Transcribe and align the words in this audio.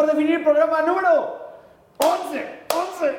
por 0.00 0.08
definir 0.08 0.42
programa 0.42 0.80
número 0.80 1.36
11, 1.98 2.46
11, 2.74 3.18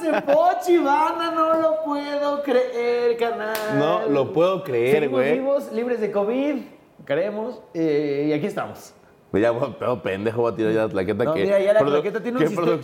11. 0.00 0.22
Pochi, 0.22 0.78
banda, 0.78 1.30
no 1.30 1.60
lo 1.60 1.84
puedo 1.84 2.42
creer, 2.42 3.18
canal. 3.18 3.54
No 3.78 4.06
lo 4.08 4.32
puedo 4.32 4.64
creer, 4.64 5.10
güey. 5.10 5.34
vivos, 5.34 5.70
libres 5.72 6.00
de 6.00 6.10
COVID, 6.10 6.62
creemos, 7.04 7.60
eh, 7.74 8.28
y 8.28 8.32
aquí 8.32 8.46
estamos. 8.46 8.94
Ya, 9.34 9.52
pero 9.78 10.00
pendejo, 10.00 10.40
voy 10.40 10.52
a 10.52 10.56
tirar 10.56 10.72
ya 10.72 10.82
la 10.84 10.88
plaqueta 10.88 11.24
No, 11.24 11.34
que. 11.34 11.42
mira, 11.42 11.58
ya 11.60 11.74
la 11.74 11.80
claqueta 11.80 12.22
tiene 12.22 12.38
un, 12.38 12.44
¿qué 12.44 12.48
sistema, 12.48 12.78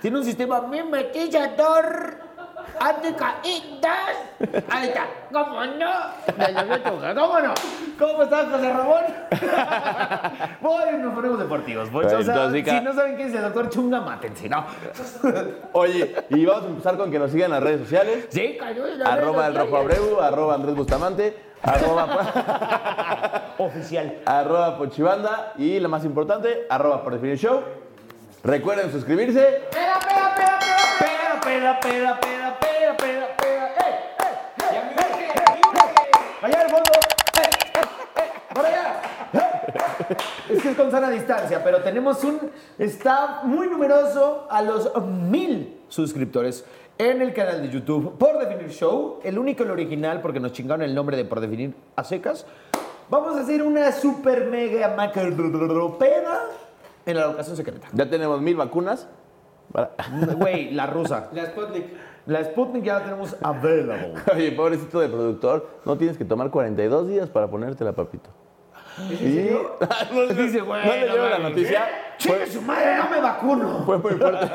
tiene 0.00 0.18
un 0.18 0.24
sistema 0.24 0.60
mimetizador 2.66 2.76
anticaídas. 2.80 4.16
Ahí 4.68 4.88
está. 4.88 5.06
¿Cómo 5.32 5.64
no? 5.64 5.92
¿Cómo 7.14 7.40
no? 7.40 7.54
¿Cómo 7.98 8.22
estás, 8.22 8.46
José 8.50 8.72
Ramón? 8.72 9.04
Bueno, 10.60 10.98
nos 10.98 11.14
ponemos 11.14 11.38
deportivos. 11.38 11.88
Pues, 11.90 12.06
o 12.06 12.22
sea, 12.22 12.50
si 12.50 12.62
no 12.80 12.92
saben 12.94 13.16
quién 13.16 13.28
es 13.28 13.34
el 13.34 13.42
doctor 13.42 13.68
Chunga, 13.70 14.00
mátense, 14.00 14.48
¿no? 14.48 14.64
Oye, 15.72 16.14
y 16.30 16.44
vamos 16.44 16.64
a 16.64 16.66
empezar 16.68 16.96
con 16.96 17.10
que 17.10 17.18
nos 17.18 17.30
sigan 17.30 17.46
en 17.46 17.52
las 17.52 17.62
redes 17.62 17.80
sociales. 17.82 18.26
Sí, 18.30 18.56
cayó 18.58 18.86
la 18.86 19.12
Arroba 19.12 19.46
el 19.46 19.54
rojo 19.54 19.76
abreu, 19.76 20.20
arroba 20.20 20.54
Andrés 20.54 20.74
Bustamante, 20.74 21.36
arroba, 21.62 23.44
Oficial. 23.58 24.18
arroba 24.24 24.76
Pochibanda 24.76 25.52
y 25.56 25.78
lo 25.78 25.88
más 25.88 26.04
importante, 26.04 26.66
arroba 26.68 27.02
por 27.02 27.14
definir 27.14 27.38
show. 27.38 27.62
Recuerden 28.42 28.90
suscribirse. 28.92 29.62
Pera, 29.70 29.98
pera, 30.00 30.34
pera, 30.34 30.58
pera, 30.98 31.40
pera, 31.40 31.40
pera, 31.40 31.80
pera, 31.80 32.20
pera, 32.20 32.45
pera, 32.94 33.36
pera, 33.36 33.66
¡Eh, 33.68 33.80
eh, 33.80 34.34
eh, 34.60 34.76
eh, 34.96 35.32
eh! 35.34 35.86
Allá 36.42 36.60
al 36.60 36.70
fondo. 36.70 36.90
¡Eh, 36.92 37.50
eh, 37.74 37.80
eh! 38.16 38.54
¡Por 38.54 38.66
allá! 38.66 39.00
Es 40.48 40.62
que 40.62 40.70
es 40.70 40.76
con 40.76 40.90
sana 40.90 41.10
distancia, 41.10 41.64
pero 41.64 41.82
tenemos 41.82 42.22
un 42.22 42.50
staff 42.78 43.44
muy 43.44 43.66
numeroso 43.68 44.46
a 44.50 44.62
los 44.62 44.94
mil 45.02 45.80
suscriptores 45.88 46.64
en 46.98 47.20
el 47.20 47.34
canal 47.34 47.62
de 47.62 47.70
YouTube 47.70 48.16
Por 48.16 48.38
Definir 48.38 48.70
Show, 48.70 49.20
el 49.24 49.38
único, 49.38 49.64
el 49.64 49.70
original, 49.70 50.20
porque 50.20 50.40
nos 50.40 50.52
chingaron 50.52 50.82
el 50.82 50.94
nombre 50.94 51.16
de 51.16 51.24
Por 51.24 51.40
Definir 51.40 51.74
a 51.96 52.04
secas. 52.04 52.46
Vamos 53.08 53.36
a 53.36 53.40
hacer 53.40 53.62
una 53.62 53.92
super 53.92 54.46
mega 54.46 54.94
macropeda 54.94 56.44
en 57.04 57.16
la 57.16 57.26
locación 57.26 57.56
secreta. 57.56 57.88
Ya 57.92 58.08
tenemos 58.08 58.40
mil 58.40 58.56
vacunas. 58.56 59.08
Güey, 60.36 60.70
la 60.72 60.86
rusa. 60.86 61.28
La 61.32 61.46
Sputnik. 61.46 61.86
La 62.26 62.42
Sputnik 62.44 62.84
ya 62.84 62.94
la 62.98 63.04
tenemos 63.04 63.36
available. 63.40 64.14
Oye, 64.34 64.52
pobrecito 64.52 64.98
de 65.00 65.08
productor, 65.08 65.68
no 65.84 65.96
tienes 65.96 66.18
que 66.18 66.24
tomar 66.24 66.50
42 66.50 67.06
días 67.08 67.28
para 67.30 67.46
ponértela, 67.48 67.92
papito. 67.92 68.28
Le- 69.10 70.34
Dice, 70.34 70.60
güey, 70.60 70.86
¿No 70.86 70.92
le 70.92 71.06
no 71.06 71.12
llevo 71.14 71.24
la 71.28 71.38
mames. 71.38 71.50
noticia? 71.50 71.84
¡Chingue 72.18 72.46
su 72.46 72.62
madre, 72.62 72.96
no 72.96 73.10
me 73.10 73.20
vacuno! 73.20 73.82
Fue 73.86 73.98
muy 73.98 74.12
fuerte. 74.12 74.46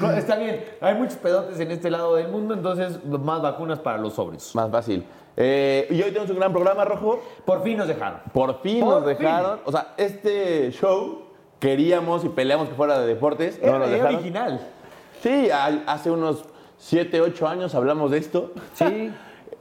No, 0.00 0.10
está 0.12 0.36
bien, 0.36 0.64
hay 0.80 0.94
muchos 0.94 1.16
pedotes 1.16 1.60
en 1.60 1.70
este 1.70 1.90
lado 1.90 2.16
del 2.16 2.28
mundo, 2.28 2.54
entonces 2.54 3.04
más 3.04 3.42
vacunas 3.42 3.78
para 3.78 3.98
los 3.98 4.14
sobrios. 4.14 4.54
Más 4.54 4.70
fácil. 4.70 5.04
Eh, 5.36 5.86
y 5.90 5.96
hoy 6.02 6.08
tenemos 6.08 6.30
un 6.30 6.36
gran 6.38 6.52
programa, 6.52 6.84
Rojo. 6.84 7.20
Por 7.44 7.62
fin 7.62 7.76
nos 7.78 7.86
dejaron. 7.86 8.20
Por 8.32 8.60
fin 8.62 8.80
Por 8.80 8.94
nos 9.00 9.06
dejaron. 9.06 9.60
O 9.64 9.70
sea, 9.70 9.92
este 9.98 10.70
show 10.72 11.22
queríamos 11.58 12.24
y 12.24 12.30
peleamos 12.30 12.68
que 12.68 12.74
fuera 12.74 12.98
de 12.98 13.06
deportes. 13.06 13.58
Era 13.62 13.72
no 13.72 13.78
nos 13.80 13.88
la 13.90 13.96
idea 13.96 13.96
dejaron. 14.04 14.16
original. 14.20 14.60
Sí, 15.22 15.50
a- 15.50 15.82
hace 15.86 16.10
unos 16.10 16.44
7, 16.78 17.20
8 17.20 17.48
años 17.48 17.74
hablamos 17.74 18.10
de 18.10 18.18
esto. 18.18 18.52
Sí. 18.74 19.10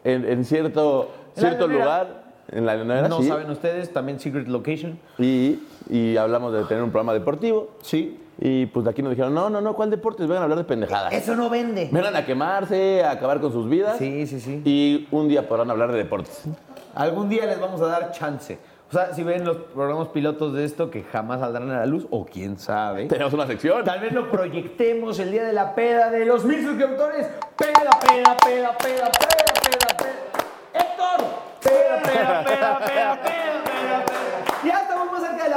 En, 0.05 0.23
en 0.25 0.45
cierto, 0.45 1.11
En 1.35 1.43
la 1.43 1.49
cierto 1.49 1.67
lugar, 1.67 2.23
en 2.51 2.65
la 2.65 2.75
Leonera, 2.75 3.09
No 3.09 3.21
sí. 3.21 3.27
saben 3.27 3.49
ustedes, 3.51 3.91
también 3.91 4.19
Secret 4.19 4.47
Location. 4.47 4.97
Y, 5.17 5.59
y 5.89 6.15
hablamos 6.15 6.53
de 6.53 6.63
tener 6.63 6.81
un 6.83 6.89
programa 6.89 7.13
deportivo. 7.13 7.71
Sí. 7.81 8.17
Y 8.41 8.67
pues 8.67 8.85
de 8.85 8.91
aquí 8.91 9.01
nos 9.03 9.09
dijeron, 9.11 9.33
no, 9.33 9.49
no, 9.49 9.59
no, 9.59 9.73
¿cuál 9.75 9.89
deportes? 9.89 10.25
Vengan 10.25 10.41
a 10.41 10.43
hablar 10.43 10.57
de 10.59 10.63
pendejadas. 10.63 11.11
Eso 11.11 11.35
no 11.35 11.49
vende. 11.49 11.89
Vengan 11.91 12.15
a 12.15 12.25
quemarse, 12.25 13.03
a 13.03 13.11
acabar 13.11 13.41
con 13.41 13.51
sus 13.51 13.67
vidas. 13.67 13.97
Sí, 13.97 14.25
sí, 14.27 14.39
sí. 14.39 14.61
Y 14.63 15.07
un 15.11 15.27
día 15.27 15.45
podrán 15.49 15.69
hablar 15.69 15.91
de 15.91 15.97
deportes. 15.97 16.43
Algún 16.95 17.27
día 17.27 17.45
les 17.45 17.59
vamos 17.59 17.81
a 17.81 17.87
dar 17.87 18.11
chance. 18.13 18.57
O 18.89 18.91
sea, 18.91 19.13
si 19.13 19.21
ven 19.21 19.45
los 19.45 19.57
programas 19.57 20.07
pilotos 20.07 20.55
de 20.55 20.65
esto 20.65 20.89
que 20.89 21.03
jamás 21.03 21.41
saldrán 21.41 21.69
a 21.69 21.77
la 21.81 21.85
luz, 21.85 22.07
o 22.09 22.25
quién 22.25 22.57
sabe. 22.57 23.05
Tenemos 23.05 23.31
una 23.33 23.45
sección. 23.45 23.83
Tal 23.83 23.99
vez 23.99 24.11
lo 24.13 24.31
proyectemos 24.31 25.19
el 25.19 25.31
día 25.31 25.43
de 25.43 25.53
la 25.53 25.75
peda 25.75 26.09
de 26.09 26.25
los 26.25 26.43
mil 26.43 26.65
suscriptores. 26.65 27.27
Peda, 27.55 27.91
peda, 27.99 28.35
peda, 28.43 28.77
peda, 28.79 29.11
peda, 29.11 29.53
peda, 29.61 29.97
peda. 29.97 30.15
Héctor. 30.73 31.25
Peda, 31.61 32.01
peda, 32.01 32.43
peda, 32.43 32.79
peda, 32.79 33.21
peda, 33.21 33.63
peda, 33.63 34.05
peda. 34.05 34.65
Ya 34.65 34.87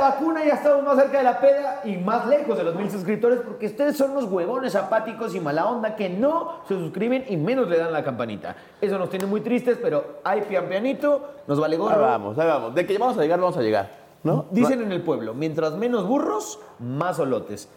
vacuna, 0.03 0.45
ya 0.45 0.55
estamos 0.55 0.83
más 0.85 0.97
cerca 0.97 1.19
de 1.19 1.25
la 1.25 1.41
peda 1.41 1.81
y 1.85 1.97
más 1.97 2.27
lejos 2.27 2.57
de 2.57 2.65
los 2.65 2.75
mil 2.75 2.91
suscriptores 2.91 3.41
porque 3.41 3.67
ustedes 3.67 3.97
son 3.97 4.11
unos 4.11 4.25
huevones 4.25 4.75
apáticos 4.75 5.35
y 5.35 5.41
mala 5.41 5.67
onda 5.67 5.97
que 5.97 6.09
no 6.09 6.61
se 6.69 6.75
suscriben 6.75 7.25
y 7.29 7.37
menos 7.37 7.69
le 7.69 7.79
dan 7.79 7.93
la 7.93 8.05
campanita. 8.05 8.55
Eso 8.81 8.99
nos 8.99 9.09
tiene 9.11 9.27
muy 9.27 9.41
tristes, 9.41 9.79
pero 9.81 10.21
hay 10.25 10.43
pian 10.43 10.67
pianito, 10.67 11.29
nos 11.47 11.59
vale 11.59 11.77
Ahí 11.77 11.81
gorro. 11.81 12.01
vamos, 12.01 12.39
ahí 12.39 12.47
vamos. 12.47 12.75
De 12.75 12.87
que 12.87 12.99
vamos 12.99 13.17
a 13.17 13.23
llegar, 13.23 13.41
vamos 13.41 13.57
a 13.57 13.63
llegar. 13.63 13.91
¿No? 14.23 14.47
Dicen 14.51 14.81
en 14.83 14.93
el 14.93 15.03
pueblo, 15.03 15.35
mientras 15.35 15.75
menos 15.75 16.07
burros, 16.07 16.61
más 16.79 17.19
olotes. 17.19 17.69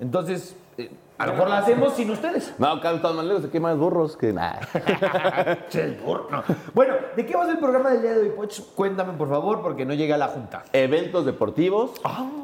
Entonces, 0.00 0.56
eh, 0.78 0.90
a 1.18 1.26
lo 1.26 1.32
mejor 1.32 1.50
la 1.50 1.58
hacemos 1.58 1.92
sin 1.92 2.10
ustedes. 2.10 2.54
No, 2.58 2.68
acá 2.68 2.92
están 2.92 3.14
más 3.14 3.26
lejos, 3.26 3.44
aquí 3.44 3.58
hay 3.58 3.62
más 3.62 3.76
burros 3.76 4.16
que 4.16 4.32
nada. 4.32 4.60
Burro, 6.04 6.28
no. 6.30 6.42
Bueno, 6.74 6.94
¿de 7.14 7.26
qué 7.26 7.34
va 7.36 7.42
a 7.42 7.44
ser 7.44 7.54
el 7.56 7.60
programa 7.60 7.90
del 7.90 8.00
día 8.00 8.12
de 8.12 8.20
hoy, 8.20 8.30
Poch? 8.30 8.60
Cuéntame, 8.74 9.12
por 9.12 9.28
favor, 9.28 9.60
porque 9.60 9.84
no 9.84 9.92
llega 9.92 10.14
a 10.14 10.18
la 10.18 10.28
junta. 10.28 10.62
Eventos 10.72 11.26
deportivos. 11.26 11.92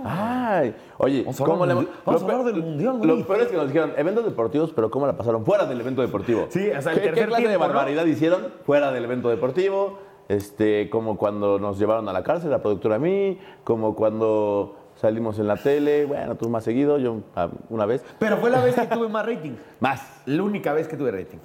Ay, 0.05 0.75
oye, 0.99 1.23
Vamos 1.23 1.41
a 1.41 1.45
hablar 1.45 1.57
¿cómo 1.59 1.67
le 1.67 1.75
vamos 1.75 2.23
a 2.23 2.27
lo 2.27 2.33
hablar 2.33 2.53
del 2.53 2.63
mundial, 2.63 2.99
Lo 3.03 3.15
güey. 3.15 3.25
peor 3.25 3.41
es 3.41 3.49
que 3.49 3.57
nos 3.57 3.67
dijeron 3.69 3.93
eventos 3.97 4.25
deportivos, 4.27 4.73
pero 4.75 4.91
¿cómo 4.91 5.07
la 5.07 5.17
pasaron 5.17 5.45
fuera 5.47 5.65
del 5.65 5.81
evento 5.81 6.03
deportivo? 6.03 6.47
Sí, 6.51 6.69
o 6.71 6.83
sea, 6.83 6.93
el 6.93 6.99
¿Qué, 6.99 7.05
qué 7.05 7.09
tercer 7.13 7.29
clase 7.29 7.43
de 7.45 7.49
tiempo, 7.49 7.67
¿no? 7.67 7.73
barbaridad 7.75 8.05
hicieron 8.05 8.49
fuera 8.67 8.93
del 8.93 9.05
evento 9.05 9.31
deportivo? 9.31 9.99
Este, 10.29 10.91
como 10.91 11.17
cuando 11.17 11.59
nos 11.59 11.79
llevaron 11.79 12.09
a 12.09 12.13
la 12.13 12.23
cárcel, 12.23 12.51
la 12.51 12.61
productora 12.61 12.97
a 12.97 12.99
mí, 12.99 13.39
como 13.65 13.95
cuando 13.95 14.75
salimos 15.01 15.39
en 15.39 15.47
la 15.47 15.57
tele, 15.57 16.05
bueno, 16.07 16.35
tú 16.37 16.49
más 16.49 16.65
seguido, 16.65 16.99
yo 16.99 17.19
ah, 17.37 17.49
una 17.71 17.87
vez, 17.87 18.03
Pero 18.19 18.39
fue 18.39 18.51
la 18.51 18.63
vez 18.65 18.75
que 18.75 18.87
tuve 18.87 19.09
más 19.09 19.25
rating. 19.27 19.53
más. 19.81 20.03
La 20.27 20.43
única 20.43 20.73
vez 20.73 20.89
que 20.89 20.97
tuve 20.97 21.11
rating. 21.11 21.39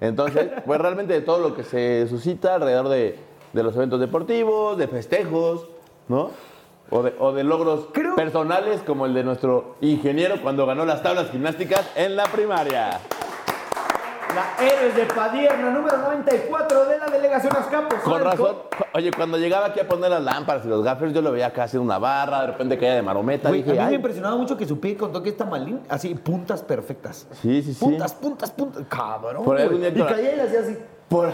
Entonces, 0.00 0.50
pues 0.64 0.80
realmente 0.80 1.12
de 1.14 1.22
todo 1.22 1.40
lo 1.48 1.54
que 1.56 1.64
se 1.64 2.06
suscita 2.08 2.54
alrededor 2.54 2.88
de, 2.88 3.18
de 3.52 3.62
los 3.62 3.74
eventos 3.74 3.98
deportivos, 3.98 4.78
de 4.78 4.86
festejos, 4.88 5.66
¿no? 6.08 6.30
O 6.90 7.02
de, 7.02 7.14
o 7.18 7.32
de 7.32 7.44
logros 7.44 7.88
Creo- 7.92 8.14
personales 8.14 8.80
como 8.86 9.04
el 9.06 9.12
de 9.14 9.24
nuestro 9.24 9.74
ingeniero 9.80 10.40
cuando 10.40 10.64
ganó 10.66 10.84
las 10.86 11.02
tablas 11.02 11.30
gimnásticas 11.30 11.90
en 11.96 12.16
la 12.16 12.24
primaria. 12.26 13.00
La 14.34 14.64
Héroes 14.64 14.94
de 14.94 15.04
Padierna, 15.06 15.70
número 15.70 15.96
94 15.96 16.84
de 16.86 16.98
la 16.98 17.06
delegación 17.06 17.56
Azcapotzalco. 17.56 18.10
Con 18.10 18.22
razón, 18.22 18.56
oye, 18.94 19.10
cuando 19.10 19.38
llegaba 19.38 19.66
aquí 19.66 19.80
a 19.80 19.88
poner 19.88 20.10
las 20.10 20.22
lámparas 20.22 20.64
y 20.64 20.68
los 20.68 20.84
gaffers, 20.84 21.12
yo 21.12 21.22
lo 21.22 21.32
veía 21.32 21.46
acá 21.46 21.64
haciendo 21.64 21.84
una 21.84 21.98
barra, 21.98 22.42
de 22.42 22.46
repente 22.48 22.78
caía 22.78 22.94
de 22.94 23.02
marometa. 23.02 23.48
Güey, 23.48 23.62
dije, 23.62 23.72
a 23.72 23.74
mí 23.74 23.80
me 23.80 23.88
"Ay". 23.88 23.94
impresionaba 23.96 24.36
mucho 24.36 24.56
que 24.56 24.66
su 24.66 24.78
pie 24.78 24.96
contó 24.96 25.22
que 25.22 25.30
esta 25.30 25.44
malín, 25.44 25.80
así, 25.88 26.14
puntas 26.14 26.62
perfectas. 26.62 27.26
Sí, 27.40 27.62
sí, 27.62 27.74
sí. 27.74 27.84
Puntas, 27.84 28.12
puntas, 28.14 28.50
puntas. 28.50 28.84
Cabrón. 28.88 29.44
Por 29.44 29.56
ahí 29.56 29.66
güey. 29.66 29.84
algún 29.86 29.94
día 29.94 30.04
Y 30.04 30.08
caía 30.08 30.32
y 30.34 30.36
le 30.36 30.42
hacía 30.42 30.60
así. 30.60 30.78
Por, 31.08 31.30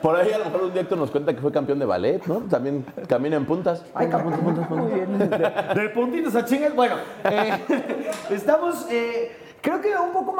por 0.00 0.16
ahí 0.16 0.32
a 0.32 0.38
lo 0.38 0.44
mejor 0.46 0.62
un 0.62 0.72
día 0.72 0.82
Héctor 0.82 0.98
nos 0.98 1.10
cuenta 1.10 1.34
que 1.34 1.40
fue 1.40 1.50
campeón 1.52 1.78
de 1.80 1.84
ballet, 1.84 2.24
¿no? 2.26 2.36
También 2.48 2.86
camina 3.08 3.36
en 3.36 3.44
puntas. 3.44 3.84
Ay, 3.94 4.08
cabrón, 4.08 4.34
muy 4.70 4.92
bien. 4.92 5.18
De- 5.18 5.88
puntitos 5.90 6.34
a 6.36 6.44
chingas. 6.44 6.74
Bueno, 6.74 6.94
eh, 7.24 7.58
estamos. 8.30 8.86
eh, 8.90 9.36
creo 9.60 9.80
que 9.80 9.94
un 9.96 10.12
poco 10.12 10.34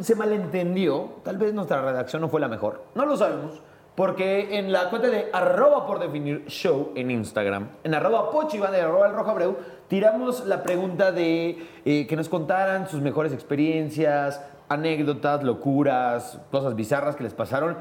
se 0.00 0.14
malentendió. 0.14 1.14
Tal 1.22 1.38
vez 1.38 1.54
nuestra 1.54 1.82
redacción 1.82 2.22
no 2.22 2.28
fue 2.28 2.40
la 2.40 2.48
mejor. 2.48 2.82
No 2.94 3.06
lo 3.06 3.16
sabemos. 3.16 3.60
Porque 3.94 4.58
en 4.58 4.72
la 4.72 4.90
cuenta 4.90 5.08
de 5.08 5.30
arroba 5.32 5.86
por 5.86 5.98
definir 5.98 6.44
show 6.48 6.92
en 6.94 7.10
Instagram, 7.10 7.68
en 7.82 7.94
arroba 7.94 8.30
y 8.52 8.58
arroba 8.58 9.06
el 9.06 9.14
rojo 9.14 9.30
abreu, 9.30 9.56
tiramos 9.88 10.44
la 10.44 10.62
pregunta 10.62 11.12
de 11.12 11.66
eh, 11.86 12.06
que 12.06 12.14
nos 12.14 12.28
contaran 12.28 12.88
sus 12.88 13.00
mejores 13.00 13.32
experiencias, 13.32 14.42
anécdotas, 14.68 15.42
locuras, 15.42 16.38
cosas 16.50 16.76
bizarras 16.76 17.16
que 17.16 17.24
les 17.24 17.32
pasaron 17.32 17.78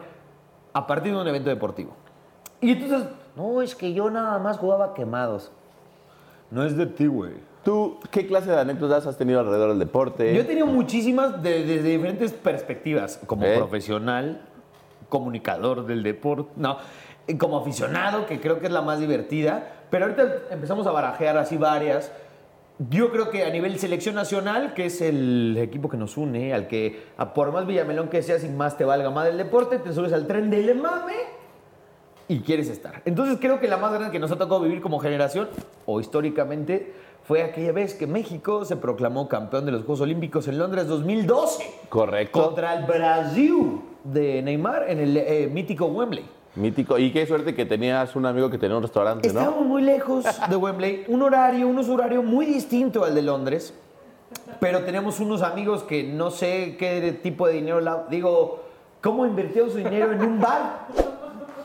a 0.71 0.87
partir 0.87 1.13
de 1.13 1.19
un 1.19 1.27
evento 1.27 1.49
deportivo. 1.49 1.93
Y 2.61 2.71
entonces, 2.71 3.09
no, 3.35 3.61
es 3.61 3.75
que 3.75 3.93
yo 3.93 4.09
nada 4.09 4.39
más 4.39 4.57
jugaba 4.57 4.93
quemados. 4.93 5.51
No 6.49 6.63
es 6.63 6.77
de 6.77 6.85
ti, 6.85 7.07
güey. 7.07 7.33
¿Tú 7.65 7.97
qué 8.11 8.27
clase 8.27 8.51
de 8.51 8.59
anécdotas 8.59 9.07
has 9.07 9.17
tenido 9.17 9.39
alrededor 9.39 9.69
del 9.69 9.79
deporte? 9.79 10.33
Yo 10.35 10.41
he 10.41 10.43
tenido 10.45 10.67
muchísimas 10.67 11.41
de- 11.41 11.65
desde 11.65 11.89
diferentes 11.89 12.31
perspectivas, 12.31 13.19
como 13.25 13.43
¿Eh? 13.43 13.55
profesional, 13.57 14.41
comunicador 15.09 15.87
del 15.87 16.03
deporte, 16.03 16.51
no, 16.57 16.77
como 17.39 17.57
aficionado, 17.57 18.27
que 18.27 18.39
creo 18.39 18.59
que 18.59 18.67
es 18.67 18.71
la 18.71 18.83
más 18.83 18.99
divertida, 18.99 19.67
pero 19.89 20.05
ahorita 20.05 20.43
empezamos 20.51 20.85
a 20.85 20.91
barajear 20.91 21.37
así 21.39 21.57
varias. 21.57 22.11
Yo 22.91 23.11
creo 23.11 23.31
que 23.31 23.43
a 23.43 23.49
nivel 23.49 23.79
selección 23.79 24.13
nacional, 24.13 24.75
que 24.75 24.85
es 24.85 25.01
el 25.01 25.57
equipo 25.57 25.89
que 25.89 25.97
nos 25.97 26.17
une, 26.17 26.53
al 26.53 26.67
que 26.67 27.01
a 27.17 27.33
por 27.33 27.51
más 27.51 27.65
Villamelón 27.65 28.09
que 28.09 28.21
seas 28.21 28.43
y 28.43 28.49
más 28.49 28.77
te 28.77 28.85
valga 28.85 29.09
más 29.09 29.25
del 29.25 29.37
deporte, 29.37 29.79
te 29.79 29.91
subes 29.91 30.13
al 30.13 30.27
tren 30.27 30.51
del 30.51 30.75
mame 30.79 31.13
y 32.27 32.41
quieres 32.41 32.69
estar. 32.69 33.01
Entonces 33.05 33.37
creo 33.39 33.59
que 33.59 33.67
la 33.67 33.77
más 33.77 33.91
grande 33.91 34.11
que 34.11 34.19
nos 34.19 34.31
ha 34.31 34.37
tocado 34.37 34.59
vivir 34.61 34.81
como 34.81 34.99
generación, 34.99 35.47
o 35.85 35.99
históricamente, 36.01 36.93
fue 37.27 37.41
aquella 37.43 37.71
vez 37.71 37.93
que 37.95 38.05
México 38.07 38.65
se 38.65 38.75
proclamó 38.75 39.27
campeón 39.27 39.65
de 39.65 39.71
los 39.71 39.81
Juegos 39.81 40.01
Olímpicos 40.01 40.47
en 40.47 40.57
Londres 40.59 40.87
2012. 40.87 41.63
Correcto. 41.89 42.43
Contra 42.43 42.75
el 42.75 42.85
Brasil 42.85 43.81
de 44.03 44.41
Neymar 44.43 44.85
en 44.89 44.99
el 44.99 45.17
eh, 45.17 45.49
mítico 45.51 45.85
Wembley. 45.87 46.25
Mítico. 46.55 46.97
Y 46.99 47.11
qué 47.11 47.25
suerte 47.25 47.53
que 47.55 47.65
tenías 47.65 48.15
un 48.15 48.25
amigo 48.25 48.49
que 48.49 48.57
tenía 48.57 48.77
un 48.77 48.83
restaurante, 48.83 49.27
¿no? 49.33 49.39
Estábamos 49.39 49.65
muy 49.65 49.81
lejos 49.81 50.23
de 50.49 50.55
Wembley, 50.55 51.03
un 51.07 51.21
horario, 51.23 51.67
un 51.67 51.77
horario 51.79 52.21
muy 52.23 52.45
distinto 52.45 53.03
al 53.03 53.13
de 53.15 53.23
Londres, 53.23 53.73
pero 54.59 54.83
tenemos 54.83 55.19
unos 55.19 55.41
amigos 55.41 55.83
que 55.83 56.03
no 56.03 56.29
sé 56.31 56.75
qué 56.77 57.19
tipo 57.21 57.47
de 57.47 57.53
dinero, 57.53 57.81
la- 57.81 58.05
digo, 58.09 58.63
¿cómo 59.01 59.25
invirtió 59.25 59.69
su 59.69 59.77
dinero 59.79 60.13
en 60.13 60.21
un 60.21 60.39
bar? 60.39 60.87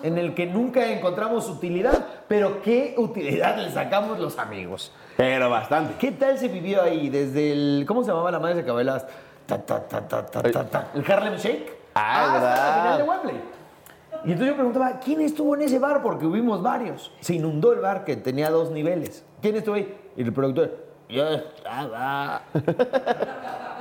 En 0.03 0.19
el 0.19 0.35
que 0.35 0.47
nunca 0.47 0.91
encontramos 0.91 1.49
utilidad, 1.49 2.07
pero 2.29 2.63
qué 2.63 2.95
utilidad 2.97 3.59
le 3.59 3.71
sacamos 3.71 4.19
los 4.19 4.39
amigos. 4.39 4.93
Pero 5.17 5.51
bastante. 5.51 5.95
¿Qué 5.99 6.13
tal 6.13 6.39
se 6.39 6.49
vivió 6.49 6.83
ahí 6.83 7.09
desde 7.09 7.53
el, 7.53 7.85
¿cómo 7.87 8.03
se 8.03 8.09
llamaba 8.09 8.31
la 8.31 8.39
madre 8.39 8.57
de 8.57 8.65
cabelas? 8.65 9.07
Ta, 9.47 9.59
ta, 9.59 9.87
ta, 9.87 10.07
ta, 10.07 10.25
ta, 10.25 10.43
ta, 10.43 10.65
ta. 10.65 10.89
El 10.95 11.11
Harlem 11.11 11.37
Shake. 11.37 11.79
Ah, 11.95 12.35
hasta 12.35 12.67
la 12.67 12.83
final 12.83 12.99
de 12.99 13.05
Wembley. 13.05 13.41
Y 14.25 14.33
entonces 14.33 14.49
yo 14.49 14.55
preguntaba, 14.55 15.01
¿quién 15.01 15.21
estuvo 15.23 15.55
en 15.55 15.63
ese 15.63 15.79
bar? 15.79 16.03
Porque 16.03 16.27
hubimos 16.27 16.63
varios. 16.63 17.13
Se 17.21 17.35
inundó 17.35 17.73
el 17.73 17.81
bar 17.81 18.05
que 18.05 18.17
tenía 18.17 18.51
dos 18.51 18.71
niveles. 18.71 19.25
¿Quién 19.41 19.57
estuvo 19.57 19.75
ahí? 19.75 19.95
Y 20.17 20.23
el 20.23 20.33
productor, 20.33 20.77
yo 21.09 21.29
estaba. 21.29 22.43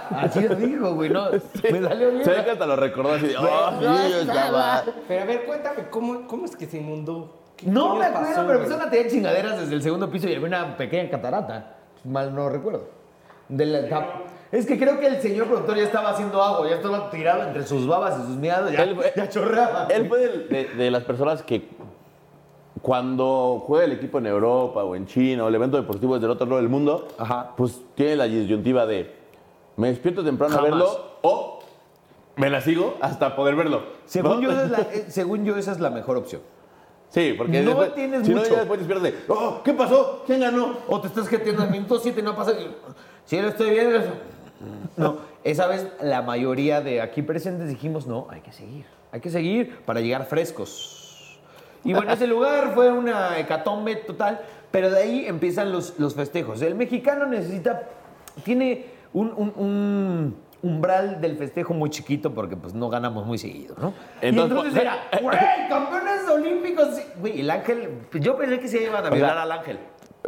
Así 0.09 0.47
lo 0.47 0.55
dijo, 0.55 0.93
güey, 0.95 1.09
no. 1.09 1.25
Me 1.71 1.81
salió 1.81 2.11
bien. 2.11 2.23
Se 2.25 2.31
ve 2.31 2.43
que 2.43 2.51
hasta 2.51 2.65
lo 2.65 2.75
recordó 2.75 3.13
así 3.13 3.27
de, 3.27 3.37
oh, 3.37 3.71
sí, 3.79 4.11
yo 4.11 4.19
estaba. 4.21 4.83
Pero 5.07 5.21
a 5.21 5.25
ver, 5.25 5.45
cuéntame, 5.45 5.89
¿cómo, 5.89 6.27
cómo 6.27 6.45
es 6.45 6.55
que 6.55 6.65
se 6.65 6.77
inundó? 6.77 7.35
¿Qué 7.57 7.67
No 7.67 7.95
me 7.95 8.05
acuerdo, 8.05 8.27
pasó, 8.27 8.35
pero 8.41 8.45
güey? 8.45 8.57
empezaron 8.59 8.87
a 8.87 8.89
tener 8.91 9.11
chingaderas 9.11 9.59
desde 9.59 9.75
el 9.75 9.81
segundo 9.81 10.09
piso 10.09 10.27
y 10.29 10.33
había 10.35 10.47
una 10.47 10.77
pequeña 10.77 11.09
catarata. 11.09 11.75
Mal 12.05 12.33
no 12.33 12.49
recuerdo. 12.49 12.87
De 13.49 13.65
la 13.65 13.89
tap- 13.89 14.21
Es 14.51 14.65
que 14.65 14.77
creo 14.79 14.99
que 14.99 15.07
el 15.07 15.21
señor 15.21 15.47
productor 15.47 15.75
ya 15.75 15.83
estaba 15.83 16.11
haciendo 16.11 16.41
agua, 16.41 16.69
ya 16.69 16.75
estaba 16.75 17.09
tirado 17.09 17.43
entre 17.43 17.63
sus 17.63 17.85
babas 17.87 18.17
y 18.19 18.27
sus 18.27 18.37
miados, 18.37 18.71
ya, 18.71 18.83
Él 18.83 18.95
fue- 18.95 19.11
ya 19.15 19.27
chorreaba. 19.27 19.87
Él 19.89 20.07
fue 20.07 20.19
de, 20.19 20.37
de- 20.47 20.65
de 20.75 20.91
las 20.91 21.03
personas 21.03 21.43
que 21.43 21.67
cuando 22.81 23.63
juega 23.67 23.85
el 23.85 23.91
equipo 23.93 24.19
en 24.19 24.27
Europa 24.27 24.83
o 24.83 24.95
en 24.95 25.05
China 25.05 25.43
o 25.43 25.49
el 25.49 25.55
evento 25.55 25.75
deportivo 25.77 26.13
desde 26.13 26.25
el 26.27 26.31
otro 26.31 26.45
lado 26.45 26.57
del 26.61 26.69
mundo, 26.69 27.07
Ajá. 27.17 27.51
pues 27.57 27.81
tiene 27.95 28.15
la 28.15 28.25
disyuntiva 28.25 28.85
de 28.85 29.18
me 29.79 29.87
despierto 29.89 30.23
temprano 30.23 30.55
Jamás. 30.55 30.67
a 30.71 30.75
verlo 30.75 31.05
o 31.21 31.59
me 32.35 32.49
la 32.49 32.61
sigo 32.61 32.97
hasta 33.01 33.35
poder 33.35 33.55
verlo. 33.55 33.83
Según, 34.05 34.41
¿no? 34.41 34.41
yo, 34.41 34.51
esa 34.51 34.63
es 34.65 34.71
la, 34.71 34.79
eh, 34.93 35.05
según 35.09 35.45
yo, 35.45 35.57
esa 35.57 35.71
es 35.71 35.79
la 35.79 35.89
mejor 35.89 36.17
opción. 36.17 36.41
Sí, 37.09 37.33
porque 37.37 37.61
No 37.61 37.69
después, 37.69 37.95
tienes 37.95 38.25
si 38.27 38.33
no, 38.33 38.41
mucho. 38.41 38.51
ya 38.51 38.59
después 38.59 38.79
despiertas 38.79 39.03
de, 39.11 39.15
oh, 39.29 39.61
¿qué 39.63 39.73
pasó? 39.73 40.23
¿Quién 40.27 40.41
ganó? 40.41 40.77
O 40.87 41.01
te 41.01 41.07
estás 41.07 41.27
jeteando 41.27 41.63
al 41.63 41.71
minuto 41.71 41.97
7 41.97 42.19
y 42.19 42.23
no 42.23 42.35
pasa. 42.35 42.53
Si 43.25 43.41
lo 43.41 43.47
estoy 43.47 43.71
viendo. 43.71 43.97
eso". 43.97 44.11
No, 44.97 45.17
esa 45.43 45.67
vez 45.67 45.87
la 46.01 46.21
mayoría 46.21 46.81
de 46.81 47.01
aquí 47.01 47.21
presentes 47.21 47.67
dijimos, 47.69 48.05
no, 48.05 48.27
hay 48.29 48.41
que 48.41 48.51
seguir. 48.51 48.85
Hay 49.11 49.21
que 49.21 49.29
seguir 49.29 49.77
para 49.85 50.01
llegar 50.01 50.25
frescos. 50.25 51.39
Y 51.83 51.93
bueno, 51.93 52.11
ese 52.11 52.27
lugar 52.35 52.73
fue 52.75 52.91
una 52.91 53.39
hecatombe 53.39 53.95
total, 53.95 54.41
pero 54.69 54.91
de 54.91 54.99
ahí 55.01 55.25
empiezan 55.25 55.71
los, 55.71 55.97
los 55.97 56.13
festejos. 56.13 56.61
El 56.61 56.75
mexicano 56.75 57.25
necesita, 57.25 57.83
tiene 58.43 58.98
un, 59.13 59.33
un- 59.35 59.53
un 59.55 60.35
umbral 60.61 61.21
del 61.21 61.37
festejo 61.37 61.73
muy 61.73 61.89
chiquito 61.89 62.33
porque 62.33 62.57
pues 62.57 62.73
no 62.73 62.89
ganamos 62.89 63.25
muy 63.25 63.37
seguido, 63.37 63.75
¿no? 63.79 63.93
Entonces, 64.21 64.21
y 64.21 64.39
entonces 64.39 64.71
pues, 64.73 64.75
era, 64.75 64.97
güey, 65.21 65.69
campeones 65.69 66.29
olímpicos. 66.29 66.95
sí". 66.95 67.03
Güey, 67.19 67.39
el 67.41 67.49
ángel, 67.49 67.89
yo 68.13 68.37
pensé 68.37 68.59
que 68.59 68.67
se 68.67 68.83
iban 68.83 69.05
a 69.05 69.09
violar 69.09 69.33
sea, 69.33 69.41
al 69.43 69.51
ángel. 69.51 69.79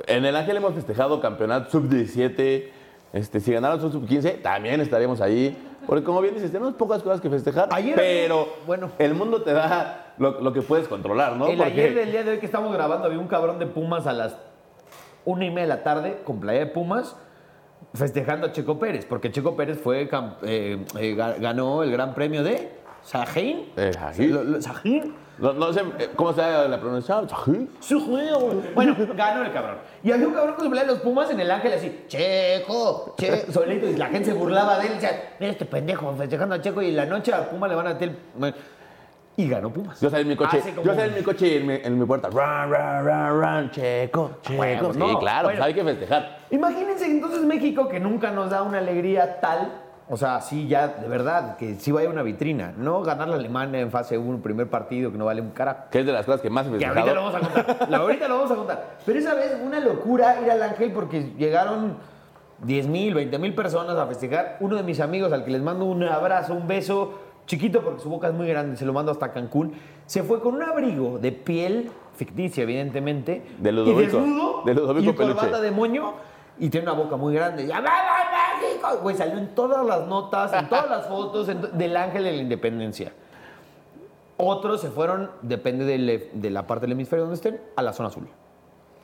En 0.08 0.24
el 0.24 0.36
Ángel 0.38 0.56
hemos 0.56 0.74
festejado 0.74 1.20
campeonato 1.20 1.70
sub-17. 1.70 2.70
Este, 3.12 3.40
si 3.42 3.52
ganaron 3.52 3.84
el 3.84 3.92
sub-15, 3.92 4.42
también 4.42 4.80
estaríamos 4.80 5.20
ahí. 5.20 5.58
Porque 5.86 6.04
como 6.06 6.22
bien 6.22 6.34
dices, 6.34 6.50
tenemos 6.50 6.76
pocas 6.76 7.04
cosas 7.04 7.20
que 7.20 7.30
festejar, 7.30 7.68
Ayer- 7.74 7.96
pero 7.96 8.48
bueno. 8.66 8.90
el 9.00 9.14
mundo 9.16 9.42
te 9.42 9.52
da 9.52 10.14
lo, 10.18 10.40
lo 10.40 10.54
que 10.54 10.62
puedes 10.62 10.88
controlar, 10.88 11.36
¿no? 11.36 11.48
El 11.48 11.58
Porque- 11.58 11.74
ayer 11.74 11.94
del 11.96 12.12
día 12.12 12.24
de 12.24 12.32
hoy 12.32 12.38
que 12.38 12.46
estamos 12.46 12.72
grabando 12.72 13.06
había 13.08 13.20
un 13.20 13.28
cabrón 13.28 13.60
de 13.60 13.66
Pumas 13.66 14.08
a 14.08 14.14
las 14.14 14.38
una 15.26 15.44
y 15.44 15.50
media 15.50 15.64
de 15.64 15.68
la 15.68 15.84
tarde 15.84 16.22
con 16.24 16.40
playa 16.40 16.60
de 16.60 16.66
Pumas 16.68 17.18
festejando 17.94 18.48
a 18.48 18.52
Checo 18.52 18.80
Pérez, 18.80 19.06
porque 19.06 19.32
Checo 19.32 19.56
Pérez 19.56 19.80
fue 19.80 20.02
eh, 20.04 20.08
eh, 20.44 21.16
ga- 21.16 21.40
ganó 21.40 21.84
el 21.84 21.92
gran 21.92 22.14
premio 22.14 22.44
de 22.44 22.72
Sajín. 23.04 23.72
Eh, 23.76 23.92
Sajín. 24.62 25.16
No, 25.40 25.54
no 25.54 25.74
sé 25.74 25.82
eh, 25.98 26.10
cómo 26.16 26.34
se 26.34 26.42
la 26.42 26.80
pronunciación. 26.80 27.28
Bueno, 28.76 28.96
ganó 29.16 29.44
el 29.44 29.52
cabrón. 29.52 29.78
Y 30.04 30.12
había 30.12 30.28
un 30.28 30.34
cabrón 30.36 30.56
su 30.60 30.70
playa 30.70 30.86
de 30.86 30.92
los 30.94 31.00
Pumas 31.02 31.32
en 31.32 31.40
el 31.40 31.50
ángel 31.50 31.74
así, 31.74 32.04
Checo, 32.08 33.16
Checo, 33.18 33.52
solito, 33.52 33.88
y 33.90 33.96
la 33.96 34.08
gente 34.08 34.26
se 34.32 34.34
burlaba 34.34 34.78
de 34.78 34.88
él, 34.88 34.94
decía, 34.94 35.34
mira 35.40 35.52
este 35.52 35.66
pendejo 35.66 36.14
festejando 36.16 36.56
a 36.56 36.62
Checo 36.62 36.82
y 36.84 36.90
en 36.90 36.96
la 36.98 37.06
noche 37.08 37.34
a 37.34 37.50
Pumas 37.50 37.70
le 37.72 37.76
van 37.76 37.88
a 37.88 37.94
meter. 37.94 38.16
Y 39.42 39.50
ganó 39.50 39.72
Pumas. 39.72 40.00
Yo 40.00 40.10
salí 40.10 40.22
en 40.24 40.28
mi 40.30 40.36
coche, 40.36 40.60
como- 40.76 40.84
yo 40.86 40.94
salí 40.94 41.10
en 41.10 41.16
mi 41.16 41.24
coche 41.24 41.48
y 41.48 41.58
en 41.58 41.66
mi, 41.68 41.74
en 41.76 42.00
mi 42.00 42.06
puerta. 42.06 42.30
Run, 42.30 42.72
run, 42.72 43.06
run, 43.06 43.42
run, 43.42 43.72
checo, 43.72 44.32
checo. 44.42 44.58
Bueno, 44.58 44.94
sí, 44.94 45.00
no, 45.00 45.20
claro, 45.20 45.48
bueno. 45.48 45.58
pues 45.60 45.68
hay 45.68 45.74
que 45.74 45.84
festejar. 45.84 46.38
Imagínense 46.52 47.06
entonces 47.10 47.42
México 47.44 47.88
que 47.90 48.00
nunca 48.00 48.30
nos 48.32 48.52
da 48.52 48.62
una 48.62 48.78
alegría 48.78 49.40
tal, 49.40 49.72
o 50.10 50.18
sea, 50.18 50.42
sí, 50.42 50.68
ya 50.68 50.88
de 50.90 51.08
verdad, 51.08 51.56
que 51.58 51.76
sí 51.76 51.92
vaya 51.92 52.10
una 52.10 52.22
vitrina, 52.22 52.74
no 52.78 53.02
ganar 53.02 53.30
la 53.30 53.36
Alemania 53.36 53.80
en 53.80 53.90
fase 53.92 54.18
1, 54.18 54.42
primer 54.44 54.70
partido, 54.70 55.12
que 55.12 55.18
no 55.18 55.26
vale 55.26 55.42
un 55.42 55.52
carajo. 55.52 55.86
Que 55.90 56.02
es 56.02 56.06
de 56.06 56.12
las 56.12 56.26
cosas 56.26 56.42
que 56.42 56.50
más 56.50 56.68
he 56.68 56.78
Que 56.78 56.86
ahorita 56.86 57.14
lo 57.14 57.24
vamos 57.24 57.36
a 57.36 57.40
contar. 57.40 57.90
La- 57.90 57.98
ahorita 57.98 58.28
lo 58.28 58.36
vamos 58.36 58.52
a 58.52 58.56
contar. 58.56 58.86
Pero 59.06 59.18
esa 59.20 59.34
vez 59.34 59.58
una 59.66 59.80
locura 59.80 60.40
ir 60.44 60.52
al 60.52 60.62
Ángel 60.62 60.92
porque 60.92 61.32
llegaron 61.38 61.96
10 62.64 62.88
mil, 62.88 63.14
20 63.16 63.40
mil 63.40 63.56
personas 63.56 63.98
a 63.98 64.06
festejar. 64.06 64.58
Uno 64.60 64.76
de 64.76 64.84
mis 64.84 65.00
amigos, 65.00 65.32
al 65.34 65.44
que 65.46 65.52
les 65.52 65.62
mando 65.62 65.86
un 65.86 66.04
abrazo, 66.04 66.54
un 66.54 66.68
beso, 66.68 67.14
chiquito 67.46 67.82
porque 67.82 68.02
su 68.02 68.10
boca 68.10 68.28
es 68.28 68.34
muy 68.34 68.48
grande, 68.48 68.78
se 68.78 68.86
lo 68.86 68.94
mando 68.94 69.12
hasta 69.12 69.32
Cancún, 69.32 69.74
se 70.06 70.24
fue 70.24 70.42
con 70.42 70.56
un 70.56 70.64
abrigo 70.64 71.20
de 71.20 71.32
piel 71.32 71.92
ficticia, 72.16 72.64
evidentemente. 72.64 73.44
De 73.58 73.72
Ludovico. 73.72 74.02
Y 74.02 74.06
desnudo. 74.06 74.62
De 74.66 74.74
Ludovico 74.74 75.12
y 75.12 75.16
corbata 75.16 75.42
Peluche. 75.42 75.62
de 75.62 75.72
moño. 75.72 76.14
Y 76.60 76.70
tiene 76.70 76.92
una 76.92 76.96
boca 76.96 77.18
muy 77.18 77.34
grande. 77.34 77.66
¡Ya 77.66 77.80
va, 77.80 77.90
va, 77.90 78.60
México! 78.62 78.88
Güey, 79.02 79.16
salió 79.16 79.38
en 79.38 79.56
todas 79.56 79.86
las 79.86 80.08
notas, 80.08 80.54
en 80.54 80.70
todas 80.70 80.90
las 80.90 81.08
fotos 81.08 81.50
en 81.50 81.78
del 81.78 81.98
Ángel 81.98 82.24
de 82.24 82.32
la 82.32 82.38
Independencia. 82.38 83.14
Otros 84.38 84.82
se 84.82 84.90
fueron, 84.90 85.32
depende 85.42 85.86
de 85.86 86.50
la 86.50 86.68
parte 86.68 86.86
del 86.86 86.92
hemisferio 86.94 87.24
donde 87.24 87.36
estén, 87.36 87.62
a 87.76 87.82
la 87.82 87.94
zona 87.94 88.10
azul. 88.10 88.28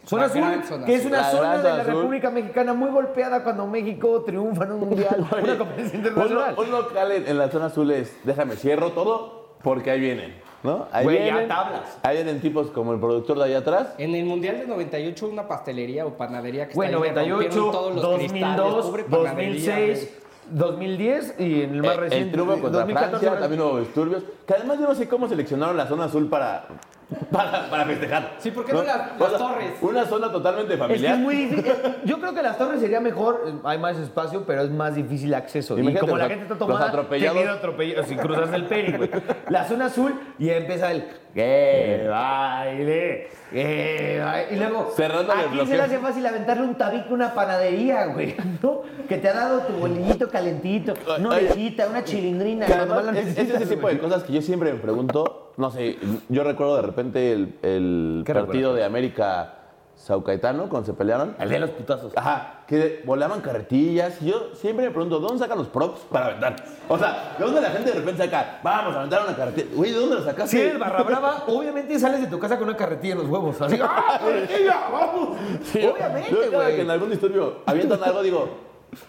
Zona 0.08 0.22
La 0.24 0.28
azul, 0.28 0.42
gran 0.42 0.64
zona 0.66 0.86
que 0.86 0.96
es 0.96 1.06
una 1.06 1.18
La 1.18 1.32
zona 1.32 1.58
de 1.58 1.64
la 1.64 1.76
azul. 1.82 1.94
República 1.96 2.30
Mexicana 2.32 2.74
muy 2.74 2.90
golpeada 2.90 3.44
cuando 3.44 3.68
México 3.68 4.24
triunfa 4.26 4.64
en 4.64 4.72
un 4.72 4.80
mundial, 4.80 5.28
una 5.44 5.58
competencia 5.58 5.98
internacional. 5.98 6.56
Un, 6.58 6.66
un 6.66 6.72
local 6.72 7.12
en, 7.12 7.28
en 7.28 7.38
la 7.38 7.50
zona 7.50 7.66
azul 7.66 7.92
es, 7.92 8.16
déjame, 8.24 8.56
cierro 8.56 8.92
todo 8.92 9.48
porque 9.64 9.92
ahí 9.92 10.00
vienen, 10.00 10.36
¿no? 10.64 10.88
Ahí 10.92 11.04
Güey, 11.04 11.18
ya 11.18 11.24
vienen, 11.24 11.48
tablas. 11.50 11.98
Ahí 12.04 12.16
vienen 12.18 12.40
tipos 12.40 12.68
como 12.72 12.94
el 12.94 13.00
productor 13.00 13.38
de 13.40 13.44
allá 13.46 13.58
atrás. 13.60 13.96
En 13.98 14.16
el 14.16 14.24
Mundial 14.26 14.60
de 14.60 14.68
98, 14.68 15.28
una 15.28 15.48
pastelería 15.48 16.06
o 16.06 16.12
panadería 16.16 16.68
que 16.70 16.74
Güey, 16.76 16.90
está 16.94 17.20
ahí, 17.20 17.26
le 17.28 17.32
98, 17.34 17.60
rompieron 17.60 17.72
todos 17.72 17.96
los 17.96 18.18
cristales, 18.18 18.58
2002, 18.58 18.86
pobre 18.86 19.04
panadería, 19.04 19.76
2006, 19.76 20.18
2010 20.52 21.36
y 21.40 21.62
en 21.64 21.74
el 21.74 21.82
más 21.82 21.92
Eh, 21.92 21.98
reciente. 22.00 22.26
el 22.28 22.32
triunfo 22.32 22.54
contra 22.62 22.80
2014, 22.82 23.26
Francia, 23.26 23.40
también 23.42 23.62
hubo 23.62 23.80
disturbios. 23.80 24.24
Que 24.46 24.54
además 24.54 24.80
yo 24.80 24.88
no 24.88 24.96
sé 24.96 25.08
cómo 25.10 25.28
seleccionaron 25.28 25.76
la 25.76 25.88
zona 25.88 26.06
azul 26.06 26.30
para, 26.30 26.68
para, 27.32 27.70
para 27.70 27.86
festejar. 27.86 28.36
Sí, 28.40 28.52
¿por 28.52 28.66
qué 28.66 28.74
no 28.74 28.84
las- 28.84 29.18
las 29.20 29.38
torres? 29.38 29.72
Una 29.82 30.06
zona 30.06 30.30
totalmente 30.32 30.74
Es 30.74 30.80
que 30.80 30.86
familiar. 30.88 31.14
es 31.14 31.20
muy 31.20 31.36
difícil. 31.46 31.74
Yo 32.04 32.20
creo 32.20 32.34
que 32.34 32.42
las 32.42 32.58
torres 32.58 32.82
sería 32.82 33.00
mejor, 33.00 33.44
eh, 33.48 33.54
hay 33.64 33.78
más 33.78 33.98
espacio, 33.98 34.44
pero 34.46 34.64
es 34.64 34.72
más 34.72 34.96
difícil 34.96 35.34
acceso. 35.34 35.78
Y 35.80 35.94
como 35.96 36.18
la 36.18 36.24
los- 36.26 36.30
gente 36.34 36.44
está 36.44 36.56
los 36.56 36.68
tomada, 36.68 36.88
atropellados. 36.90 37.38
te 37.38 37.44
queda 37.44 37.54
atropellado 37.54 38.04
sin 38.04 38.18
cruzarse 38.18 38.56
el 38.56 38.66
peri, 38.66 38.98
güey. 38.98 39.10
La 39.50 39.64
zona 39.66 39.86
azul 39.86 40.20
y 40.38 40.50
empieza 40.50 40.92
el 40.92 41.08
que 41.34 42.08
baile, 42.10 43.28
que 43.52 44.22
baile. 44.24 44.54
Y 44.56 44.60
luego, 44.60 44.92
Cerrando 44.96 45.32
el 45.34 45.40
¿a 45.40 45.44
quién 45.52 45.68
se 45.68 45.78
le 45.78 45.84
hace 45.84 45.98
fácil 46.00 46.26
aventarle 46.26 46.64
un 46.64 46.76
tabique 46.76 47.08
a 47.10 47.14
una 47.14 47.34
panadería, 47.34 48.08
güey? 48.08 48.36
¿No? 48.62 48.82
Que 49.08 49.18
te 49.18 49.30
ha 49.30 49.34
dado 49.34 49.62
tu 49.62 49.74
bolillito 49.74 50.30
calentito, 50.30 50.94
una 51.20 51.30
Oye. 51.30 51.46
ovejita, 51.52 51.88
una 51.88 52.04
chilindrina. 52.04 52.66
Además 52.66 53.16
es, 53.16 53.38
es 53.38 53.50
ese 53.50 53.66
tipo 53.76 53.88
de 53.88 53.98
cosas 54.00 54.24
que 54.24 54.34
yo 54.34 54.42
siempre 54.42 54.74
me 54.74 54.80
pregunto. 54.80 55.47
No 55.58 55.72
sé, 55.72 55.98
yo 56.30 56.44
recuerdo 56.44 56.76
de 56.76 56.82
repente 56.84 57.32
el, 57.32 57.56
el 57.64 58.24
¿Qué 58.26 58.34
partido 58.34 58.54
recuerdas? 58.74 58.76
de 58.76 58.84
América 58.86 59.54
Sau 59.96 60.24
Caetano 60.24 60.70
cuando 60.70 60.86
se 60.86 60.94
pelearon. 60.94 61.36
El 61.40 61.50
de 61.50 61.60
los 61.60 61.72
putazos. 61.72 62.14
Ajá, 62.16 62.62
que 62.68 63.02
volaban 63.04 63.42
carretillas. 63.42 64.22
Y 64.22 64.28
yo 64.28 64.52
siempre 64.54 64.86
me 64.86 64.92
pregunto, 64.92 65.20
¿de 65.20 65.24
dónde 65.26 65.40
sacan 65.40 65.58
los 65.58 65.68
props 65.68 66.02
para 66.12 66.28
aventar? 66.28 66.56
O 66.88 66.96
sea, 67.00 67.36
¿de 67.40 67.44
dónde 67.44 67.60
la 67.62 67.72
gente 67.72 67.90
de 67.90 68.00
repente 68.00 68.24
saca, 68.24 68.60
vamos 68.64 68.94
a 68.96 69.00
aventar 69.00 69.24
una 69.26 69.36
carretilla? 69.36 69.68
Güey, 69.74 69.92
¿de 69.94 70.00
dónde 70.00 70.16
la 70.18 70.22
sacaste? 70.26 70.56
Si 70.58 70.62
eres 70.62 70.78
barra 70.78 71.02
brava, 71.02 71.44
obviamente 71.48 71.98
sales 71.98 72.22
de 72.22 72.28
tu 72.28 72.38
casa 72.38 72.60
con 72.60 72.68
una 72.68 72.78
carretilla 72.78 73.14
en 73.14 73.20
los 73.22 73.28
huevos. 73.28 73.60
Así, 73.60 73.80
¡ah, 73.84 74.20
carretilla! 74.20 74.90
¡Vamos! 74.92 75.38
Sí, 75.64 75.84
obviamente, 75.84 76.30
Yo 76.30 76.52
cada 76.52 76.64
güey. 76.66 76.76
que 76.76 76.82
en 76.84 76.92
algún 76.92 77.10
disturbio 77.10 77.56
avientan 77.66 78.04
algo, 78.04 78.22
digo, 78.22 78.48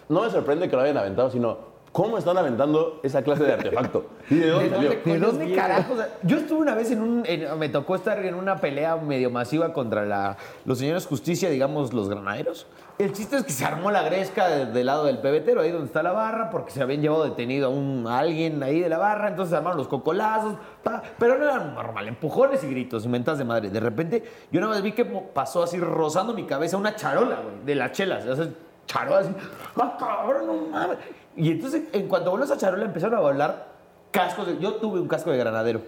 no 0.09 0.23
me 0.23 0.31
sorprende 0.31 0.67
que 0.67 0.75
lo 0.75 0.81
hayan 0.81 0.97
aventado, 0.97 1.29
sino, 1.29 1.68
¿cómo 1.91 2.17
están 2.17 2.37
aventando 2.37 2.99
esa 3.03 3.21
clase 3.21 3.43
de 3.43 3.53
artefacto? 3.53 4.05
¿Y 4.29 4.35
de 4.35 4.49
dónde 4.49 4.69
¿De 4.69 4.75
salió? 5.03 5.19
dónde 5.27 5.45
¿De 5.47 5.55
carajos? 5.55 5.99
Yo 6.23 6.37
estuve 6.37 6.59
una 6.59 6.75
vez 6.75 6.91
en 6.91 7.01
un. 7.01 7.23
en- 7.25 7.57
me 7.59 7.69
tocó 7.69 7.95
estar 7.95 8.23
en 8.25 8.35
una 8.35 8.57
pelea 8.57 8.95
medio 8.97 9.29
masiva 9.29 9.73
contra 9.73 10.05
la, 10.05 10.37
los 10.65 10.77
señores 10.79 11.05
justicia, 11.07 11.49
digamos, 11.49 11.93
los 11.93 12.09
granaderos. 12.09 12.67
El 12.97 13.13
chiste 13.13 13.37
es 13.37 13.43
que 13.43 13.51
se 13.53 13.63
armó 13.63 13.91
la 13.91 14.01
gresca 14.03 14.47
de- 14.49 14.65
del 14.65 14.85
lado 14.85 15.05
del 15.05 15.19
pebetero, 15.19 15.61
ahí 15.61 15.71
donde 15.71 15.87
está 15.87 16.03
la 16.03 16.11
barra, 16.11 16.49
porque 16.49 16.71
se 16.71 16.81
habían 16.81 17.01
llevado 17.01 17.23
detenido 17.23 17.67
a, 17.67 17.69
un, 17.69 18.05
a 18.07 18.19
alguien 18.19 18.61
ahí 18.61 18.81
de 18.81 18.89
la 18.89 18.97
barra, 18.97 19.29
entonces 19.29 19.51
se 19.51 19.55
armaron 19.55 19.77
los 19.77 19.87
cocolazos, 19.87 20.55
pa, 20.83 21.01
pero 21.17 21.37
no 21.37 21.45
eran 21.45 21.73
normal, 21.75 22.07
empujones 22.09 22.61
y 22.63 22.69
gritos 22.69 23.05
y 23.05 23.07
mentas 23.07 23.37
de 23.37 23.45
madre. 23.45 23.69
De 23.69 23.79
repente, 23.79 24.23
yo 24.51 24.59
una 24.59 24.69
vez 24.71 24.81
vi 24.81 24.91
que 24.91 25.05
pasó 25.05 25.63
así 25.63 25.77
rozando 25.79 26.33
mi 26.33 26.45
cabeza 26.45 26.75
una 26.75 26.93
charola, 26.95 27.37
güey, 27.41 27.65
de 27.65 27.75
las 27.75 27.93
chelas. 27.93 28.25
O 28.25 28.35
sea, 28.35 28.47
charola 28.85 29.19
así, 29.19 29.29
¡ah, 29.77 29.95
cabrón, 29.97 30.47
no 30.47 30.53
mames! 30.69 30.97
Y 31.35 31.51
entonces, 31.51 31.83
en 31.93 32.07
cuanto 32.07 32.31
voló 32.31 32.43
esa 32.43 32.57
charola, 32.57 32.85
empezaron 32.85 33.15
a 33.17 33.21
volar 33.21 33.67
cascos. 34.11 34.47
de- 34.47 34.57
yo 34.59 34.75
tuve 34.75 34.99
un 34.99 35.07
casco 35.07 35.31
de 35.31 35.37
granadero. 35.37 35.81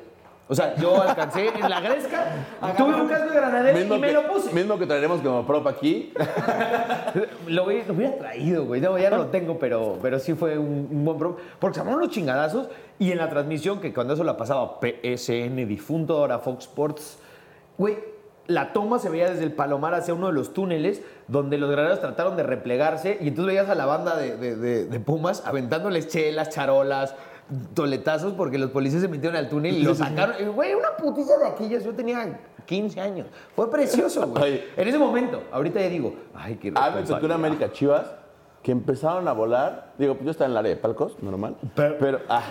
O 0.48 0.56
sea, 0.56 0.76
yo 0.76 1.02
alcancé 1.02 1.48
en 1.48 1.70
la 1.70 1.80
gresca, 1.80 2.26
tuve 2.76 3.02
un 3.02 3.08
casco 3.08 3.30
de 3.30 3.36
granadero 3.36 3.80
y 3.80 4.00
me 4.00 4.08
que, 4.08 4.14
lo 4.14 4.28
puse. 4.28 4.52
mismo 4.52 4.78
que 4.78 4.86
traeremos 4.86 5.22
como 5.22 5.46
prop 5.48 5.66
aquí. 5.68 6.12
Lo 7.48 7.66
hubiera, 7.66 7.88
lo 7.88 7.94
hubiera 7.94 8.18
traído, 8.18 8.66
güey. 8.66 8.80
No, 8.82 8.98
ya 8.98 9.10
no 9.10 9.18
lo 9.18 9.26
tengo, 9.28 9.58
pero, 9.60 9.98
pero 10.02 10.20
sí 10.20 10.34
fue 10.34 10.58
un, 10.58 10.88
un 10.92 11.06
buen 11.06 11.18
pro. 11.18 11.38
Porque 11.60 11.76
se 11.76 11.80
armaron 11.82 12.02
los 12.02 12.10
chingadazos 12.10 12.68
y 13.00 13.12
en 13.12 13.18
la 13.18 13.30
transmisión, 13.30 13.80
que 13.82 13.94
cuando 13.94 14.14
eso 14.14 14.24
la 14.24 14.36
pasaba 14.38 14.80
PSN 14.82 15.66
difunto, 15.68 16.18
ahora 16.18 16.40
Fox 16.40 16.66
Sports, 16.66 17.18
güey, 17.78 17.98
la 18.52 18.74
toma 18.74 19.00
se 19.00 19.10
veía 19.10 19.30
desde 19.30 19.44
el 19.44 19.52
Palomar 19.54 19.94
hacia 19.96 20.14
uno 20.14 20.28
de 20.28 20.34
los 20.34 20.54
túneles 20.54 21.02
donde 21.28 21.58
los 21.58 21.70
granaderos 21.70 22.00
trataron 22.02 22.36
de 22.38 22.44
replegarse 22.44 23.18
y 23.22 23.30
entonces 23.30 23.48
veías 23.48 23.70
a 23.70 23.76
la 23.76 23.86
banda 23.86 24.16
de, 24.18 24.38
de- 24.38 24.56
de- 24.56 24.86
de 24.86 25.00
Pumas 25.00 25.44
aventándoles 25.46 26.08
chelas, 26.08 26.50
charolas, 26.50 27.16
toletazos 27.74 28.34
porque 28.34 28.58
los 28.58 28.70
policías 28.72 29.02
se 29.02 29.08
metieron 29.08 29.36
al 29.38 29.50
túnel 29.50 29.76
y 29.76 29.84
lo 29.84 29.94
sacaron. 29.96 30.36
Y, 30.40 30.46
Güey, 30.46 30.74
una 30.74 30.96
putiza 30.98 31.38
de 31.38 31.48
aquellas. 31.48 31.84
Yo 31.84 31.94
tenía 31.94 32.40
15 32.66 33.02
años. 33.02 33.28
Fue 33.56 33.70
precioso, 33.70 34.28
güey. 34.28 34.64
En 34.78 34.88
ese 34.88 34.98
momento, 34.98 35.44
ahorita 35.52 35.80
ya 35.82 35.90
digo, 35.90 36.14
ay, 36.34 36.56
qué 36.56 36.70
Ah, 36.70 36.72
me 36.72 36.74
tocó 36.76 36.88
en 36.88 36.96
responsabilidad. 37.00 37.36
América 37.36 37.72
Chivas 37.74 38.06
que 38.64 38.72
empezaron 38.72 39.28
a 39.28 39.34
volar. 39.34 39.92
Digo, 39.98 40.14
pues 40.14 40.26
yo 40.26 40.32
estaba 40.32 40.46
en 40.46 40.52
el 40.52 40.58
área 40.58 40.70
de 40.70 40.78
palcos, 40.78 41.18
normal. 41.22 41.58
Pero- 41.76 41.98
Pero. 42.00 42.20
ah. 42.30 42.44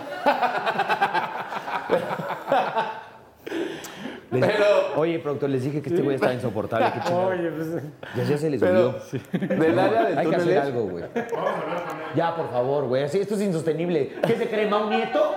Les- 4.31 4.47
Pero- 4.47 4.65
Oye, 4.97 5.19
productor, 5.19 5.51
les 5.51 5.65
dije 5.65 5.83
que 5.83 5.89
este 5.89 6.03
güey 6.03 6.15
estaba 6.17 6.33
insoportable. 6.35 6.93
Qué. 7.05 7.13
Oye, 7.13 7.51
pues. 7.51 7.83
Ya, 8.17 8.25
ya 8.25 8.39
se 8.39 8.51
les 8.51 8.61
Pero 8.61 9.01
subió. 9.01 9.23
del 9.59 9.79
área 9.79 10.03
de 10.05 10.19
Hay 10.19 10.29
que 10.29 10.37
hacer 10.37 10.41
túneles. 10.49 10.65
algo, 10.65 10.83
güey. 10.85 11.05
Ya, 12.15 12.37
por 12.37 12.51
favor, 12.51 12.85
güey. 12.87 13.03
Así, 13.05 13.19
esto 13.19 13.35
es 13.35 13.43
insostenible. 13.43 14.15
¿Qué 14.27 14.37
se 14.37 14.49
cree, 14.49 14.69
Mau 14.69 14.89
Nieto? 14.89 15.35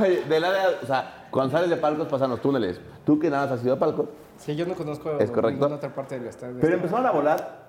Oye, 0.00 0.22
del 0.28 0.44
área, 0.44 0.68
o 0.82 0.86
sea, 0.86 1.26
cuando 1.30 1.52
sales 1.56 1.70
de 1.70 1.76
palcos 1.76 2.08
pasan 2.08 2.30
los 2.30 2.40
túneles. 2.40 2.80
Tú 3.04 3.18
que 3.18 3.30
nada 3.30 3.44
más 3.46 3.58
has 3.58 3.64
ido 3.64 3.74
a 3.74 3.78
palcos. 3.78 4.08
Sí, 4.38 4.56
yo 4.56 4.66
no 4.66 4.74
conozco 4.74 5.10
¿Es 5.18 5.30
correcto? 5.30 5.50
ninguna 5.50 5.76
otra 5.76 5.94
parte 5.94 6.18
del 6.18 6.28
estadio. 6.28 6.56
Pero 6.60 6.74
empezaron 6.74 7.06
a 7.06 7.10
volar 7.10 7.68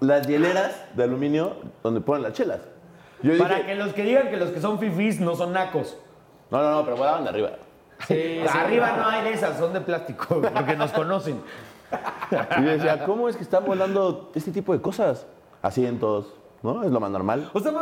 las 0.00 0.26
hieleras 0.26 0.84
de 0.94 1.04
aluminio 1.04 1.56
donde 1.82 2.00
ponen 2.00 2.22
las 2.22 2.32
chelas. 2.32 2.60
Yo 3.22 3.32
dije, 3.32 3.42
Para 3.42 3.64
que 3.66 3.74
los 3.74 3.92
que 3.92 4.02
digan 4.02 4.28
que 4.28 4.36
los 4.36 4.50
que 4.50 4.60
son 4.60 4.78
fifís 4.78 5.20
no 5.20 5.34
son 5.36 5.52
nacos. 5.52 5.96
no, 6.50 6.62
no, 6.62 6.70
no, 6.70 6.84
pero 6.84 6.96
volaban 6.96 7.24
de 7.24 7.30
arriba. 7.30 7.50
Sí, 8.06 8.40
sí. 8.42 8.58
Arriba 8.58 8.94
no 8.96 9.06
hay 9.08 9.24
de 9.24 9.32
esas, 9.32 9.58
son 9.58 9.72
de 9.72 9.80
plástico, 9.80 10.40
porque 10.54 10.76
nos 10.76 10.92
conocen. 10.92 11.40
Y 12.58 12.64
yo 12.64 12.70
decía, 12.70 13.04
¿cómo 13.04 13.28
es 13.28 13.36
que 13.36 13.42
están 13.42 13.64
volando 13.64 14.30
este 14.34 14.50
tipo 14.50 14.72
de 14.72 14.80
cosas? 14.80 15.26
Asientos, 15.62 16.34
¿no? 16.62 16.82
Es 16.84 16.90
lo 16.90 17.00
más 17.00 17.10
normal. 17.10 17.48
O 17.52 17.60
sea, 17.60 17.72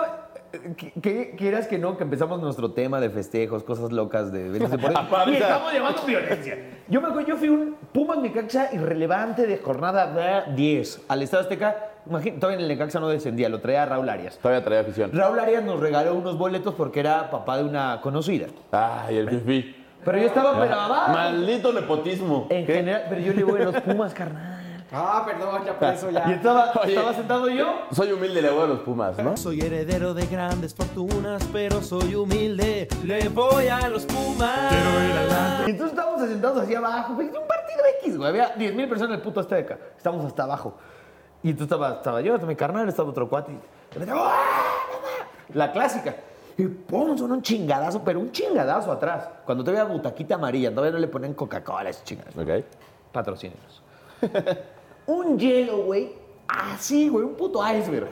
que, 0.76 0.92
que- 1.00 1.34
quieras 1.36 1.66
que 1.66 1.78
no, 1.78 1.96
que 1.96 2.04
empezamos 2.04 2.40
nuestro 2.40 2.70
tema 2.72 3.00
de 3.00 3.10
festejos, 3.10 3.64
cosas 3.64 3.92
locas 3.92 4.30
de 4.32 4.50
deportivos. 4.50 4.94
Aparte. 4.96 5.32
y 5.32 5.34
estamos 5.36 5.72
llevando 5.72 6.02
violencia. 6.04 6.58
Yo 6.88 7.00
me 7.00 7.08
acuerdo, 7.08 7.28
yo 7.28 7.36
fui 7.36 7.48
un 7.48 7.76
Pumas 7.92 8.18
Necaxa 8.18 8.68
irrelevante 8.72 9.46
de 9.46 9.58
jornada 9.58 10.06
de 10.46 10.54
10 10.54 11.02
al 11.08 11.22
Estado 11.22 11.42
Azteca. 11.42 11.76
Imagínate, 12.06 12.38
todavía 12.40 12.58
en 12.58 12.62
el 12.62 12.68
Necaxa 12.68 13.00
no 13.00 13.08
descendía, 13.08 13.48
lo 13.48 13.60
traía 13.60 13.86
Raúl 13.86 14.08
Arias. 14.08 14.38
Todavía 14.38 14.62
traía 14.64 14.80
afición. 14.82 15.10
Raúl 15.12 15.40
Arias 15.40 15.64
nos 15.64 15.80
regaló 15.80 16.14
unos 16.14 16.36
boletos 16.38 16.74
porque 16.74 17.00
era 17.00 17.30
papá 17.30 17.56
de 17.56 17.64
una 17.64 18.00
conocida. 18.02 18.46
Ay, 18.70 19.16
el 19.16 19.30
fifi. 19.30 19.83
Pero 20.04 20.18
yo 20.18 20.26
estaba 20.26 20.60
pero 20.60 20.74
abajo. 20.74 21.12
Maldito 21.12 21.72
nepotismo. 21.72 22.46
En 22.50 22.66
¿Qué? 22.66 22.74
general, 22.74 23.04
pero 23.08 23.20
yo 23.20 23.32
le 23.32 23.44
voy 23.44 23.60
a 23.60 23.64
los 23.64 23.80
Pumas, 23.80 24.14
carnal. 24.14 24.50
Ah, 24.96 25.24
perdón, 25.26 25.64
ya 25.64 25.76
por 25.76 25.88
eso 25.88 26.08
ya. 26.10 26.24
Y 26.28 26.32
estaba, 26.34 26.70
Oye. 26.80 26.94
estaba 26.94 27.12
sentado 27.14 27.48
yo. 27.48 27.66
Soy 27.90 28.12
humilde 28.12 28.40
le 28.40 28.50
voy 28.50 28.62
a 28.62 28.66
los 28.66 28.80
Pumas, 28.80 29.18
¿no? 29.18 29.36
Soy 29.36 29.60
heredero 29.60 30.14
de 30.14 30.24
grandes 30.26 30.72
fortunas, 30.72 31.42
pero 31.52 31.82
soy 31.82 32.14
humilde. 32.14 32.86
Le 33.02 33.28
voy 33.30 33.66
a 33.66 33.88
los 33.88 34.04
Pumas. 34.04 34.72
Y 35.66 35.70
entonces 35.70 35.98
estábamos 35.98 36.28
sentados 36.28 36.62
hacia 36.62 36.78
abajo. 36.78 37.14
güey, 37.14 37.26
Un 37.26 37.32
partido 37.48 37.80
X, 38.02 38.16
güey. 38.18 38.28
Había 38.28 38.50
10 38.50 38.74
mil 38.76 38.88
personas 38.88 39.14
en 39.14 39.16
el 39.16 39.22
puto 39.22 39.40
Azteca. 39.40 39.78
Estábamos 39.96 40.26
hasta 40.26 40.44
abajo. 40.44 40.76
Y 41.42 41.50
entonces 41.50 41.72
estaba, 41.72 41.96
estaba 41.96 42.20
yo, 42.20 42.34
estaba 42.34 42.48
mi 42.48 42.56
carnal, 42.56 42.88
estaba 42.88 43.08
otro 43.10 43.28
cuate. 43.28 43.50
y 43.52 43.58
¡ah! 44.12 44.32
La 45.54 45.72
clásica. 45.72 46.14
Y 46.56 46.66
pum, 46.66 47.18
son 47.18 47.32
un 47.32 47.42
chingadazo, 47.42 48.02
pero 48.04 48.20
un 48.20 48.30
chingadazo 48.30 48.92
atrás. 48.92 49.28
Cuando 49.44 49.64
todavía 49.64 49.84
butaquita 49.84 50.36
amarilla, 50.36 50.70
todavía 50.70 50.92
no 50.92 50.98
le 50.98 51.08
ponen 51.08 51.34
Coca-Cola 51.34 51.88
a 51.88 51.90
esos 51.90 52.04
chingadas. 52.04 52.36
Ok. 52.36 52.64
Patrocínenos. 53.12 53.82
un 55.06 55.38
hielo, 55.38 55.78
güey. 55.84 56.12
Así, 56.46 57.08
güey, 57.08 57.24
un 57.24 57.34
puto 57.34 57.60
iceberg. 57.66 58.08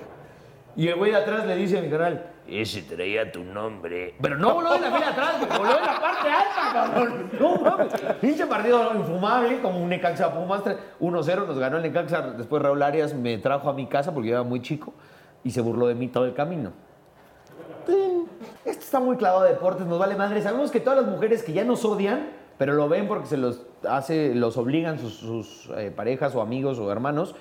Y 0.75 0.89
el 0.89 0.97
güey 0.97 1.13
de 1.13 1.19
atrás 1.19 1.47
le 1.47 1.55
dice 1.55 1.79
a 1.79 1.83
mi 1.83 1.91
canal, 1.91 2.33
ese 2.49 2.83
traía 2.83 3.31
tu 3.31 3.45
nombre. 3.45 4.15
Pero 4.21 4.37
no 4.39 4.55
voló 4.55 4.73
de 4.73 4.81
la 4.81 4.91
fila 4.91 5.09
atrás, 5.11 5.35
güey, 5.39 5.59
voló 5.59 5.75
de 5.75 5.81
la 5.81 6.01
parte 6.01 6.29
alta, 6.29 6.73
cabrón. 6.73 7.31
No 7.39 7.57
mames. 7.57 7.93
Pinche 8.21 8.47
partido 8.47 8.95
infumable, 8.97 9.61
como 9.61 9.81
un 9.81 9.89
Necaxa 9.89 10.33
Pumas. 10.33 10.63
1-0 11.01 11.47
nos 11.47 11.59
ganó 11.59 11.77
el 11.77 11.83
Necaxa. 11.83 12.23
Después 12.33 12.63
Raúl 12.63 12.83
Arias 12.83 13.15
me 13.15 13.39
trajo 13.39 13.69
a 13.69 13.75
mi 13.75 13.87
casa 13.87 14.13
porque 14.13 14.31
yo 14.31 14.35
era 14.35 14.43
muy 14.43 14.61
chico 14.63 14.95
y 15.45 15.51
se 15.51 15.61
burló 15.61 15.87
de 15.87 15.95
mí 15.95 16.09
todo 16.09 16.25
el 16.25 16.35
camino. 16.35 16.73
Tin. 17.85 18.29
Esto 18.65 18.85
está 18.85 19.01
muy 19.01 19.17
clavado 19.17 19.43
de 19.45 19.51
deportes, 19.51 19.87
nos 19.87 19.99
vale 19.99 20.17
madre. 20.17 20.41
Sabemos 20.43 20.71
que 20.71 20.81
todas 20.81 21.03
las 21.03 21.09
mujeres 21.11 21.43
que 21.43 21.53
ya 21.53 21.65
nos 21.65 21.85
odian, 21.85 22.31
pero 22.59 22.75
lo 22.75 22.89
ven 22.89 23.09
porque 23.09 23.27
se 23.27 23.37
los 23.37 23.63
hace, 23.89 24.35
los 24.35 24.57
obligan 24.57 24.99
sus, 24.99 25.15
sus, 25.15 25.71
eh, 25.77 25.93
parejas 25.95 26.35
o 26.35 26.41
amigos 26.43 26.79
o 26.79 26.91
hermanos, 26.91 27.35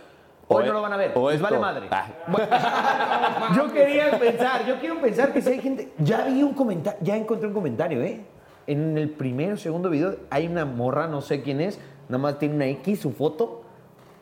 hoy 0.48 0.64
O 0.64 0.66
no 0.66 0.72
e- 0.72 0.74
lo 0.74 0.82
van 0.82 0.94
a 0.94 0.98
ver. 0.98 1.16
Les 1.16 1.42
vale 1.42 1.60
madre. 1.60 1.88
Ah. 1.92 2.08
Bueno, 2.28 2.48
yo 3.56 3.74
quería 3.74 4.12
pensar, 4.20 4.66
yo 4.66 4.80
quiero 4.80 5.00
pensar 5.00 5.34
que 5.34 5.42
si 5.42 5.50
hay 5.50 5.60
gente. 5.60 5.94
Ya 6.00 6.26
vi 6.26 6.44
un 6.44 6.54
comentario, 6.54 7.00
ya 7.04 7.16
encontré 7.16 7.48
un 7.48 7.54
comentario, 7.54 8.02
¿eh? 8.02 8.26
En 8.68 8.98
el 8.98 9.10
primer 9.10 9.54
o 9.54 9.58
segundo 9.58 9.90
video 9.90 10.16
hay 10.30 10.48
una 10.48 10.66
morra, 10.66 11.08
no 11.08 11.22
sé 11.22 11.42
quién 11.42 11.62
es, 11.62 11.80
nada 12.10 12.22
más 12.22 12.40
tiene 12.40 12.56
una 12.56 12.68
X, 12.68 13.02
su 13.02 13.12
foto. 13.12 13.62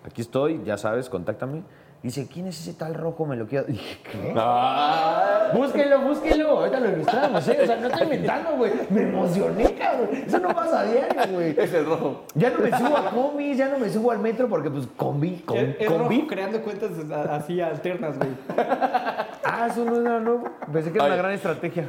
Aquí 0.06 0.22
estoy, 0.22 0.62
ya 0.64 0.78
sabes, 0.78 1.10
contáctame. 1.10 1.64
Dice, 2.02 2.28
¿quién 2.32 2.48
es 2.48 2.58
ese 2.62 2.74
tal 2.76 2.94
rojo? 2.94 3.26
Me 3.26 3.36
lo 3.36 3.46
quiero. 3.46 3.66
Dije, 3.66 3.98
¿qué? 4.10 4.34
Ah, 4.38 5.50
Búsquelo, 5.54 6.00
búsquelo. 6.02 6.50
Ahorita 6.60 6.80
lo 6.80 6.90
ilustramos, 6.92 7.46
¿eh? 7.50 7.60
O 7.62 7.66
sea, 7.66 7.76
no 7.76 7.88
estoy 7.88 8.04
inventando, 8.04 8.52
güey. 8.56 8.72
Me 8.90 9.02
emocioné, 9.02 9.74
cabrón. 9.76 10.10
Eso 10.26 10.40
no 10.40 10.48
pasa 10.56 10.80
a 10.80 10.84
diario, 10.86 11.34
güey. 11.34 11.56
es 11.60 11.74
el 11.74 11.86
rojo. 11.86 12.24
Ya 12.36 12.52
no 12.52 12.60
me 12.60 12.70
subo 12.78 12.98
a 12.98 13.10
combis, 13.10 13.58
ya 13.58 13.68
no 13.68 13.80
me 13.80 13.90
subo 13.90 14.12
al 14.12 14.20
metro 14.20 14.48
porque, 14.48 14.70
pues, 14.70 14.88
combi, 14.96 15.40
com, 15.46 15.58
Es, 15.58 15.76
es 15.78 15.88
combi. 15.92 16.16
rojo 16.20 16.28
creando 16.28 16.62
cuentas 16.62 16.92
así 17.30 17.60
alternas, 17.60 18.18
güey. 18.18 18.30
Ah, 19.52 19.68
eso 19.70 19.84
no 19.84 20.00
era 20.00 20.20
nuevo. 20.20 20.44
Pensé 20.72 20.92
que 20.92 21.00
era 21.00 21.08
una 21.08 21.16
gran 21.16 21.32
estrategia. 21.32 21.86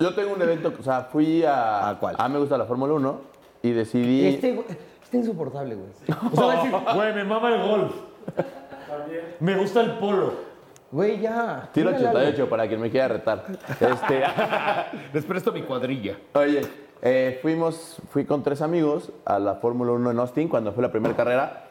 Yo 0.00 0.14
tengo 0.14 0.34
un 0.34 0.42
evento, 0.42 0.74
o 0.78 0.82
sea, 0.82 1.02
fui 1.02 1.42
a. 1.44 1.88
¿A 1.90 1.98
cuál? 1.98 2.16
A 2.18 2.28
mí 2.28 2.34
me 2.34 2.40
gusta 2.40 2.58
la 2.58 2.64
Fórmula 2.64 2.92
1 2.94 3.20
y 3.62 3.70
decidí. 3.70 4.26
Este, 4.26 4.52
güey, 4.52 4.66
está 5.02 5.16
insoportable, 5.16 5.76
güey. 5.76 5.88
O 6.32 6.36
sea, 6.36 6.44
va 6.44 6.52
a 6.52 6.56
decir, 6.56 6.72
güey, 6.94 7.14
me 7.14 7.24
mama 7.24 7.54
el 7.54 7.62
golf. 7.62 7.94
Me 9.40 9.56
gusta 9.56 9.80
el 9.80 9.92
polo. 9.98 10.54
Güey, 10.90 11.20
ya. 11.20 11.68
Tiro 11.72 11.90
dígale 11.90 12.06
algo. 12.08 12.20
88 12.20 12.48
para 12.48 12.68
quien 12.68 12.80
me 12.80 12.90
quiera 12.90 13.08
retar. 13.08 13.44
Este, 13.80 14.22
Les 15.12 15.24
presto 15.24 15.50
mi 15.50 15.62
cuadrilla. 15.62 16.16
oye, 16.34 16.62
eh, 17.02 17.38
fuimos, 17.42 17.96
fui 18.10 18.24
con 18.24 18.42
tres 18.42 18.62
amigos 18.62 19.10
a 19.24 19.38
la 19.38 19.56
Fórmula 19.56 19.92
1 19.92 20.12
en 20.12 20.18
Austin 20.20 20.48
cuando 20.48 20.72
fue 20.72 20.82
la 20.82 20.92
primera 20.92 21.14
carrera, 21.16 21.64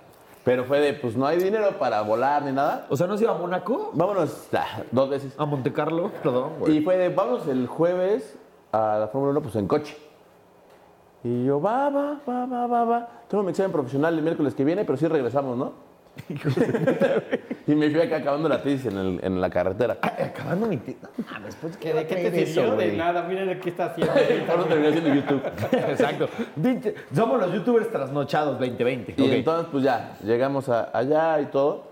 pero 0.43 0.65
fue 0.65 0.79
de, 0.81 0.93
pues 0.93 1.15
no 1.15 1.25
hay 1.25 1.37
dinero 1.37 1.79
para 1.79 2.01
volar 2.01 2.43
ni 2.43 2.51
nada. 2.51 2.85
O 2.89 2.97
sea, 2.97 3.07
¿no 3.07 3.17
se 3.17 3.23
iba 3.23 3.33
a 3.33 3.37
Mónaco? 3.37 3.91
Vámonos 3.93 4.49
ah, 4.53 4.83
dos 4.91 5.09
veces. 5.09 5.33
A 5.37 5.45
Monte 5.45 5.71
Carlo, 5.71 6.11
perdón, 6.21 6.51
güey. 6.59 6.77
Y 6.77 6.81
fue 6.81 6.97
de, 6.97 7.09
vamos 7.09 7.47
el 7.47 7.65
jueves 7.65 8.37
a 8.73 8.97
la 8.99 9.07
Fórmula 9.07 9.31
1 9.31 9.41
pues 9.41 9.55
en 9.55 9.67
coche. 9.67 9.97
Y 11.23 11.45
yo, 11.45 11.61
va, 11.61 11.89
va, 11.89 12.19
va, 12.27 12.45
va, 12.45 12.67
va, 12.67 12.83
va. 12.83 13.09
Tengo 13.29 13.43
mi 13.43 13.51
examen 13.51 13.71
profesional 13.71 14.13
el 14.15 14.21
miércoles 14.21 14.53
que 14.53 14.65
viene, 14.65 14.83
pero 14.83 14.97
sí 14.97 15.07
regresamos, 15.07 15.57
¿no? 15.57 15.92
y 17.67 17.75
me 17.75 17.89
fui 17.89 18.01
acá 18.01 18.17
acabando 18.17 18.47
la 18.49 18.61
tesis 18.61 18.85
en, 18.87 18.97
el- 18.97 19.19
en 19.23 19.41
la 19.41 19.49
carretera. 19.49 19.97
Ay, 20.01 20.25
Acabando 20.25 20.67
mi... 20.67 20.77
te- 20.77 20.97
No 21.17 21.25
mames, 21.31 21.55
pues, 21.55 21.77
¿Que 21.77 21.93
¿De 21.93 22.05
qué 22.07 22.15
te 22.15 22.45
sirvió? 22.45 22.63
eso, 22.63 22.75
de 22.75 22.85
güey? 22.87 22.97
nada, 22.97 23.23
mira 23.23 23.45
lo 23.45 23.59
que 23.59 23.69
está 23.69 23.85
haciendo. 23.85 24.13
Terminé 24.67 24.87
haciendo 24.89 25.13
YouTube. 25.13 25.41
Exacto. 25.89 26.29
Somos 27.15 27.39
los 27.39 27.53
youtubers 27.53 27.89
trasnochados 27.91 28.59
2020. 28.59 29.15
Y 29.17 29.21
Ok. 29.21 29.27
entonces, 29.33 29.67
pues 29.71 29.83
ya, 29.83 30.17
llegamos 30.23 30.69
a- 30.69 30.89
allá 30.97 31.39
y 31.41 31.45
todo. 31.47 31.91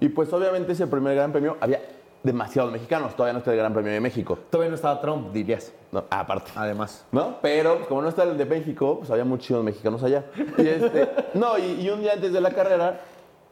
Y 0.00 0.08
pues 0.08 0.32
obviamente 0.32 0.72
ese 0.72 0.86
primer 0.86 1.14
gran 1.14 1.32
premio 1.32 1.56
había 1.60 1.80
demasiados 2.22 2.70
mexicanos. 2.72 3.14
Todavía 3.16 3.32
no 3.34 3.38
está 3.40 3.50
el 3.52 3.58
Gran 3.58 3.72
Premio 3.74 3.92
de 3.92 4.00
México. 4.00 4.38
Todavía 4.50 4.70
no 4.70 4.76
estaba 4.76 5.00
Trump, 5.00 5.32
dirías. 5.32 5.72
No, 5.90 6.04
aparte. 6.08 6.50
Además. 6.54 7.04
¿No? 7.12 7.38
Pero 7.42 7.76
pues, 7.76 7.88
como 7.88 8.00
no 8.02 8.08
está 8.08 8.22
el 8.22 8.38
de 8.38 8.44
México, 8.46 8.98
pues 9.00 9.10
había 9.10 9.24
muchos 9.24 9.62
mexicanos 9.64 10.02
allá. 10.04 10.24
Y 10.56 10.66
este, 10.68 11.08
no, 11.34 11.58
y, 11.58 11.80
y 11.82 11.90
un 11.90 12.00
día 12.00 12.12
antes 12.14 12.32
de 12.32 12.40
la 12.40 12.50
carrera, 12.52 13.00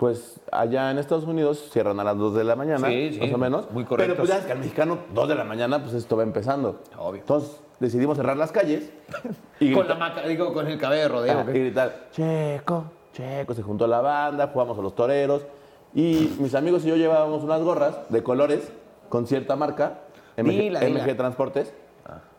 pues 0.00 0.40
allá 0.50 0.90
en 0.90 0.96
Estados 0.96 1.24
Unidos 1.24 1.68
cierran 1.70 2.00
a 2.00 2.04
las 2.04 2.16
2 2.16 2.34
de 2.34 2.44
la 2.44 2.56
mañana, 2.56 2.88
Sí, 2.88 3.10
sí, 3.12 3.20
más 3.20 3.32
o 3.34 3.38
menos. 3.38 3.70
muy 3.70 3.84
correctos. 3.84 4.14
Pero 4.14 4.16
pues 4.16 4.30
ya 4.30 4.38
es 4.38 4.46
que 4.46 4.52
al 4.52 4.58
mexicano, 4.58 4.98
2 5.12 5.28
de 5.28 5.34
la 5.34 5.44
mañana, 5.44 5.78
pues 5.82 5.92
esto 5.92 6.16
va 6.16 6.22
empezando. 6.22 6.80
Obvio. 6.98 7.20
Entonces 7.20 7.60
decidimos 7.80 8.16
cerrar 8.16 8.38
las 8.38 8.50
calles 8.50 8.90
y 9.60 9.74
Con 9.74 9.86
la 9.86 9.96
maca, 9.96 10.22
digo, 10.22 10.54
con 10.54 10.66
el 10.68 10.78
cabello 10.78 11.02
de 11.02 11.08
rodeo. 11.08 11.38
Ah, 11.40 11.50
y 11.50 11.52
gritar, 11.58 12.06
Checo, 12.12 12.84
Checo, 13.12 13.52
se 13.52 13.62
juntó 13.62 13.86
la 13.86 14.00
banda, 14.00 14.48
jugamos 14.50 14.78
a 14.78 14.80
los 14.82 14.94
toreros. 14.94 15.42
Y 15.94 16.34
mis 16.38 16.54
amigos 16.54 16.82
y 16.86 16.88
yo 16.88 16.96
llevábamos 16.96 17.42
unas 17.44 17.60
gorras 17.60 17.94
de 18.08 18.22
colores 18.22 18.72
con 19.10 19.26
cierta 19.26 19.54
marca, 19.54 19.98
MG, 20.38 20.46
Dila, 20.48 20.80
dila. 20.80 21.04
MG 21.04 21.14
Transportes. 21.14 21.74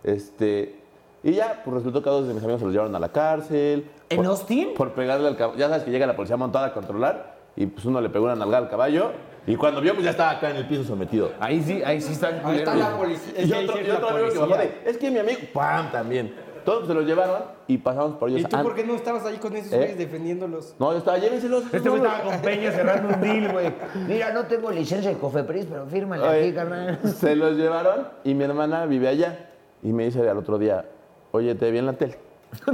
Este, 0.03 0.79
y 1.21 1.33
ya, 1.33 1.61
pues 1.63 1.75
resultó 1.75 2.01
que 2.01 2.09
a 2.09 2.11
dos 2.13 2.27
de 2.27 2.33
mis 2.33 2.41
amigos 2.41 2.59
se 2.59 2.65
los 2.65 2.73
llevaron 2.73 2.95
a 2.95 2.99
la 2.99 3.09
cárcel. 3.09 3.87
¿En 4.09 4.17
Por- 4.17 4.25
Austin? 4.25 4.69
Por 4.75 4.93
pegarle 4.93 5.27
al 5.27 5.37
caballo. 5.37 5.59
Ya 5.59 5.67
sabes 5.69 5.83
que 5.83 5.91
llega 5.91 6.07
la 6.07 6.15
policía 6.15 6.37
montada 6.37 6.67
a 6.67 6.73
controlar 6.73 7.30
y 7.55 7.65
pues 7.65 7.85
uno 7.85 8.01
le 8.01 8.09
pegó 8.09 8.25
una 8.25 8.35
nalgada 8.35 8.65
al 8.65 8.69
caballo. 8.69 9.11
Y 9.47 9.55
cuando 9.55 9.81
vio, 9.81 9.93
pues 9.93 10.03
ya 10.05 10.11
estaba 10.11 10.31
acá 10.31 10.51
en 10.51 10.57
el 10.57 10.67
piso 10.67 10.83
sometido. 10.83 11.31
Ahí 11.39 11.63
sí, 11.63 11.81
ahí 11.83 11.99
sí 11.99 12.13
están 12.13 12.41
Ahí 12.45 12.59
está 12.59 12.75
la 12.75 12.95
policía. 12.95 13.33
Y 13.37 13.41
es 13.43 13.49
que 13.49 13.55
ahí 13.55 13.63
otro, 13.65 13.75
sí 13.75 13.81
es 13.81 13.87
y 13.87 13.89
la 13.89 13.95
otro 13.97 14.09
amigo 14.09 14.29
que 14.29 14.39
policía. 14.39 14.57
bajó 14.57 14.61
de, 14.61 14.89
es 14.91 14.97
que 14.97 15.11
mi 15.11 15.19
amigo, 15.19 15.39
¡pam! 15.53 15.91
también. 15.91 16.35
Todos 16.63 16.87
se 16.87 16.93
los 16.93 17.05
llevaron 17.05 17.41
y 17.65 17.79
pasamos 17.79 18.17
por 18.17 18.29
ellos. 18.29 18.41
¿Y 18.41 18.43
tú 18.43 18.61
por 18.61 18.75
qué 18.75 18.83
no 18.83 18.93
estabas 18.93 19.25
ahí 19.25 19.37
con 19.37 19.55
esos 19.55 19.73
¿Eh? 19.73 19.77
güeyes 19.77 19.97
defendiéndolos? 19.97 20.75
No, 20.77 20.91
yo 20.91 20.99
estaba, 20.99 21.17
llévenselos. 21.17 21.63
Este 21.73 21.89
güey 21.89 22.03
estaba 22.03 22.21
con 22.21 22.39
Peña 22.41 22.71
cerrando 22.71 23.15
un 23.15 23.19
deal, 23.21 23.51
güey. 23.51 23.73
Mira, 24.07 24.31
no 24.31 24.45
tengo 24.45 24.69
licencia 24.69 25.09
de 25.09 25.17
Cofepris, 25.17 25.65
pero 25.65 25.87
fírmale 25.87 26.21
Oye, 26.23 26.43
aquí, 26.43 26.53
carnal. 26.53 26.99
Se 27.03 27.35
los 27.35 27.57
llevaron 27.57 28.07
y 28.23 28.35
mi 28.35 28.43
hermana 28.43 28.85
vive 28.85 29.07
allá. 29.07 29.49
Y 29.81 29.91
me 29.91 30.05
dice 30.05 30.29
al 30.29 30.37
otro 30.37 30.59
día, 30.59 30.85
oye, 31.31 31.55
te 31.55 31.71
vi 31.71 31.79
en 31.79 31.87
la 31.87 31.93
tele. 31.93 32.19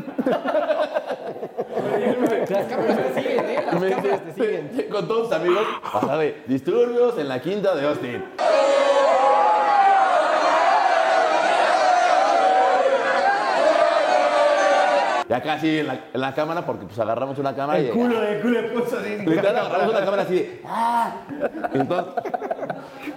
Las 2.21 2.65
cámaras 2.65 2.97
te 3.13 3.21
siguen, 3.21 3.45
¿eh? 3.50 3.63
Las 3.65 3.81
Me 3.81 3.89
cámaras 3.91 4.21
te 4.25 4.33
siguen. 4.33 4.88
con 4.91 5.07
todos 5.07 5.27
sus 5.27 5.36
amigos, 5.38 5.63
pasaba 5.91 6.17
de 6.17 6.41
disturbios 6.47 7.17
en 7.17 7.27
la 7.29 7.41
quinta 7.41 7.75
de 7.75 7.88
Austin. 7.88 8.24
Y 15.29 15.33
acá 15.33 15.59
sí, 15.59 15.79
en 15.79 15.88
la, 15.88 16.00
en 16.13 16.21
la 16.21 16.33
cámara, 16.33 16.65
porque 16.65 16.86
pues 16.86 16.97
agarramos 17.00 17.38
una 17.38 17.53
cámara 17.53 17.81
y... 17.81 17.88
El 17.88 17.91
culo 17.91 18.21
de 18.21 18.39
culo 18.39 18.62
de 18.62 18.69
puso 18.69 18.97
así. 18.97 19.17
Literal, 19.17 19.57
agarramos 19.57 19.89
una 19.93 20.05
cámara 20.05 20.21
así 20.24 20.36
de... 20.36 20.62
¡Ah! 20.65 21.12
Entonces, 21.74 22.13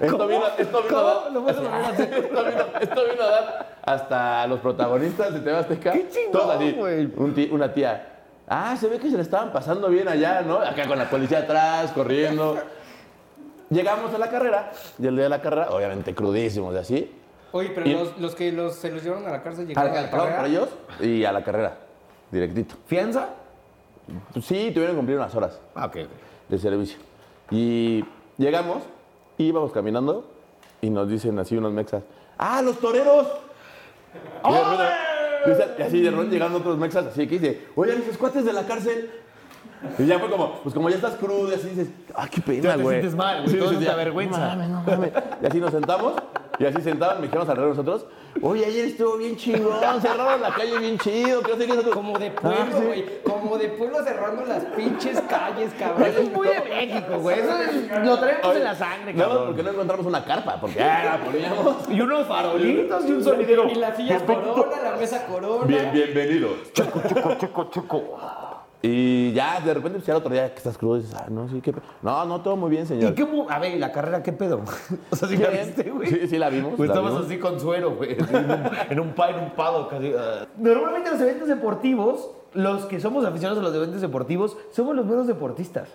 esto 0.00 0.26
vino, 0.26 0.42
esto 0.58 0.82
vino 0.82 0.98
a 0.98 1.02
dar... 1.04 1.20
Esto 1.30 2.44
vino, 2.44 2.64
esto 2.80 3.04
vino 3.12 3.22
a 3.22 3.30
dar 3.30 3.66
hasta 3.84 4.46
los 4.48 4.58
protagonistas 4.58 5.32
de 5.34 5.40
TV 5.40 5.56
Azteca. 5.56 5.92
¡Qué 5.92 6.08
chingón, 6.08 6.32
Todos 6.32 6.56
así. 6.56 6.72
güey! 6.72 7.12
Un 7.16 7.32
ti- 7.34 7.48
una 7.52 7.72
tía. 7.72 8.08
Ah, 8.52 8.76
se 8.76 8.88
ve 8.88 8.98
que 8.98 9.08
se 9.08 9.16
le 9.16 9.22
estaban 9.22 9.52
pasando 9.52 9.88
bien 9.88 10.08
allá, 10.08 10.42
¿no? 10.42 10.58
Acá 10.58 10.86
con 10.88 10.98
la 10.98 11.08
policía 11.08 11.38
atrás, 11.38 11.92
corriendo. 11.92 12.58
Llegamos 13.70 14.12
a 14.12 14.18
la 14.18 14.28
carrera, 14.28 14.72
y 14.98 15.06
el 15.06 15.14
día 15.14 15.22
de 15.24 15.28
la 15.30 15.40
carrera, 15.40 15.70
obviamente 15.70 16.12
crudísimos 16.14 16.74
y 16.74 16.78
así. 16.78 17.16
Oye, 17.52 17.70
pero 17.72 17.86
Y- 17.88 17.92
los, 17.92 18.18
los 18.18 18.34
que 18.34 18.50
los, 18.50 18.74
se 18.74 18.90
los 18.90 19.04
llevaron 19.04 19.26
a 19.28 19.30
la 19.30 19.42
cárcel 19.42 19.66
A 19.66 19.68
llegaron 19.68 19.92
la 19.94 19.98
a 20.00 20.02
la 20.02 20.10
carrera. 20.10 20.36
para 20.36 20.48
ellos 20.48 20.68
y 21.00 21.24
a 21.24 21.30
la 21.32 21.44
carrera, 21.44 21.76
directito. 22.32 22.74
¿Fianza? 22.86 23.28
Sí, 24.42 24.72
tuvieron 24.72 24.90
que 24.90 24.96
cumplir 24.96 25.16
unas 25.18 25.32
horas. 25.36 25.60
Ah, 25.76 25.86
ok. 25.86 25.96
ok. 26.04 26.10
de 26.48 26.58
servicio. 26.58 26.98
Y 27.52 28.04
llegamos, 28.36 28.78
íbamos 29.38 29.70
caminando 29.70 30.28
y 30.80 30.90
nos 30.90 31.08
dicen 31.08 31.38
así 31.38 31.56
unos 31.56 31.72
mexas, 31.72 32.02
¡ah, 32.38 32.60
los 32.62 32.76
toreros! 32.80 33.28
Dice- 34.44 35.09
y 35.78 35.82
así 35.82 36.00
de 36.02 36.10
repente 36.10 36.32
llegando 36.34 36.58
otros 36.58 36.78
mexas 36.78 37.06
así 37.06 37.26
que 37.26 37.38
dice, 37.38 37.66
oigan, 37.74 37.98
esos 38.02 38.16
cuates 38.18 38.44
de 38.44 38.52
la 38.52 38.66
cárcel. 38.66 39.10
Y 39.98 40.04
ya 40.04 40.18
fue 40.18 40.28
como, 40.30 40.60
pues 40.62 40.74
como 40.74 40.90
ya 40.90 40.96
estás 40.96 41.14
crudo 41.14 41.50
y 41.50 41.54
así 41.54 41.68
dices, 41.70 41.88
¡ah, 42.14 42.28
qué 42.30 42.42
pena, 42.42 42.62
Ya 42.62 42.76
te 42.76 42.82
güey! 42.82 42.96
sientes 43.00 43.16
mal, 43.16 43.42
güey, 43.44 43.58
todo 43.58 43.78
te 43.78 43.88
avergüenza. 43.88 44.38
No 44.38 44.46
mames, 44.48 44.68
no 44.68 44.82
mames. 44.82 45.12
Y 45.42 45.46
así 45.46 45.58
nos 45.60 45.70
sentamos 45.70 46.12
y 46.60 46.66
así 46.66 46.80
sentados, 46.82 47.16
me 47.18 47.22
dijeron 47.26 47.48
alrededor 47.50 47.74
de 47.74 47.82
nosotros, 47.82 48.06
oye, 48.42 48.66
ayer 48.66 48.84
estuvo 48.84 49.16
bien 49.16 49.34
chingón, 49.36 50.00
cerraron 50.00 50.40
la 50.42 50.50
calle 50.54 50.78
bien 50.78 50.98
chido, 50.98 51.40
que 51.42 51.52
no 51.52 51.56
sé 51.56 51.62
qué. 51.62 51.68
nosotros- 51.68 51.94
Como 51.94 52.18
de 52.18 52.28
Ah, 52.28 52.34
pueblo, 52.40 52.78
sí. 52.78 52.84
güey. 52.86 53.04
Como 53.24 53.56
de 53.58 53.68
pueblo 53.70 54.04
cerrando 54.04 54.44
las 54.44 54.64
pinches 54.66 55.20
calles, 55.22 55.72
cabrón. 55.78 56.04
Eso 56.08 56.20
es 56.20 56.30
muy 56.32 56.46
de 56.48 56.60
México, 56.60 57.18
güey. 57.18 57.38
Eso 57.40 57.50
es- 57.62 58.04
lo 58.06 58.18
traemos 58.18 58.56
en 58.56 58.64
la 58.64 58.74
sangre, 58.74 59.14
cabrón. 59.14 59.46
porque 59.46 59.62
no 59.62 59.70
encontramos 59.70 60.06
una 60.06 60.24
carpa, 60.24 60.60
porque 60.60 60.82
ah, 60.82 61.16
la 61.18 61.24
poníamos. 61.24 61.76
Y 61.90 62.00
unos 62.00 62.26
farolitos 62.26 63.04
y 63.08 63.12
un 63.12 63.24
sonidero. 63.24 63.68
Y 63.68 63.74
las 63.76 63.96
sillas 63.96 64.22
corona, 64.22 64.76
la 64.82 64.96
mesa 64.96 65.26
corona. 65.26 65.64
Bien, 65.66 65.90
bienvenido. 65.92 66.50
Y 68.82 69.32
ya, 69.32 69.60
de 69.60 69.74
repente, 69.74 69.98
pues 69.98 70.06
ya 70.06 70.14
el 70.14 70.18
otro 70.20 70.32
día 70.32 70.48
que 70.50 70.56
estás 70.56 70.78
crudo, 70.78 70.96
dices, 70.96 71.14
ah, 71.14 71.26
no, 71.28 71.48
sí, 71.50 71.60
qué 71.60 71.70
pe- 71.72 71.82
No, 72.00 72.24
no, 72.24 72.40
todo 72.40 72.56
muy 72.56 72.70
bien, 72.70 72.86
señor. 72.86 73.12
¿Y 73.12 73.14
qué 73.14 73.26
mu- 73.26 73.46
A 73.50 73.58
ver, 73.58 73.74
¿y 73.74 73.78
la 73.78 73.92
carrera 73.92 74.22
qué 74.22 74.32
pedo? 74.32 74.62
O 75.10 75.16
sea, 75.16 75.28
¿sí 75.28 75.36
la 75.36 75.50
viste, 75.50 75.90
güey? 75.90 76.08
Sí, 76.08 76.28
sí 76.28 76.38
la 76.38 76.48
vimos. 76.48 76.72
Pues 76.78 76.88
la 76.88 76.94
estabas 76.94 77.12
vimos. 77.12 77.26
así 77.26 77.38
con 77.38 77.60
suero, 77.60 77.96
güey. 77.96 78.16
así 78.18 78.34
En 78.34 78.50
un, 78.50 78.70
en 78.90 79.00
un 79.00 79.12
pa, 79.14 79.30
en 79.30 79.38
un 79.44 79.50
pado 79.50 79.86
casi. 79.88 80.14
ah. 80.18 80.46
Normalmente 80.56 81.10
los 81.10 81.20
eventos 81.20 81.46
deportivos, 81.48 82.30
los 82.54 82.86
que 82.86 83.00
somos 83.00 83.24
aficionados 83.26 83.58
a 83.62 83.66
los 83.66 83.74
eventos 83.74 84.00
deportivos, 84.00 84.56
somos 84.72 84.96
los 84.96 85.06
buenos 85.06 85.26
deportistas. 85.26 85.88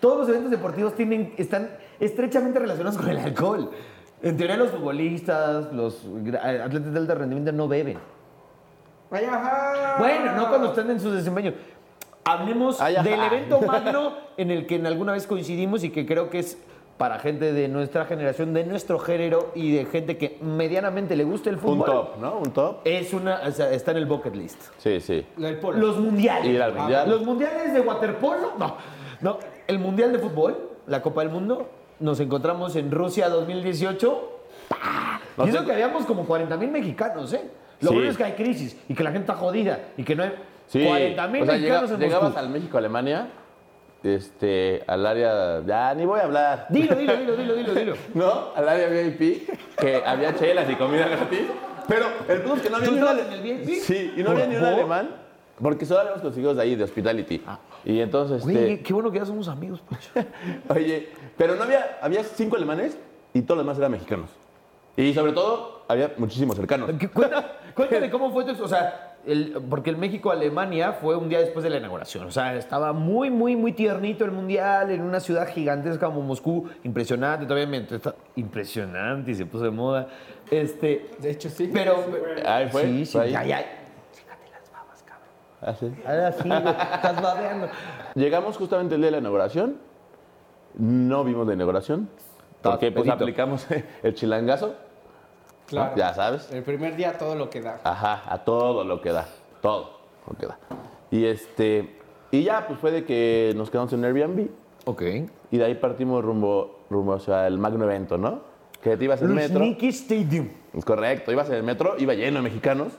Todos 0.00 0.18
los 0.18 0.28
eventos 0.28 0.50
deportivos 0.50 0.94
tienen, 0.94 1.32
están 1.38 1.70
estrechamente 1.98 2.58
relacionados 2.58 2.98
con 2.98 3.08
el 3.08 3.16
alcohol. 3.16 3.70
En 4.22 4.36
teoría 4.36 4.58
los 4.58 4.68
futbolistas, 4.70 5.72
los 5.72 6.06
gra- 6.10 6.60
atletas 6.62 6.92
de 6.92 6.98
alto 6.98 7.14
rendimiento 7.14 7.52
no 7.52 7.68
beben. 7.68 7.96
Bueno, 9.98 10.32
no 10.36 10.48
cuando 10.48 10.68
están 10.68 10.90
en 10.90 11.00
su 11.00 11.10
desempeño. 11.10 11.54
Hablemos 12.26 12.80
Ay, 12.80 12.96
del 13.04 13.20
evento 13.20 13.60
magno 13.60 14.14
en 14.36 14.50
el 14.50 14.66
que 14.66 14.74
en 14.74 14.86
alguna 14.86 15.12
vez 15.12 15.26
coincidimos 15.28 15.84
y 15.84 15.90
que 15.90 16.04
creo 16.04 16.28
que 16.28 16.40
es 16.40 16.58
para 16.98 17.18
gente 17.20 17.52
de 17.52 17.68
nuestra 17.68 18.04
generación, 18.06 18.52
de 18.52 18.64
nuestro 18.64 18.98
género 18.98 19.52
y 19.54 19.70
de 19.70 19.84
gente 19.84 20.16
que 20.16 20.38
medianamente 20.40 21.14
le 21.14 21.22
gusta 21.24 21.50
el 21.50 21.58
fútbol. 21.58 21.78
Un 21.78 21.84
top, 21.84 22.16
¿no? 22.18 22.38
Un 22.38 22.52
top. 22.52 22.78
Es 22.84 23.12
una, 23.12 23.42
o 23.46 23.50
sea, 23.52 23.70
está 23.70 23.92
en 23.92 23.98
el 23.98 24.06
bucket 24.06 24.34
list. 24.34 24.60
Sí, 24.78 25.00
sí. 25.00 25.24
Los 25.36 25.98
mundiales. 26.00 26.46
Ir 26.48 26.60
al 26.60 26.74
mundial. 26.74 27.08
Los 27.08 27.22
mundiales 27.22 27.72
de 27.72 27.80
waterpolo, 27.80 28.54
no. 28.58 28.76
No, 29.20 29.38
el 29.68 29.78
mundial 29.78 30.12
de 30.12 30.18
fútbol, 30.18 30.70
la 30.86 31.02
Copa 31.02 31.20
del 31.22 31.30
Mundo, 31.30 31.68
nos 32.00 32.18
encontramos 32.18 32.74
en 32.76 32.90
Rusia 32.90 33.28
2018. 33.28 34.30
¡Pah! 34.68 35.20
No 35.36 35.46
y 35.46 35.50
eso 35.50 35.64
que 35.64 35.72
habíamos 35.72 36.06
como 36.06 36.24
40 36.24 36.56
mil 36.56 36.70
mexicanos, 36.70 37.32
¿eh? 37.34 37.42
Lo 37.82 37.90
Sí. 37.90 37.94
bueno 37.94 38.10
es 38.10 38.16
que 38.16 38.24
hay 38.24 38.32
crisis 38.32 38.76
y 38.88 38.94
que 38.94 39.04
la 39.04 39.10
gente 39.12 39.30
está 39.30 39.34
jodida 39.34 39.80
y 39.96 40.02
que 40.02 40.16
no 40.16 40.22
hay 40.22 40.32
Sí. 40.66 40.84
40 40.84 41.28
mil 41.28 41.42
o 41.42 41.46
sea, 41.46 41.54
mexicanos 41.54 41.82
llega- 41.90 41.94
en 41.94 42.00
llegabas 42.00 42.24
Moscú. 42.30 42.38
al 42.38 42.48
México-Alemania, 42.50 43.28
este, 44.02 44.82
al 44.86 45.06
área, 45.06 45.62
ya 45.66 45.94
ni 45.94 46.04
voy 46.04 46.20
a 46.20 46.24
hablar. 46.24 46.66
Dilo, 46.70 46.94
dilo, 46.94 47.16
dilo, 47.16 47.36
dilo, 47.36 47.54
dilo, 47.54 47.74
dilo. 47.74 47.94
¿No? 48.14 48.52
Al 48.54 48.68
área 48.68 48.88
VIP, 48.88 49.48
que 49.78 50.02
había 50.04 50.34
chelas 50.34 50.68
y 50.70 50.74
comida 50.74 51.08
gratis. 51.08 51.40
Pero 51.88 52.06
el 52.28 52.40
punto 52.40 52.56
es 52.56 52.62
que 52.62 52.70
no 52.70 52.76
había 52.76 52.88
¿Tú 52.88 52.94
ni 52.94 53.00
un 53.00 53.06
estabas 53.08 53.26
ale- 53.26 53.38
en 53.38 53.46
el 53.46 53.58
VIP? 53.64 53.74
Sí, 53.80 54.14
y 54.16 54.22
no 54.22 54.30
había 54.30 54.46
ni 54.46 54.56
un 54.56 54.64
alemán, 54.64 55.10
porque 55.60 55.86
solo 55.86 56.00
habíamos 56.00 56.20
conseguido 56.22 56.54
de 56.54 56.62
ahí, 56.62 56.74
de 56.74 56.84
Hospitality. 56.84 57.42
Y 57.84 58.00
entonces, 58.00 58.38
este, 58.38 58.52
Güey, 58.52 58.82
qué 58.82 58.92
bueno 58.92 59.10
que 59.12 59.18
ya 59.20 59.24
somos 59.24 59.48
amigos, 59.48 59.80
Pocho. 59.80 60.10
Oye, 60.68 61.10
pero 61.36 61.54
no 61.54 61.62
había, 61.62 61.98
había 62.02 62.24
cinco 62.24 62.56
alemanes 62.56 62.98
y 63.32 63.42
todos 63.42 63.58
los 63.58 63.64
demás 63.66 63.78
eran 63.78 63.92
mexicanos. 63.92 64.30
Y 64.96 65.14
sobre 65.14 65.32
todo, 65.32 65.84
había 65.88 66.12
muchísimos 66.16 66.56
cercanos. 66.56 66.90
¿Qué- 66.98 67.08
Cuenta, 67.08 67.52
cuéntame 67.74 68.10
cómo 68.10 68.32
fue 68.32 68.44
tu, 68.44 68.62
o 68.62 68.68
sea, 68.68 69.05
el- 69.26 69.62
porque 69.68 69.90
el 69.90 69.96
México-Alemania 69.96 70.92
fue 70.92 71.16
un 71.16 71.28
día 71.28 71.40
después 71.40 71.62
de 71.64 71.70
la 71.70 71.78
inauguración. 71.78 72.26
O 72.26 72.30
sea, 72.30 72.54
estaba 72.54 72.92
muy, 72.92 73.30
muy, 73.30 73.56
muy 73.56 73.72
tiernito 73.72 74.24
el 74.24 74.30
mundial 74.32 74.90
en 74.90 75.02
una 75.02 75.20
ciudad 75.20 75.48
gigantesca 75.48 76.06
como 76.06 76.22
Moscú. 76.22 76.68
Impresionante, 76.84 77.44
todavía 77.46 77.66
me 77.66 77.78
está 77.78 78.14
impresionante 78.36 79.30
y 79.32 79.34
se 79.34 79.46
puso 79.46 79.64
de 79.64 79.70
moda. 79.70 80.08
Este, 80.50 81.10
De 81.18 81.30
hecho, 81.30 81.50
sí. 81.50 81.70
pero. 81.72 81.96
Ahí 82.46 82.68
fue, 82.68 82.82
Sí, 82.82 83.06
sí, 83.06 83.18
ahí. 83.18 83.32
ya, 83.32 83.42
las 83.42 84.72
babas, 84.72 85.02
cabrón. 85.02 85.28
Ah, 85.60 85.74
sí. 85.74 85.92
Ahora 86.06 86.32
sí, 86.32 86.48
estás 86.94 87.22
babeando. 87.22 87.68
Llegamos 88.14 88.56
justamente 88.56 88.94
el 88.94 89.00
día 89.00 89.08
de 89.08 89.12
la 89.12 89.18
inauguración. 89.18 89.76
No 90.78 91.24
vimos 91.24 91.46
la 91.46 91.54
inauguración. 91.54 92.08
Porque 92.62 92.90
pues 92.92 93.08
aplicamos 93.08 93.66
el 94.02 94.14
chilangazo. 94.14 94.74
¿No? 95.72 95.78
Claro. 95.78 95.96
Ya 95.96 96.14
sabes. 96.14 96.50
El 96.52 96.62
primer 96.62 96.96
día 96.96 97.18
todo 97.18 97.34
lo 97.34 97.50
que 97.50 97.60
da. 97.60 97.80
Ajá, 97.84 98.22
a 98.26 98.44
todo 98.44 98.84
lo 98.84 99.00
que 99.00 99.12
da. 99.12 99.26
Todo 99.60 99.98
lo 100.28 100.36
que 100.36 100.46
da. 100.46 100.58
Y 101.10 101.24
este. 101.24 101.96
Y 102.30 102.42
ya, 102.44 102.66
pues 102.66 102.78
fue 102.78 102.90
de 102.90 103.04
que 103.04 103.52
nos 103.56 103.70
quedamos 103.70 103.92
en 103.92 104.04
Airbnb. 104.04 104.48
Ok. 104.84 105.02
Y 105.50 105.58
de 105.58 105.64
ahí 105.64 105.74
partimos 105.74 106.24
rumbo, 106.24 106.80
rumbo 106.90 107.14
hacia 107.14 107.46
el 107.46 107.58
magno 107.58 107.84
evento, 107.84 108.18
¿no? 108.18 108.40
Que 108.82 108.96
te 108.96 109.04
ibas 109.04 109.20
en 109.22 109.34
metro. 109.34 109.58
Luzhniki 109.58 109.88
Stadium. 109.88 110.48
Es 110.74 110.84
correcto, 110.84 111.32
ibas 111.32 111.48
en 111.48 111.56
el 111.56 111.62
metro, 111.62 111.94
iba 111.98 112.14
lleno 112.14 112.38
de 112.38 112.42
mexicanos. 112.42 112.92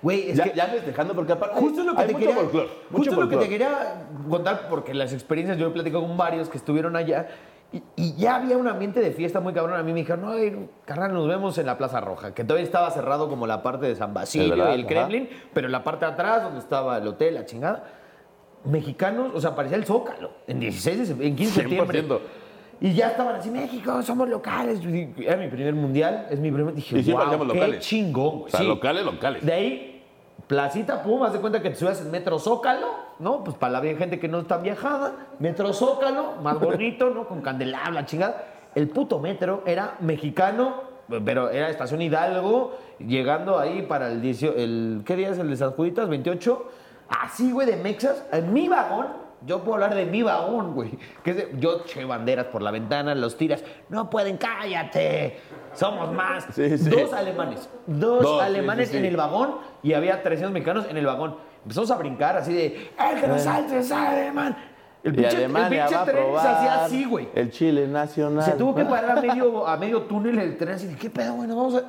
Güey, 0.00 0.30
es 0.30 0.36
ya, 0.36 0.44
que. 0.44 0.54
ya 0.54 0.66
festejando, 0.66 1.14
porque 1.14 1.32
aparte. 1.32 1.58
Justo 1.58 1.82
lo 1.82 1.94
que 1.94 2.02
hay 2.02 2.06
te 2.06 2.12
mucho 2.12 2.26
quería, 2.26 2.40
folclore, 2.40 2.68
mucho 2.90 3.10
justo 3.10 3.20
lo 3.20 3.28
que 3.28 3.36
te 3.36 3.48
quería 3.48 4.06
contar, 4.28 4.68
porque 4.68 4.94
las 4.94 5.12
experiencias, 5.12 5.58
yo 5.58 5.68
he 5.68 5.70
platicado 5.70 6.06
con 6.06 6.16
varios 6.16 6.48
que 6.48 6.58
estuvieron 6.58 6.94
allá 6.94 7.28
Y, 7.70 7.82
y 7.96 8.14
ya 8.16 8.36
había 8.36 8.56
un 8.56 8.66
ambiente 8.66 9.00
de 9.00 9.10
fiesta 9.12 9.40
muy 9.40 9.52
cabrón. 9.52 9.78
A 9.78 9.82
mí 9.82 9.92
me 9.92 9.98
dijeron, 10.00 10.22
no, 10.22 10.68
carnal, 10.86 11.12
nos 11.12 11.28
vemos 11.28 11.58
en 11.58 11.66
la 11.66 11.76
Plaza 11.76 12.00
Roja, 12.00 12.32
que 12.34 12.42
todavía 12.44 12.64
estaba 12.64 12.90
cerrado 12.90 13.28
como 13.28 13.46
la 13.46 13.62
parte 13.62 13.86
de 13.86 13.94
San 13.94 14.14
Basilio 14.14 14.56
y 14.56 14.60
el 14.74 14.80
ajá. 14.80 14.86
Kremlin, 14.86 15.28
pero 15.52 15.68
la 15.68 15.84
parte 15.84 16.06
de 16.06 16.12
atrás, 16.12 16.42
donde 16.44 16.60
estaba 16.60 16.96
el 16.98 17.06
hotel, 17.06 17.34
la 17.34 17.44
chingada. 17.44 17.84
Mexicanos, 18.64 19.32
o 19.34 19.40
sea, 19.40 19.54
parecía 19.54 19.76
el 19.76 19.84
Zócalo, 19.84 20.30
en 20.46 20.60
16, 20.60 20.98
de 21.08 21.14
sep- 21.14 21.22
en 21.26 21.36
15 21.36 21.62
de 21.62 21.68
septiembre. 21.68 22.02
100%. 22.04 22.18
Y 22.80 22.92
ya 22.94 23.08
estaban 23.08 23.36
así, 23.36 23.50
México, 23.50 24.02
somos 24.02 24.28
locales. 24.28 24.80
Era 25.18 25.36
mi 25.36 25.48
primer 25.48 25.74
mundial, 25.74 26.26
es 26.30 26.38
mi 26.38 26.50
primer. 26.50 26.74
Dije, 26.74 26.98
Y 26.98 27.02
sí 27.02 27.10
wow, 27.10 27.18
parecíamos 27.20 27.48
qué 27.52 27.54
locales. 27.58 27.80
chingón. 27.84 28.30
güey". 28.30 28.44
O 28.44 28.48
sea, 28.50 28.60
Sí. 28.60 28.66
locales, 28.66 29.04
locales. 29.04 29.44
De 29.44 29.52
ahí, 29.52 29.87
Placita 30.46 31.02
Pum, 31.02 31.22
haz 31.24 31.32
de 31.34 31.40
cuenta 31.40 31.60
que 31.60 31.70
te 31.70 31.76
subes 31.76 32.00
en 32.00 32.10
Metro 32.10 32.38
Zócalo, 32.38 32.86
¿no? 33.18 33.44
Pues 33.44 33.56
para 33.56 33.72
la 33.72 33.80
bien- 33.80 33.98
gente 33.98 34.18
que 34.18 34.28
no 34.28 34.38
está 34.40 34.56
viajada. 34.58 35.12
Metro 35.38 35.72
Zócalo, 35.72 36.34
más 36.42 36.58
bonito, 36.60 37.10
¿no? 37.10 37.26
Con 37.28 37.42
candelabra, 37.42 37.90
la 37.90 38.06
chingada. 38.06 38.44
El 38.74 38.88
puto 38.88 39.18
metro 39.18 39.62
era 39.66 39.96
mexicano, 40.00 40.82
pero 41.24 41.50
era 41.50 41.68
Estación 41.68 42.00
Hidalgo, 42.00 42.78
llegando 42.98 43.58
ahí 43.58 43.82
para 43.82 44.08
el 44.12 44.22
18, 44.22 44.54
el 44.56 45.02
¿qué 45.04 45.16
día 45.16 45.30
es 45.30 45.38
el 45.38 45.50
de 45.50 45.56
San 45.56 45.72
Juditas? 45.72 46.08
28. 46.08 46.70
Así, 47.08 47.50
güey, 47.52 47.66
de 47.66 47.76
Mexas, 47.76 48.24
en 48.32 48.52
mi 48.52 48.68
vagón, 48.68 49.06
yo 49.46 49.60
puedo 49.60 49.74
hablar 49.74 49.94
de 49.94 50.04
mi 50.04 50.22
vagón, 50.22 50.74
güey. 50.74 50.98
Que 51.24 51.30
es 51.30 51.36
de- 51.36 51.52
yo 51.58 51.80
eché 51.84 52.04
banderas 52.04 52.46
por 52.46 52.60
la 52.62 52.70
ventana, 52.70 53.14
los 53.14 53.36
tiras. 53.36 53.64
No 53.88 54.08
pueden, 54.10 54.36
cállate. 54.36 55.40
Somos 55.78 56.12
más. 56.12 56.46
Sí, 56.52 56.76
sí. 56.76 56.90
Dos 56.90 57.12
alemanes. 57.12 57.68
Dos, 57.86 58.42
alemanes 58.42 58.92
en 58.94 59.04
el 59.04 59.16
vagón 59.16 59.56
y 59.82 59.92
había 59.92 60.22
300 60.22 60.52
mexicanos 60.52 60.86
en 60.90 60.96
el 60.96 61.06
vagón. 61.06 61.36
Empezamos 61.62 61.90
a 61.90 61.96
brincar 61.96 62.36
así 62.36 62.52
de, 62.52 62.90
¡el 63.12 63.20
que 63.20 63.26
no 63.26 63.38
salte 63.38 63.78
es 63.78 63.90
alemán! 63.92 64.56
El 65.04 65.12
Y 65.12 65.16
pinche, 65.16 65.44
el 65.44 65.52
pinche 65.52 65.78
va 65.94 66.02
a 66.02 66.04
tren 66.04 66.24
se 66.40 66.48
hacía 66.48 66.84
así, 66.84 67.04
güey. 67.04 67.28
El 67.34 67.50
Chile 67.52 67.86
nacional. 67.86 68.44
Se 68.44 68.52
tuvo 68.52 68.74
que 68.74 68.84
parar 68.84 69.18
a 69.18 69.20
medio, 69.20 69.66
a 69.68 69.76
medio 69.76 70.02
túnel 70.02 70.38
el 70.38 70.56
tren 70.56 70.74
así 70.74 70.86
de, 70.88 70.96
¿qué 70.96 71.08
pedo, 71.10 71.34
güey? 71.34 71.46
Nos 71.48 71.56
vamos 71.56 71.74
a... 71.76 71.82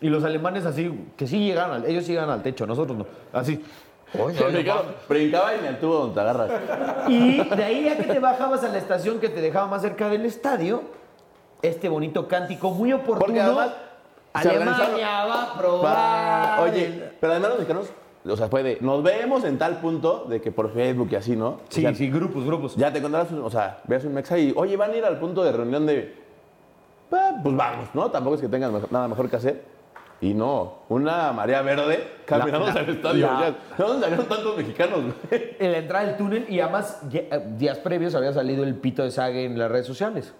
Y 0.00 0.08
los 0.08 0.24
alemanes 0.24 0.64
así, 0.66 1.06
que 1.16 1.26
sí 1.26 1.38
llegaron, 1.38 1.76
al- 1.76 1.84
ellos 1.84 2.04
sí 2.04 2.12
llegan 2.12 2.30
al 2.30 2.42
techo, 2.42 2.66
nosotros 2.66 2.98
no. 2.98 3.06
Así. 3.32 3.64
Oye, 4.18 4.42
mexicano 4.42 4.80
brincaba 5.08 5.54
en 5.54 5.64
el 5.66 5.78
tubo 5.78 5.94
donde 5.98 6.14
te 6.14 6.20
agarras. 6.20 6.50
y 7.08 7.36
de 7.44 7.64
ahí 7.64 7.84
ya 7.84 7.96
que 7.96 8.04
te 8.04 8.18
bajabas 8.18 8.64
a 8.64 8.68
la 8.68 8.78
estación 8.78 9.20
que 9.20 9.28
te 9.28 9.40
dejaba 9.40 9.66
más 9.66 9.82
cerca 9.82 10.08
del 10.08 10.24
estadio, 10.24 10.82
este 11.62 11.88
bonito 11.88 12.28
cántico 12.28 12.70
muy 12.70 12.92
oportuno. 12.92 13.18
Porque 13.26 13.40
además 13.40 13.70
Alemania 14.32 15.24
va 15.24 15.42
a 15.42 15.58
probar. 15.58 16.60
Oye, 16.60 17.10
pero 17.20 17.32
además 17.32 17.50
los 17.50 17.58
mexicanos, 17.60 17.88
o 18.26 18.36
sea, 18.36 18.48
puede, 18.50 18.78
nos 18.80 19.02
vemos 19.02 19.44
en 19.44 19.58
tal 19.58 19.80
punto 19.80 20.26
de 20.28 20.40
que 20.40 20.52
por 20.52 20.72
Facebook 20.72 21.08
y 21.10 21.16
así, 21.16 21.34
¿no? 21.36 21.60
Sí, 21.68 21.80
O 21.80 21.88
sea, 21.88 21.94
sí, 21.94 22.10
grupos, 22.10 22.44
grupos. 22.44 22.76
Ya 22.76 22.92
te 22.92 22.98
encontrarás, 22.98 23.32
o 23.32 23.50
sea, 23.50 23.80
veas 23.84 24.04
un 24.04 24.14
mexa 24.14 24.38
y, 24.38 24.52
oye, 24.56 24.76
van 24.76 24.92
a 24.92 24.96
ir 24.96 25.04
al 25.04 25.18
punto 25.18 25.42
de 25.42 25.52
reunión 25.52 25.86
de, 25.86 26.14
"Pa, 27.10 27.32
pues 27.42 27.56
vamos, 27.56 27.88
¿no? 27.94 28.10
Tampoco 28.10 28.36
es 28.36 28.42
que 28.42 28.48
tengan 28.48 28.72
mejor- 28.72 28.92
nada 28.92 29.08
mejor 29.08 29.28
que 29.30 29.36
hacer. 29.36 29.78
Y 30.20 30.34
no, 30.34 30.78
una 30.88 31.32
marea 31.32 31.62
verde 31.62 32.08
caminamos 32.26 32.70
al 32.70 32.88
estadio. 32.88 33.26
la- 33.26 33.40
ya. 33.40 33.50
¿De 33.78 33.84
dónde 33.84 34.02
salieron 34.02 34.26
tantos 34.26 34.56
mexicanos? 34.56 34.98
En 35.30 35.72
la 35.72 35.78
entrada 35.78 36.06
del 36.06 36.16
túnel 36.16 36.44
y 36.48 36.58
además 36.60 36.98
días 37.56 37.78
previos 37.78 38.14
había 38.16 38.32
salido 38.32 38.64
el 38.64 38.74
pito 38.74 39.04
de 39.04 39.10
Sague 39.12 39.44
en 39.44 39.56
las 39.58 39.70
redes 39.70 39.86
sociales. 39.86 40.34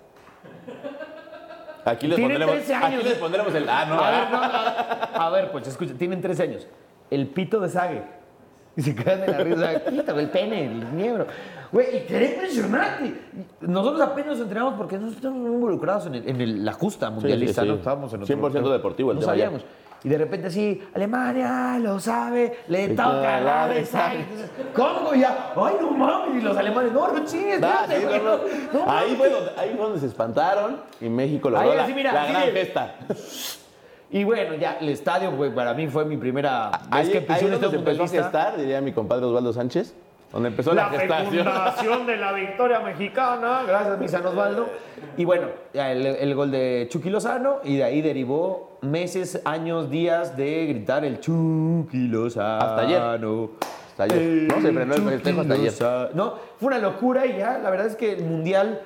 Aquí 1.90 2.06
les, 2.06 2.18
pondremos, 2.20 2.54
13 2.54 2.74
años. 2.74 2.94
aquí 3.00 3.08
les 3.08 3.18
pondremos 3.18 3.54
el... 3.54 3.68
Ah, 3.68 3.84
no, 3.86 3.94
A 4.02 4.10
ver, 4.10 4.20
ah. 4.32 5.10
no, 5.14 5.20
a, 5.22 5.30
ver, 5.30 5.50
pues 5.50 5.66
escucha, 5.68 5.94
tienen 5.94 6.20
13 6.20 6.42
años. 6.42 6.66
El 7.10 7.26
pito 7.28 7.60
de 7.60 7.68
Sague. 7.68 8.02
Y 8.76 8.82
se 8.82 8.94
quedan 8.94 9.22
de 9.22 9.26
la 9.28 9.38
risa, 9.38 9.84
quítame 9.90 10.22
el 10.22 10.30
pene, 10.30 10.66
el 10.66 10.86
miembro. 10.92 11.26
Güey, 11.72 12.04
y 12.08 12.12
era 12.14 12.24
impresionante. 12.26 13.20
Nosotros 13.60 14.00
apenas 14.00 14.30
nos 14.32 14.40
entrenamos 14.40 14.74
porque 14.74 14.94
nosotros 14.96 15.16
estamos 15.16 15.46
involucrados 15.52 16.06
en, 16.06 16.14
el- 16.14 16.28
en 16.28 16.40
el- 16.40 16.64
la 16.64 16.72
justa 16.74 17.10
mundialista, 17.10 17.62
sí, 17.62 17.66
sí. 17.66 17.72
¿no? 17.72 17.78
Estábamos 17.78 18.12
en 18.14 18.22
otro- 18.22 18.36
100% 18.36 18.70
deportivo 18.72 19.10
el 19.10 19.16
No 19.18 19.20
tema 19.22 19.36
ya. 19.36 19.50
Y 20.04 20.08
de 20.08 20.18
repente 20.18 20.46
así, 20.46 20.80
Alemania 20.94 21.76
lo 21.80 21.98
sabe, 21.98 22.60
le 22.68 22.90
toca 22.90 23.40
la 23.40 23.66
de 23.68 23.84
¿Cómo 24.74 25.14
ya? 25.14 25.52
Ay, 25.56 25.74
no 25.80 25.90
mames. 25.90 26.36
Y 26.36 26.40
los 26.40 26.56
alemanes, 26.56 26.92
no, 26.92 27.12
no 27.12 27.24
chingues, 27.24 27.60
Ah, 27.62 27.80
espérate, 27.88 28.18
sí, 28.18 28.22
no, 28.22 28.36
no. 28.36 28.84
no 28.86 28.90
ahí, 28.92 29.04
mames". 29.06 29.16
fue 29.18 29.30
donde, 29.30 29.50
ahí 29.56 29.74
fue 29.76 29.84
donde 29.84 30.00
se 30.00 30.06
espantaron 30.06 30.80
y 31.00 31.08
México 31.08 31.50
logró 31.50 31.72
Ahí 31.72 31.78
así, 31.78 31.94
mira, 31.94 32.12
la 32.12 32.26
gran 32.26 32.42
gesta. 32.52 32.94
Y 34.10 34.24
bueno, 34.24 34.54
ya, 34.54 34.78
el 34.80 34.88
estadio, 34.88 35.32
güey, 35.32 35.54
para 35.54 35.74
mí 35.74 35.86
fue 35.88 36.04
mi 36.04 36.16
primera 36.16 36.70
vez 36.70 36.80
Ahí, 36.90 37.10
que 37.12 37.20
pisé 37.20 37.44
un 37.46 37.54
estadio 37.54 37.78
empezó 37.78 38.04
a 38.04 38.08
gestar, 38.08 38.56
diría 38.56 38.80
mi 38.80 38.92
compadre 38.92 39.26
Osvaldo 39.26 39.52
Sánchez, 39.52 39.94
donde 40.32 40.48
empezó 40.50 40.72
la, 40.74 40.88
gestación. 40.90 42.06
de 42.06 42.16
la 42.16 42.32
victoria 42.32 42.80
mexicana. 42.80 43.62
Gracias, 43.66 43.98
mi 43.98 44.08
San 44.08 44.26
Osvaldo. 44.26 44.68
Y 45.16 45.24
bueno, 45.24 45.46
el, 45.72 46.04
el 46.06 46.34
gol 46.34 46.50
de 46.50 46.86
Chucky 46.90 47.10
Lozano 47.10 47.60
y 47.64 47.76
de 47.78 47.84
ahí 47.84 48.02
derivó 48.02 48.78
meses, 48.82 49.40
años, 49.44 49.90
días 49.90 50.36
de 50.36 50.66
gritar 50.66 51.04
el 51.04 51.20
Chucky 51.20 52.08
Lozano. 52.08 52.64
Hasta 52.64 52.80
ayer. 52.82 53.00
Hasta 53.02 54.02
ayer. 54.04 54.18
El 54.18 54.48
No, 54.48 54.60
se 54.60 54.72
frenó 54.72 54.94
el 54.94 55.02
festejo 55.02 55.40
hasta 55.40 55.54
ayer. 55.54 55.72
No, 56.14 56.34
fue 56.58 56.66
una 56.68 56.78
locura 56.78 57.26
y 57.26 57.38
ya, 57.38 57.58
la 57.58 57.70
verdad 57.70 57.86
es 57.86 57.96
que 57.96 58.12
el 58.12 58.24
mundial. 58.24 58.80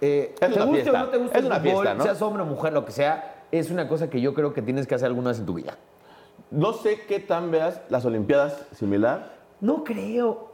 eh, 0.00 0.34
Es 0.40 0.54
te 0.54 0.60
guste 0.62 0.90
o 0.90 0.92
no 0.98 1.06
te 1.08 1.18
guste 1.18 1.38
Es 1.38 1.44
el 1.44 1.46
una 1.50 1.60
fútbol, 1.60 1.72
fiesta, 1.72 1.94
¿no? 1.94 2.02
seas 2.04 2.22
hombre 2.22 2.42
o 2.42 2.46
mujer, 2.46 2.72
lo 2.72 2.84
que 2.84 2.92
sea, 2.92 3.44
es 3.52 3.70
una 3.70 3.86
cosa 3.88 4.08
que 4.10 4.20
yo 4.20 4.32
creo 4.34 4.52
que 4.54 4.62
tienes 4.62 4.86
que 4.86 4.94
hacer 4.94 5.06
alguna 5.06 5.30
vez 5.30 5.38
en 5.38 5.46
tu 5.46 5.54
vida. 5.54 5.76
No 6.50 6.72
sé 6.72 7.02
qué 7.06 7.20
tan 7.20 7.50
veas 7.50 7.82
las 7.90 8.04
Olimpiadas 8.06 8.64
similar. 8.74 9.36
No 9.60 9.84
creo. 9.84 10.47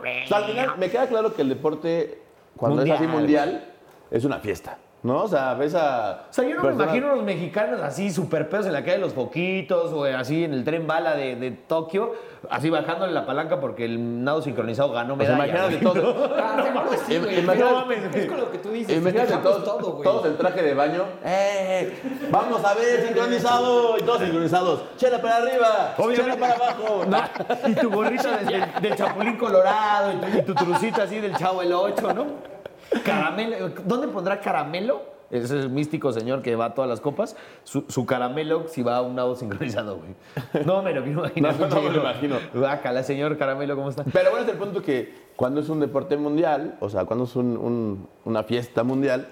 O 0.00 0.28
sea, 0.28 0.38
al 0.38 0.44
final 0.44 0.78
me 0.78 0.90
queda 0.90 1.06
claro 1.08 1.34
que 1.34 1.42
el 1.42 1.48
deporte, 1.48 2.22
cuando 2.56 2.82
es 2.82 2.90
así 2.90 3.06
mundial, 3.06 3.74
es 4.10 4.24
una 4.24 4.38
fiesta. 4.38 4.78
¿No? 5.00 5.22
O 5.22 5.28
sea, 5.28 5.54
ves 5.54 5.76
a. 5.76 6.24
O 6.28 6.32
sea, 6.32 6.44
yo 6.44 6.56
no 6.56 6.62
me 6.64 6.72
imagino 6.72 7.12
a 7.12 7.14
los 7.14 7.24
mexicanos 7.24 7.80
así, 7.82 8.10
super 8.10 8.48
pedos 8.48 8.66
en 8.66 8.72
la 8.72 8.80
calle 8.80 8.94
de 8.94 8.98
los 8.98 9.12
foquitos 9.14 9.92
o 9.92 10.02
así 10.04 10.42
en 10.42 10.52
el 10.52 10.64
tren 10.64 10.88
bala 10.88 11.14
de, 11.14 11.36
de 11.36 11.52
Tokio, 11.52 12.14
así 12.50 12.68
bajándole 12.68 13.12
la 13.12 13.24
palanca 13.24 13.60
porque 13.60 13.84
el 13.84 14.24
nado 14.24 14.42
sincronizado 14.42 14.90
ganó 14.92 15.14
medalla. 15.14 15.46
imagínate 15.46 15.76
todos. 15.76 16.30
Ah, 16.38 17.86
Es 18.14 18.26
con 18.26 18.40
lo 18.40 18.50
que 18.50 18.58
tú 18.58 18.70
dices. 18.70 18.96
Imagínate 18.98 19.36
todos, 19.36 19.64
todo, 19.64 19.92
güey. 19.92 20.02
todos 20.02 20.26
en 20.26 20.36
traje 20.36 20.62
de 20.62 20.74
baño. 20.74 21.04
¡Eh! 21.24 21.92
Vamos 22.30 22.64
a 22.64 22.74
ver, 22.74 23.06
sincronizado. 23.06 23.98
Y 23.98 24.02
todos 24.02 24.20
sincronizados. 24.20 24.82
Chela 24.96 25.20
para 25.22 25.36
arriba, 25.36 25.94
Obviamente. 25.96 26.22
chela 26.24 26.36
para 26.36 26.54
abajo. 26.54 27.04
No, 27.08 27.68
Y 27.70 27.74
tu 27.74 27.90
gorrita 27.90 28.38
del 28.80 28.96
Chapulín 28.96 29.36
Colorado 29.36 30.12
y 30.12 30.16
tu, 30.16 30.38
y 30.38 30.42
tu 30.42 30.54
trucita 30.54 31.04
así 31.04 31.20
del 31.20 31.36
Chavo 31.36 31.62
el 31.62 31.72
8, 31.72 32.14
¿no? 32.14 32.57
Caramelo. 33.04 33.68
¿Dónde 33.84 34.08
pondrá 34.08 34.40
caramelo? 34.40 35.16
Ese 35.30 35.44
es 35.44 35.50
el 35.64 35.68
místico 35.70 36.10
señor 36.12 36.40
que 36.40 36.56
va 36.56 36.66
a 36.66 36.74
todas 36.74 36.88
las 36.88 37.00
copas. 37.00 37.36
Su, 37.62 37.84
su 37.88 38.06
caramelo 38.06 38.66
si 38.68 38.82
va 38.82 38.96
a 38.96 39.02
un 39.02 39.14
lado 39.14 39.36
sincronizado, 39.36 39.98
güey. 39.98 40.64
No 40.64 40.82
me 40.82 40.94
lo 40.94 41.02
quiero 41.04 41.20
imaginar. 41.20 41.54
No, 41.60 41.68
no 41.68 41.82
me 41.82 41.90
lo 41.90 42.00
imagino. 42.00 42.36
Bácala, 42.54 43.02
señor 43.02 43.36
caramelo, 43.36 43.76
¿cómo 43.76 43.90
está? 43.90 44.04
Pero 44.04 44.30
bueno, 44.30 44.46
es 44.46 44.52
el 44.52 44.58
punto 44.58 44.80
que 44.82 45.28
cuando 45.36 45.60
es 45.60 45.68
un 45.68 45.80
deporte 45.80 46.16
mundial, 46.16 46.76
o 46.80 46.88
sea, 46.88 47.04
cuando 47.04 47.26
es 47.26 47.36
un- 47.36 47.58
un- 47.58 48.08
una 48.24 48.42
fiesta 48.42 48.82
mundial, 48.84 49.28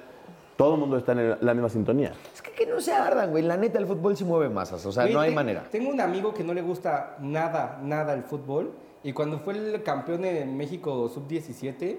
todo 0.59 0.75
el 0.75 0.81
mundo 0.81 0.99
está 0.99 1.13
en 1.13 1.39
la 1.41 1.55
misma 1.55 1.71
sintonía. 1.71 2.13
Es 2.35 2.43
que, 2.43 2.51
que 2.53 2.67
no 2.67 2.79
se 2.81 2.93
ardan, 2.93 3.31
güey. 3.31 3.43
La 3.43 3.57
neta, 3.57 3.79
el 3.79 3.87
fútbol 3.87 4.17
sí 4.19 4.25
mueve 4.25 4.51
masas. 4.51 4.85
O 4.85 4.93
sea, 4.93 5.05
Güey, 5.05 5.15
no 5.15 5.21
hay 5.21 5.31
te- 5.31 5.35
manera. 5.35 5.65
Tengo 5.71 5.89
un 5.91 6.01
amigo 6.01 6.35
que 6.35 6.45
no 6.45 6.53
le 6.53 6.61
gusta 6.63 7.17
nada, 7.21 7.79
nada 7.83 8.13
el 8.13 8.23
fútbol. 8.23 8.73
Y 9.03 9.13
cuando 9.15 9.39
fue 9.39 9.55
el 9.55 9.83
campeón 9.83 10.23
de 10.23 10.45
México 10.45 11.09
sub-17, 11.09 11.97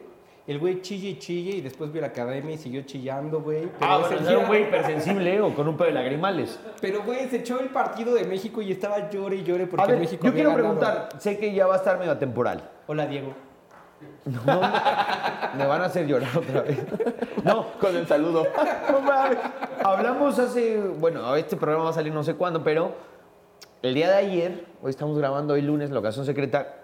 el 0.47 0.59
güey 0.59 0.81
chille 0.81 1.09
y 1.09 1.19
chille 1.19 1.57
y 1.57 1.61
después 1.61 1.91
vio 1.91 2.01
la 2.01 2.07
academia 2.07 2.55
y 2.55 2.57
siguió 2.57 2.81
chillando, 2.83 3.41
güey. 3.41 3.67
Pero 3.79 3.91
Ah, 3.91 3.97
bueno, 3.99 4.29
era 4.29 4.37
un 4.39 4.45
güey 4.47 4.63
hipersensible 4.63 5.41
o 5.41 5.53
con 5.53 5.67
un 5.67 5.75
pedo 5.75 5.87
de 5.89 5.93
lagrimales. 5.93 6.57
Pero, 6.81 7.03
güey, 7.03 7.27
se 7.27 7.37
echó 7.37 7.59
el 7.59 7.67
partido 7.69 8.13
de 8.15 8.23
México 8.23 8.61
y 8.61 8.71
estaba 8.71 9.09
llore 9.09 9.35
y 9.37 9.43
llore 9.43 9.67
porque 9.67 9.83
A 9.83 9.87
ver, 9.87 9.99
México 9.99 10.23
yo 10.23 10.29
había 10.31 10.43
quiero 10.45 10.57
ganado. 10.57 10.79
preguntar. 10.79 11.21
Sé 11.21 11.37
que 11.37 11.53
ya 11.53 11.67
va 11.67 11.73
a 11.73 11.77
estar 11.77 11.99
medio 11.99 12.17
temporal. 12.17 12.69
Hola, 12.87 13.05
Diego. 13.07 13.33
No, 14.25 14.61
me 15.57 15.65
van 15.65 15.81
a 15.81 15.85
hacer 15.85 16.05
llorar 16.05 16.29
otra 16.37 16.61
vez. 16.61 16.77
No, 17.43 17.65
Con 17.79 17.95
el 17.95 18.05
saludo. 18.07 18.45
no. 18.91 19.89
Hablamos 19.89 20.37
hace, 20.39 20.77
bueno, 20.79 21.35
este 21.35 21.55
programa 21.57 21.85
va 21.85 21.89
a 21.89 21.93
salir 21.93 22.13
no 22.13 22.23
sé 22.23 22.35
cuándo, 22.35 22.63
pero 22.63 22.91
el 23.81 23.93
día 23.93 24.09
de 24.09 24.15
ayer, 24.15 24.65
hoy 24.81 24.89
estamos 24.91 25.17
grabando 25.17 25.53
hoy 25.55 25.61
lunes, 25.61 25.89
la 25.91 25.99
ocasión 25.99 26.25
secreta, 26.25 26.75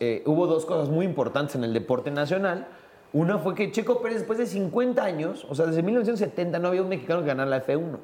eh, 0.00 0.22
hubo 0.26 0.46
dos 0.46 0.64
cosas 0.64 0.88
muy 0.88 1.04
importantes 1.06 1.56
en 1.56 1.64
el 1.64 1.72
deporte 1.72 2.10
nacional. 2.10 2.66
Una 3.12 3.38
fue 3.38 3.54
que 3.54 3.70
Checo 3.70 4.00
Pérez, 4.00 4.18
después 4.18 4.38
de 4.38 4.46
50 4.46 5.02
años, 5.04 5.46
o 5.50 5.54
sea, 5.54 5.66
desde 5.66 5.82
1970 5.82 6.58
no 6.58 6.68
había 6.68 6.82
un 6.82 6.88
mexicano 6.88 7.20
que 7.20 7.26
ganara 7.26 7.48
la 7.50 7.64
F1. 7.64 7.98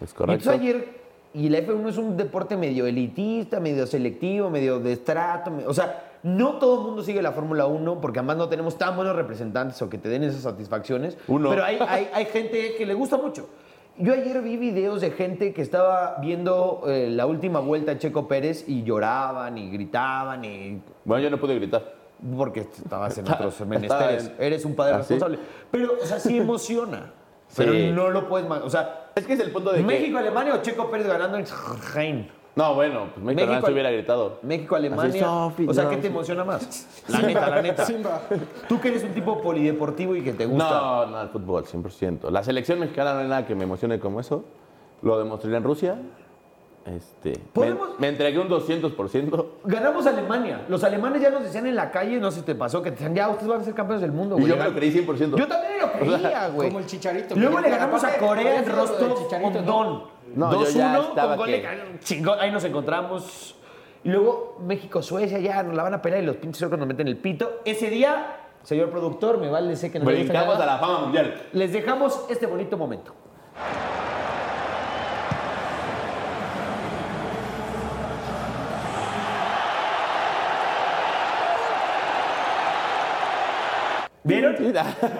Es 0.00 0.12
Y 0.12 0.14
correcto. 0.14 0.50
entonces 0.50 0.60
ayer, 0.60 0.88
y 1.34 1.48
la 1.48 1.58
F1 1.58 1.88
es 1.88 1.96
un 1.98 2.16
deporte 2.16 2.56
medio 2.56 2.86
elitista, 2.86 3.58
medio 3.58 3.86
selectivo, 3.86 4.50
medio 4.50 4.78
de 4.78 4.92
estrato, 4.92 5.50
me- 5.50 5.66
o 5.66 5.74
sea, 5.74 6.10
no 6.22 6.58
todo 6.58 6.80
el 6.80 6.86
mundo 6.86 7.02
sigue 7.02 7.20
la 7.22 7.32
Fórmula 7.32 7.66
1 7.66 8.00
porque 8.00 8.20
además 8.20 8.36
no 8.36 8.48
tenemos 8.48 8.78
tan 8.78 8.94
buenos 8.94 9.16
representantes 9.16 9.82
o 9.82 9.90
que 9.90 9.98
te 9.98 10.08
den 10.08 10.22
esas 10.22 10.42
satisfacciones. 10.42 11.18
Uno. 11.26 11.50
Pero 11.50 11.64
hay, 11.64 11.78
hay, 11.88 12.08
hay 12.12 12.24
gente 12.26 12.74
que 12.78 12.86
le 12.86 12.94
gusta 12.94 13.16
mucho. 13.16 13.48
Yo 13.98 14.14
ayer 14.14 14.40
vi 14.40 14.56
videos 14.56 15.00
de 15.00 15.10
gente 15.10 15.52
que 15.52 15.60
estaba 15.60 16.16
viendo 16.22 16.84
eh, 16.86 17.08
la 17.10 17.26
última 17.26 17.58
vuelta 17.60 17.92
de 17.92 17.98
Checo 17.98 18.26
Pérez 18.28 18.64
y 18.68 18.84
lloraban 18.84 19.58
y 19.58 19.70
gritaban 19.70 20.44
y 20.44 20.80
Bueno, 21.04 21.24
yo 21.24 21.30
no 21.30 21.38
pude 21.40 21.56
gritar. 21.56 22.00
Porque 22.36 22.60
estabas 22.60 23.16
en 23.18 23.28
otros 23.32 23.60
menesteres. 23.66 24.26
en- 24.38 24.42
Eres 24.44 24.64
un 24.64 24.74
padre 24.74 24.94
¿Ah, 24.94 25.02
sí? 25.02 25.14
responsable. 25.14 25.38
Pero, 25.70 25.92
o 26.02 26.06
sea, 26.06 26.18
sí 26.20 26.38
emociona. 26.38 27.12
Pero 27.56 27.72
Sí. 27.72 27.90
no 27.92 28.10
lo 28.10 28.28
puedes... 28.28 28.50
O 28.50 28.70
sea, 28.70 29.10
Es 29.14 29.26
que 29.26 29.34
es 29.34 29.40
el 29.40 29.50
punto 29.50 29.72
de 29.72 29.78
que... 29.78 29.84
México-Alemania 29.84 30.54
o 30.54 30.62
Checo 30.62 30.90
Pérez 30.90 31.06
ganando 31.06 31.36
en 31.36 31.44
Rhein. 31.94 32.30
No, 32.54 32.74
bueno, 32.74 33.08
pues 33.14 33.24
México, 33.24 33.46
México- 33.46 33.66
se 33.66 33.72
hubiera 33.72 33.90
gritado. 33.90 34.38
México-Alemania. 34.42 35.08
Así, 35.10 35.18
Sofi, 35.20 35.66
O 35.68 35.74
sea, 35.74 35.88
¿qué 35.88 35.96
te 35.96 36.02
sí. 36.02 36.08
emociona 36.08 36.44
más? 36.44 37.04
La 37.08 37.20
neta, 37.22 37.48
la 37.50 37.62
neta. 37.62 37.84
Simba. 37.86 38.20
Tú 38.68 38.78
que 38.80 38.88
eres 38.88 39.04
un 39.04 39.12
tipo 39.12 39.40
polideportivo 39.40 40.14
y 40.16 40.22
que 40.22 40.32
te 40.32 40.46
gusta. 40.46 40.68
No, 40.70 41.06
no, 41.06 41.20
el 41.22 41.28
fútbol, 41.28 41.64
100%. 41.64 42.30
La 42.30 42.42
selección 42.42 42.78
mexicana 42.80 43.14
no 43.14 43.20
hay 43.20 43.28
nada 43.28 43.46
que 43.46 43.54
me 43.54 43.64
emocione 43.64 43.98
como 43.98 44.20
eso. 44.20 44.44
Lo 45.02 45.18
demostré 45.18 45.54
en 45.56 45.62
Rusia. 45.62 45.96
Este, 46.84 47.30
me, 47.30 47.36
¿Podemos- 47.52 47.90
me 47.98 48.08
entregué 48.08 48.38
un 48.38 48.48
200%. 48.48 49.46
Ganamos 49.64 50.06
a 50.06 50.10
Alemania. 50.10 50.62
Los 50.68 50.82
alemanes 50.82 51.22
ya 51.22 51.30
nos 51.30 51.42
decían 51.44 51.66
en 51.66 51.76
la 51.76 51.90
calle, 51.90 52.18
no 52.18 52.30
sé 52.30 52.40
si 52.40 52.44
te 52.46 52.54
pasó, 52.54 52.82
que 52.82 52.90
te 52.90 52.96
decían, 52.96 53.14
ya, 53.14 53.28
ustedes 53.28 53.48
van 53.48 53.60
a 53.60 53.64
ser 53.64 53.74
campeones 53.74 54.02
del 54.02 54.12
mundo, 54.12 54.36
Y 54.36 54.40
güey. 54.40 54.52
yo 54.52 54.56
me 54.58 54.64
lo 54.64 54.74
creí 54.74 54.90
100%. 54.90 55.36
Yo 55.38 55.46
también 55.46 55.72
lo 55.80 55.92
creía, 55.92 56.48
güey. 56.48 56.68
Como 56.68 56.80
el 56.80 56.86
Chicharito. 56.86 57.36
Luego 57.36 57.60
le 57.60 57.70
ganamos 57.70 58.02
a 58.02 58.16
Corea 58.18 58.58
en 58.58 58.66
Rostov 58.68 59.18
Chicharito, 59.22 59.52
con. 59.58 59.64
Don. 59.66 60.02
No, 60.34 60.50
yo 60.52 60.60
2-1 60.60 60.72
ya 60.74 60.98
estaba 61.00 61.36
con 61.36 61.46
gol 61.46 61.50
de 61.50 61.66
chingón. 62.00 62.38
Ahí 62.40 62.50
nos 62.50 62.64
encontramos. 62.64 63.54
Y 64.02 64.08
luego 64.08 64.56
México-Suecia, 64.66 65.38
ya 65.38 65.62
nos 65.62 65.76
la 65.76 65.84
van 65.84 65.94
a 65.94 66.02
pelear 66.02 66.22
y 66.22 66.26
los 66.26 66.36
pinches 66.36 66.62
orcos 66.62 66.78
nos 66.78 66.88
meten 66.88 67.06
el 67.06 67.16
pito. 67.18 67.60
Ese 67.64 67.88
día, 67.90 68.38
señor 68.64 68.90
productor, 68.90 69.38
me 69.38 69.48
vale, 69.48 69.76
sé 69.76 69.92
que 69.92 69.98
nos 70.00 70.06
Brincamos 70.08 70.56
a 70.58 70.66
la 70.66 70.78
fama 70.78 71.00
mundial. 71.00 71.34
Les 71.52 71.72
dejamos 71.72 72.24
este 72.28 72.46
bonito 72.46 72.76
momento. 72.76 73.12
¿Vieron? 84.24 84.54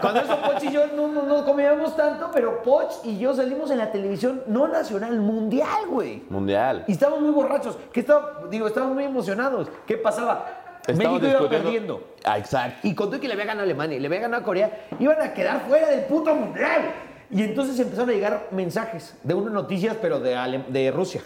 Cuando 0.01 0.21
eso 0.21 0.39
Poch 0.43 0.63
y 0.63 0.71
yo 0.71 0.87
no, 0.95 1.09
no, 1.09 1.23
no 1.25 1.45
comíamos 1.45 1.97
tanto, 1.97 2.31
pero 2.33 2.63
Poch 2.63 3.05
y 3.05 3.19
yo 3.19 3.35
salimos 3.35 3.71
en 3.73 3.79
la 3.79 3.91
televisión 3.91 4.43
no 4.47 4.69
nacional, 4.69 5.19
mundial, 5.21 5.87
güey. 5.89 6.23
Mundial. 6.31 6.85
Y 6.87 6.93
estábamos 6.93 7.21
muy 7.23 7.33
borrachos. 7.33 7.77
¿Qué 7.93 8.01
estaba? 8.01 8.43
Digo, 8.49 8.69
estábamos 8.69 8.95
muy 8.95 9.05
emocionados. 9.05 9.69
¿Qué 9.87 9.97
pasaba? 9.97 10.81
Estamos 10.87 11.21
México 11.21 11.39
iba 11.41 11.49
perdiendo. 11.51 12.03
Ah, 12.25 12.39
exacto. 12.39 12.87
Y 12.87 12.95
con 12.95 13.09
todo 13.09 13.17
y 13.17 13.21
que 13.21 13.27
le 13.29 13.35
había 13.35 13.47
ganado 13.47 13.63
a 13.63 13.65
Alemania 13.65 13.97
y 13.97 14.01
le 14.01 14.07
había 14.07 14.21
ganado 14.21 14.43
a 14.43 14.45
Corea, 14.45 14.87
iban 15.01 15.21
a 15.21 15.33
quedar 15.35 15.63
fuera 15.69 15.89
del 15.89 16.05
puto 16.05 16.35
mundial. 16.35 16.83
Y 17.31 17.43
entonces 17.43 17.79
empezaron 17.81 18.11
a 18.11 18.13
llegar 18.13 18.49
mensajes 18.53 19.17
de 19.23 19.35
unas 19.35 19.53
noticias, 19.53 19.97
pero 20.01 20.21
de, 20.21 20.37
Ale- 20.37 20.65
de 20.69 20.91
Rusia. 20.93 21.23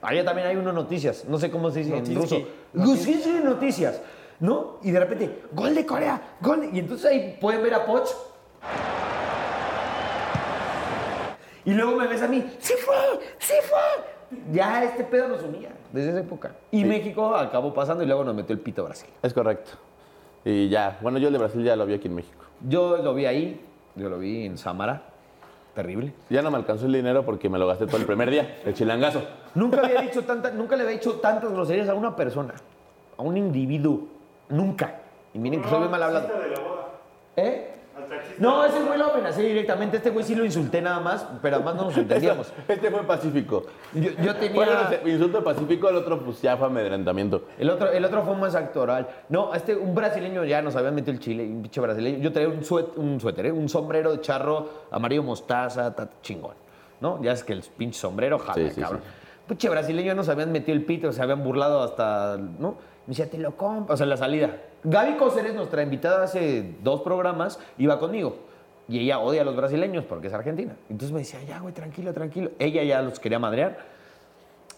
Allá 0.00 0.24
también 0.24 0.46
hay 0.46 0.56
unas 0.56 0.72
noticias, 0.74 1.24
no 1.26 1.38
sé 1.38 1.50
cómo 1.50 1.70
se 1.70 1.80
dice 1.80 1.90
en 1.96 1.98
Noticias. 2.14 2.22
ruso. 2.22 2.48
Noticias. 2.72 3.44
noticias, 3.44 4.00
¿no? 4.40 4.78
Y 4.82 4.90
de 4.90 5.00
repente, 5.00 5.42
gol 5.52 5.74
de 5.74 5.84
Corea, 5.86 6.36
gol. 6.40 6.60
de-". 6.60 6.70
Y 6.76 6.78
entonces 6.80 7.10
ahí 7.10 7.38
pueden 7.40 7.62
ver 7.62 7.74
a 7.74 7.84
Poch. 7.86 8.08
Y 11.64 11.74
luego 11.74 11.96
me 11.96 12.06
ves 12.06 12.22
a 12.22 12.28
mí, 12.28 12.42
¡sí 12.58 12.74
fue! 12.84 12.96
¡sí 13.38 13.54
fue! 13.68 14.38
Ya 14.52 14.84
este 14.84 15.04
pedo 15.04 15.28
nos 15.28 15.42
unía 15.42 15.70
desde 15.92 16.10
esa 16.10 16.20
época. 16.20 16.52
Y 16.70 16.84
México 16.84 17.34
acabó 17.34 17.74
pasando 17.74 18.02
y 18.02 18.06
luego 18.06 18.24
nos 18.24 18.34
metió 18.34 18.54
el 18.54 18.60
pito 18.60 18.84
Brasil. 18.84 19.08
Es 19.22 19.34
correcto. 19.34 19.72
Y 20.44 20.68
ya, 20.68 20.98
bueno, 21.02 21.18
yo 21.18 21.28
el 21.28 21.32
de 21.32 21.38
Brasil 21.38 21.62
ya 21.62 21.76
lo 21.76 21.84
vi 21.84 21.94
aquí 21.94 22.08
en 22.08 22.14
México. 22.14 22.44
Yo 22.66 22.96
lo 22.98 23.14
vi 23.14 23.26
ahí, 23.26 23.60
yo 23.96 24.08
lo 24.08 24.18
vi 24.18 24.46
en 24.46 24.56
Samara. 24.56 25.02
Terrible. 25.74 26.12
Ya 26.28 26.42
no 26.42 26.50
me 26.50 26.56
alcanzó 26.56 26.86
el 26.86 26.92
dinero 26.92 27.24
porque 27.24 27.48
me 27.48 27.58
lo 27.58 27.66
gasté 27.66 27.86
todo 27.86 27.98
el 27.98 28.06
primer 28.06 28.30
día, 28.30 28.60
el 28.64 28.74
chilangazo. 28.74 29.22
Nunca 29.54 29.80
había 29.80 30.00
dicho 30.00 30.24
tanta, 30.24 30.50
nunca 30.50 30.74
le 30.74 30.82
había 30.82 30.94
dicho 30.96 31.14
tantas 31.20 31.52
groserías 31.52 31.88
a 31.88 31.94
una 31.94 32.16
persona, 32.16 32.54
a 33.16 33.22
un 33.22 33.36
individuo. 33.36 34.08
Nunca. 34.48 35.00
Y 35.34 35.38
miren 35.38 35.62
que 35.62 35.68
soy 35.68 35.78
bien 35.78 35.90
mal 35.90 36.02
hablado. 36.02 36.28
¿Eh? 37.36 37.74
No, 38.38 38.64
ese 38.64 38.80
güey 38.82 38.98
lo 38.98 39.12
amenacé 39.12 39.42
directamente. 39.42 39.98
Este 39.98 40.10
güey 40.10 40.24
sí 40.24 40.34
lo 40.34 40.44
insulté 40.44 40.80
nada 40.80 41.00
más, 41.00 41.26
pero 41.42 41.56
además 41.56 41.74
no 41.74 41.84
nos 41.86 41.96
entendíamos. 41.98 42.52
Este 42.66 42.90
fue 42.90 43.02
pacífico. 43.02 43.64
Yo, 43.92 44.10
yo 44.22 44.32
Bueno, 44.54 44.72
tenía. 44.72 44.90
ese 45.02 45.10
insulto 45.10 45.44
pacífico, 45.44 45.88
el 45.88 45.96
otro 45.96 46.20
pues 46.24 46.40
ya 46.40 46.56
fue 46.56 46.68
amedrentamiento. 46.68 47.42
El 47.58 47.68
otro, 47.70 47.90
el 47.90 48.04
otro 48.04 48.22
fue 48.22 48.36
más 48.36 48.54
actoral. 48.54 49.08
No, 49.28 49.52
este, 49.54 49.74
un 49.76 49.94
brasileño 49.94 50.44
ya 50.44 50.62
nos 50.62 50.76
había 50.76 50.90
metido 50.90 51.12
el 51.12 51.18
chile, 51.20 51.44
un 51.44 51.62
pinche 51.62 51.80
brasileño. 51.80 52.18
Yo 52.18 52.32
traía 52.32 52.48
un, 52.48 52.62
suet- 52.62 52.96
un 52.96 53.20
suéter, 53.20 53.46
¿eh? 53.46 53.52
un 53.52 53.68
sombrero 53.68 54.12
de 54.12 54.20
charro 54.20 54.68
amarillo 54.90 55.22
mostaza, 55.22 55.94
ta- 55.94 56.08
chingón. 56.22 56.54
¿No? 57.00 57.22
Ya 57.22 57.32
es 57.32 57.44
que 57.44 57.52
el 57.52 57.62
pinche 57.62 57.98
sombrero, 58.00 58.38
jala, 58.38 58.54
Sí, 58.54 58.70
sí, 58.74 58.80
cabrón. 58.80 59.02
sí. 59.04 59.08
Pinche 59.48 59.68
brasileño 59.68 60.14
nos 60.14 60.28
habían 60.28 60.50
metido 60.52 60.76
el 60.76 60.84
pito, 60.84 61.12
se 61.12 61.22
habían 61.22 61.42
burlado 61.44 61.82
hasta, 61.82 62.36
¿no? 62.38 62.76
Me 63.08 63.12
decía, 63.12 63.30
te 63.30 63.38
lo 63.38 63.56
compro. 63.56 63.94
O 63.94 63.96
sea, 63.96 64.04
en 64.04 64.10
la 64.10 64.18
salida. 64.18 64.54
Gaby 64.84 65.14
Cóceres, 65.16 65.54
nuestra 65.54 65.82
invitada 65.82 66.24
hace 66.24 66.74
dos 66.82 67.00
programas, 67.00 67.58
iba 67.78 67.98
conmigo. 67.98 68.36
Y 68.86 68.98
ella 68.98 69.18
odia 69.20 69.40
a 69.40 69.44
los 69.46 69.56
brasileños 69.56 70.04
porque 70.04 70.26
es 70.26 70.34
argentina. 70.34 70.76
Entonces 70.90 71.12
me 71.12 71.20
decía, 71.20 71.42
ya, 71.42 71.58
güey, 71.58 71.72
tranquilo, 71.72 72.12
tranquilo. 72.12 72.50
Ella 72.58 72.82
ya 72.82 73.00
los 73.00 73.18
quería 73.18 73.38
madrear. 73.38 73.78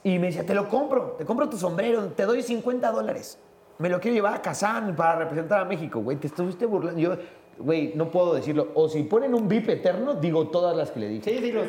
Y 0.04 0.20
me 0.20 0.28
decía, 0.28 0.46
te 0.46 0.54
lo 0.54 0.68
compro, 0.68 1.16
te 1.18 1.24
compro 1.24 1.48
tu 1.48 1.56
sombrero, 1.56 2.04
te 2.14 2.24
doy 2.24 2.40
50 2.44 2.92
dólares. 2.92 3.36
Me 3.78 3.88
lo 3.88 3.98
quiero 3.98 4.14
llevar 4.14 4.34
a 4.34 4.42
Kazán 4.42 4.94
para 4.94 5.18
representar 5.18 5.62
a 5.62 5.64
México, 5.64 5.98
güey. 5.98 6.16
Te 6.16 6.28
estuviste 6.28 6.66
burlando. 6.66 7.00
Yo, 7.00 7.16
güey, 7.58 7.94
no 7.96 8.12
puedo 8.12 8.32
decirlo. 8.34 8.68
O 8.74 8.88
si 8.88 9.02
ponen 9.02 9.34
un 9.34 9.48
bip 9.48 9.68
eterno, 9.68 10.14
digo 10.14 10.46
todas 10.50 10.76
las 10.76 10.92
que 10.92 11.00
le 11.00 11.08
dije. 11.08 11.34
Sí, 11.34 11.40
dilos. 11.40 11.66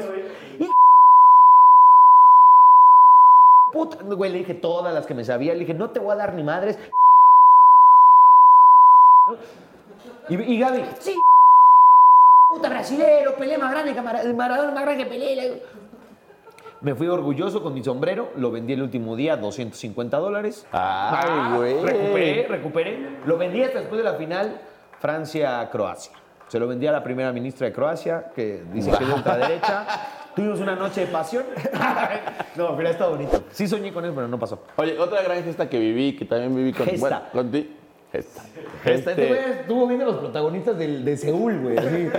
Puta, 3.72 3.98
güey, 4.04 4.32
le 4.32 4.40
dije 4.40 4.54
todas 4.54 4.94
las 4.94 5.06
que 5.06 5.14
me 5.14 5.24
sabía. 5.24 5.54
Le 5.54 5.60
dije, 5.62 5.74
no 5.74 5.90
te 5.90 6.00
voy 6.00 6.12
a 6.14 6.16
dar 6.18 6.34
ni 6.34 6.44
madres. 6.44 6.78
¿No? 9.28 9.36
Y, 10.30 10.36
y 10.56 10.60
Gaby, 10.60 10.84
sí. 11.00 11.20
Puta 12.50 12.70
brasilero, 12.70 13.36
Pelé 13.36 13.58
más 13.58 13.72
grande 13.72 13.94
que 13.94 14.02
Mara- 14.02 14.24
Maradona 14.34 14.72
más 14.74 14.84
grande 14.84 15.08
que 15.08 15.18
digo. 15.18 15.56
Me 16.82 16.96
fui 16.96 17.08
orgulloso 17.08 17.62
con 17.62 17.74
mi 17.76 17.84
sombrero, 17.84 18.32
lo 18.36 18.50
vendí 18.52 18.74
el 18.74 18.82
último 18.82 19.16
día, 19.16 19.38
250 19.38 20.18
dólares. 20.18 20.66
Ay, 20.72 21.56
güey. 21.56 21.78
Ah, 21.78 21.86
Recuperé, 21.86 22.48
recuperé. 22.48 23.20
Lo 23.26 23.38
vendí 23.38 23.62
hasta 23.64 23.80
después 23.80 24.00
de 24.00 24.04
la 24.04 24.16
final 24.16 24.60
Francia-Croacia. 25.00 26.14
Se 26.48 26.60
lo 26.60 26.68
vendí 26.68 26.88
a 26.88 26.92
la 26.92 27.04
primera 27.04 27.32
ministra 27.32 27.68
de 27.68 27.74
Croacia, 27.74 28.32
que 28.36 28.64
dice 28.74 28.90
que 28.98 29.04
es 29.04 29.08
de 29.10 29.14
ultraderecha. 29.16 29.86
Tuvimos 30.36 30.60
una 30.60 30.76
noche 30.76 31.02
de 31.02 31.08
pasión. 31.08 31.44
no, 32.56 32.76
pero 32.78 32.90
está 32.90 33.08
bonito. 33.08 33.44
Sí 33.52 33.68
soñé 33.68 33.92
con 33.92 34.06
eso, 34.06 34.14
pero 34.16 34.28
no 34.28 34.40
pasó. 34.40 34.60
Oye, 34.78 34.98
otra 34.98 35.22
gran 35.24 35.44
gesta 35.44 35.70
que 35.70 35.78
viví, 35.80 36.16
que 36.16 36.26
también 36.26 36.56
viví 36.56 36.72
con, 36.74 36.86
Gesta. 36.86 37.00
bueno, 37.00 37.22
con 37.32 37.52
ti. 37.52 37.76
Gesta. 38.12 38.42
Este, 38.84 39.12
Este, 39.12 39.52
estuvo 39.62 39.88
viendo 39.88 40.06
los 40.06 40.16
protagonistas 40.18 40.78
del, 40.78 41.06
de 41.06 41.16
Seúl, 41.18 41.60
güey. 41.62 41.78
así. 41.78 42.10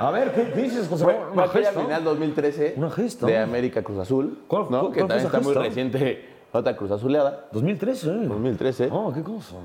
A 0.00 0.10
ver, 0.10 0.32
¿qué, 0.32 0.50
qué 0.54 0.62
dices, 0.62 0.88
José? 0.88 1.04
fue, 1.04 1.18
¿Una 1.32 1.48
gesta? 1.48 1.80
final 1.80 2.04
2013 2.04 2.74
Una 2.76 2.90
gesta. 2.90 3.26
de 3.26 3.38
América 3.38 3.82
Cruz 3.82 3.98
Azul, 3.98 4.38
¿Cuál- 4.46 4.62
¿no? 4.70 4.80
cuál- 4.80 4.92
que 4.92 5.00
cuál 5.00 5.08
fue 5.08 5.08
también 5.08 5.18
esa 5.18 5.26
está 5.26 5.40
muy 5.40 5.52
gesta? 5.54 5.68
reciente, 5.68 6.28
otra 6.52 6.76
Cruz 6.76 6.90
Azuleada, 6.90 7.48
2013, 7.52 8.06
¿eh? 8.08 8.12
2013. 8.28 8.88
Oh, 8.92 9.12
qué 9.12 9.22
cosa. 9.22 9.56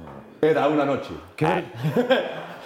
Era 0.42 0.68
una 0.68 0.84
noche. 0.86 1.12
Qué 1.38 1.46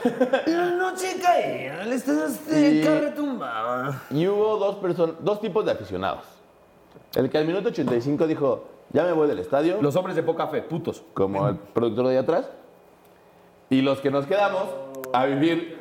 La 0.48 0.66
noche 0.72 1.18
caía, 1.22 1.84
el 1.84 1.94
estadio 1.94 2.26
Azteca 2.26 2.96
Y- 2.96 3.00
retumbaba. 3.02 4.02
Y 4.10 4.28
hubo 4.28 4.58
dos, 4.58 4.76
person- 4.78 5.16
dos 5.20 5.40
tipos 5.42 5.66
de 5.66 5.72
aficionados. 5.72 6.24
El 7.16 7.30
que 7.30 7.38
al 7.38 7.46
minuto 7.46 7.70
85 7.70 8.28
dijo, 8.28 8.66
ya 8.92 9.04
me 9.04 9.12
voy 9.12 9.28
del 9.28 9.40
estadio, 9.40 9.82
Los 9.82 9.96
hombres 9.96 10.16
de 10.16 10.24
poca 10.24 10.48
fe, 10.48 10.62
putos. 10.62 11.04
como 11.14 11.48
el 11.50 11.56
productor 11.56 12.06
de 12.08 12.12
ahí 12.14 12.18
atrás. 12.18 12.50
Y 13.70 13.82
los 13.82 14.00
que 14.02 14.12
nos 14.12 14.26
quedamos 14.26 14.66
a 15.14 15.26
vivir 15.26 15.80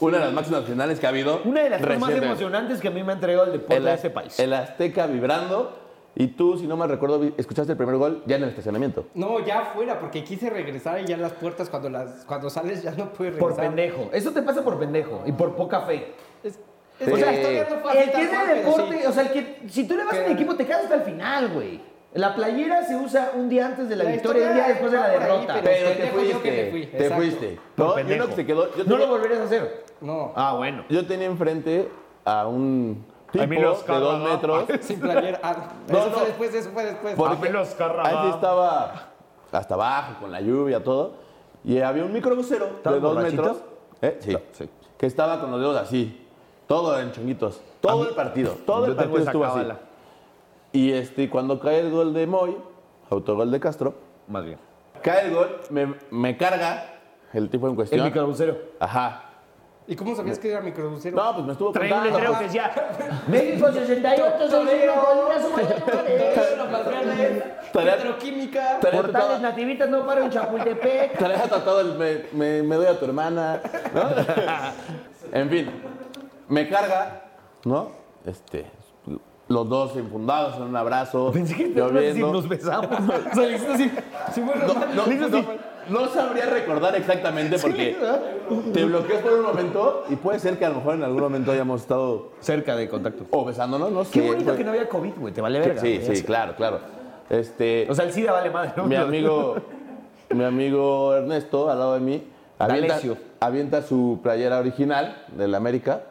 una 0.00 0.18
de 0.18 0.24
las 0.24 0.32
máximas 0.32 0.64
finales 0.64 0.98
que 0.98 1.06
ha 1.06 1.10
habido. 1.10 1.40
Una 1.44 1.62
de 1.62 1.70
las 1.70 1.80
más 2.00 2.10
emocionantes 2.10 2.80
que 2.80 2.88
a 2.88 2.90
mí 2.90 3.02
me 3.04 3.12
ha 3.12 3.14
entregado 3.14 3.46
el 3.46 3.52
deporte 3.52 3.76
el, 3.76 3.84
de 3.84 3.94
este 3.94 4.10
país. 4.10 4.38
el 4.40 4.52
Azteca 4.54 5.06
vibrando. 5.06 5.81
Y 6.14 6.26
tú, 6.28 6.58
si 6.58 6.66
no 6.66 6.76
mal 6.76 6.90
recuerdo, 6.90 7.22
escuchaste 7.38 7.72
el 7.72 7.78
primer 7.78 7.96
gol 7.96 8.22
ya 8.26 8.36
en 8.36 8.42
el 8.42 8.50
estacionamiento. 8.50 9.06
No, 9.14 9.40
ya 9.40 9.60
afuera, 9.60 9.98
porque 9.98 10.22
quise 10.22 10.50
regresar 10.50 11.00
y 11.00 11.06
ya 11.06 11.16
las 11.16 11.32
puertas 11.32 11.70
cuando 11.70 11.88
las 11.88 12.24
cuando 12.26 12.50
sales 12.50 12.82
ya 12.82 12.90
no 12.92 13.12
puedes 13.12 13.34
Por 13.36 13.50
regresar. 13.52 13.74
pendejo. 13.74 14.10
Eso 14.12 14.30
te 14.32 14.42
pasa 14.42 14.62
por 14.62 14.78
pendejo 14.78 15.22
y 15.24 15.32
por 15.32 15.54
poca 15.56 15.80
fe. 15.82 16.12
Es, 16.44 16.58
Sí. 16.98 17.10
o 17.10 17.16
sea, 17.16 17.26
la 17.26 17.32
historia 17.32 17.66
no 17.70 17.76
fue 17.78 18.02
El 18.04 18.10
que 18.12 18.22
es 18.22 18.30
de 18.30 18.54
deporte, 18.54 19.00
sí. 19.00 19.06
o 19.06 19.12
sea, 19.12 19.22
el 19.24 19.32
que 19.32 19.62
si 19.68 19.88
tú 19.88 19.96
le 19.96 20.04
vas 20.04 20.14
a 20.18 20.24
un 20.24 20.32
equipo 20.32 20.54
te 20.54 20.66
quedas 20.66 20.82
hasta 20.82 20.94
el 20.96 21.02
final, 21.02 21.48
güey. 21.48 21.80
La 22.14 22.34
playera 22.34 22.84
se 22.84 22.94
usa 22.94 23.32
un 23.34 23.48
día 23.48 23.68
antes 23.68 23.88
de 23.88 23.96
la, 23.96 24.04
La 24.04 24.10
victoria 24.12 24.44
y 24.44 24.48
un 24.48 24.54
día 24.54 24.68
después 24.68 24.92
de 24.92 24.98
la 24.98 25.04
por 25.14 25.22
ahí, 25.22 25.28
derrota. 25.28 25.60
pero- 25.64 25.64
Pero 25.64 25.90
te 25.96 26.06
yo 26.06 26.12
fuiste, 26.12 26.42
que 26.42 26.62
me 26.64 26.70
fui, 26.70 26.86
te 26.86 27.10
fuiste. 27.10 27.58
Por 27.74 27.86
No, 27.86 27.92
y 27.92 27.96
pendejo. 27.96 28.20
uno 28.24 28.30
que 28.30 28.36
se 28.36 28.46
quedó. 28.46 28.76
Yo 28.76 28.84
no 28.84 28.96
lo 28.98 29.06
volverías 29.08 29.40
a 29.40 29.44
hacer. 29.44 29.84
No, 30.02 30.32
Ah, 30.36 30.54
bueno. 30.58 30.84
yo 30.90 31.06
tenía 31.06 31.26
enfrente 31.26 31.88
a 32.26 32.46
un 32.46 33.02
tipo 33.32 33.42
A 33.44 33.46
mí 33.46 33.58
los 33.58 33.84
de 33.86 33.98
dos 33.98 34.20
metros. 34.22 34.64
sin 34.82 35.00
playera. 35.00 35.40
Ah, 35.42 35.56
No, 35.88 35.98
eso 35.98 36.08
no. 36.10 36.14
fue 36.16 36.26
después, 36.26 36.54
eso 36.54 36.70
fue 36.70 36.84
después. 36.84 37.14
Porque 37.16 37.50
los 37.50 37.68
Carvajal. 37.70 38.16
Antes 38.16 38.34
estaba 38.36 39.08
hasta 39.50 39.74
abajo, 39.74 40.14
con 40.20 40.30
la 40.32 40.40
lluvia, 40.40 40.82
todo. 40.84 41.14
Y 41.64 41.80
había 41.80 42.04
un 42.04 42.12
microbusero 42.12 42.66
de 42.66 42.72
¿Estabas 42.72 43.00
dos 43.02 43.14
borrachito? 43.14 43.42
metros. 43.42 43.62
¿Eh? 44.02 44.16
Sí. 44.20 44.36
Sí. 44.52 44.70
Que 44.98 45.06
estaba 45.06 45.40
con 45.40 45.50
los 45.50 45.60
dedos 45.60 45.76
así. 45.76 46.26
Todo 46.66 46.98
en 47.00 47.12
chonguitos. 47.12 47.60
Todo 47.80 48.08
el 48.08 48.14
partido. 48.14 48.52
Todo 48.66 48.86
el 48.86 48.94
partido 48.96 49.18
estuvo 49.18 49.44
así. 49.44 49.60
Y 50.72 50.92
este, 50.92 51.28
cuando 51.28 51.58
cae 51.60 51.80
el 51.80 51.90
gol 51.90 52.14
de 52.14 52.26
Moy, 52.26 52.56
autogol 53.10 53.50
de 53.50 53.60
Castro, 53.60 53.94
Más 54.28 54.44
bien. 54.44 54.58
cae 55.02 55.26
el 55.26 55.34
gol, 55.34 55.60
me, 55.70 55.94
me 56.10 56.36
carga 56.36 56.94
el 57.34 57.50
tipo 57.50 57.66
en 57.66 57.72
El 57.72 57.76
cuestión. 57.76 58.04
microbusero. 58.04 58.56
Ajá. 58.80 59.24
¿Y 59.92 59.96
cómo 59.96 60.16
sabías 60.16 60.38
que 60.38 60.50
era 60.50 60.62
microbusero? 60.62 61.14
No, 61.14 61.34
pues 61.34 61.44
me 61.46 61.52
estuvo 61.52 61.70
Traía 61.72 61.94
un 61.96 62.00
contando. 62.00 62.18
letrero 62.18 62.38
que 62.38 62.44
decía 62.46 62.72
México 63.28 63.72
68, 63.72 64.22
65, 64.38 64.94
Colinas, 65.04 65.50
Mayores, 66.70 67.44
Traía- 67.72 67.96
Petroquímica. 67.96 68.78
traía 68.80 69.02
Portales 69.02 69.26
tatuado- 69.28 69.40
nativitas 69.42 69.88
no 69.90 70.06
paro 70.06 70.22
en 70.22 70.30
Chapultepec. 70.30 71.18
traía 71.18 71.42
tatuado 71.42 71.80
el 71.80 71.94
me, 71.98 72.22
me, 72.32 72.62
me 72.62 72.76
doy 72.76 72.86
a 72.86 72.98
tu 72.98 73.04
hermana, 73.04 73.60
¿no? 73.94 74.02
en 75.38 75.50
fin, 75.50 75.70
me 76.48 76.68
carga, 76.70 77.24
¿no? 77.64 77.90
Este, 78.24 78.64
los 79.48 79.68
dos 79.68 79.94
enfundados 79.96 80.56
en 80.56 80.62
un 80.62 80.76
abrazo, 80.76 81.32
Pensé 81.32 81.54
que 81.54 81.64
te 81.64 81.78
ibas 81.80 81.90
a 81.90 81.94
decir, 81.94 82.22
lloviendo. 82.22 82.32
nos 82.32 82.48
besamos. 82.48 82.88
O 83.32 83.34
sea, 83.34 83.46
le 83.46 83.56
hiciste 83.56 83.72
así. 83.74 83.90
Sí, 84.32 84.40
bueno, 84.40 84.62
No, 84.66 84.74
no, 84.94 85.06
le 85.06 85.14
hizo 85.14 85.26
así. 85.26 85.46
No, 85.88 86.08
sabría 86.08 86.46
recordar 86.46 86.94
exactamente 86.96 87.58
porque 87.58 87.96
te 88.72 88.84
bloqueas 88.84 89.22
por 89.22 89.32
un 89.32 89.42
momento 89.42 90.04
y 90.08 90.16
puede 90.16 90.38
ser 90.38 90.58
que 90.58 90.64
a 90.64 90.68
lo 90.70 90.76
mejor 90.76 90.94
en 90.94 91.04
algún 91.04 91.20
momento 91.20 91.52
hayamos 91.52 91.82
estado 91.82 92.30
Cerca 92.40 92.76
de 92.76 92.88
contacto. 92.88 93.24
o 93.30 93.44
besándonos, 93.44 93.90
no 93.90 94.04
sé. 94.04 94.12
Qué 94.20 94.26
bonito 94.26 94.56
que 94.56 94.64
no 94.64 94.70
había 94.70 94.88
COVID, 94.88 95.12
güey. 95.18 95.34
Te 95.34 95.40
vale 95.40 95.60
verga. 95.60 95.80
Sí, 95.80 95.98
güey. 96.02 96.16
sí, 96.16 96.22
claro, 96.24 96.54
claro. 96.56 96.80
Este, 97.30 97.86
O 97.88 97.94
sea, 97.94 98.04
el 98.04 98.12
SIDA 98.12 98.32
vale 98.32 98.50
madre. 98.50 98.72
¿no? 98.76 98.84
mi 98.84 98.96
amigo, 98.96 99.56
mi 100.30 100.44
amigo 100.44 101.14
Ernesto, 101.14 101.70
al 101.70 101.78
lado 101.78 101.94
de 101.94 102.00
mí, 102.00 102.22
avienta, 102.58 102.88
D'Alessio. 102.88 103.16
avienta 103.40 103.82
su 103.82 104.20
playera 104.22 104.58
original 104.58 105.24
del 105.36 105.54
América. 105.54 106.02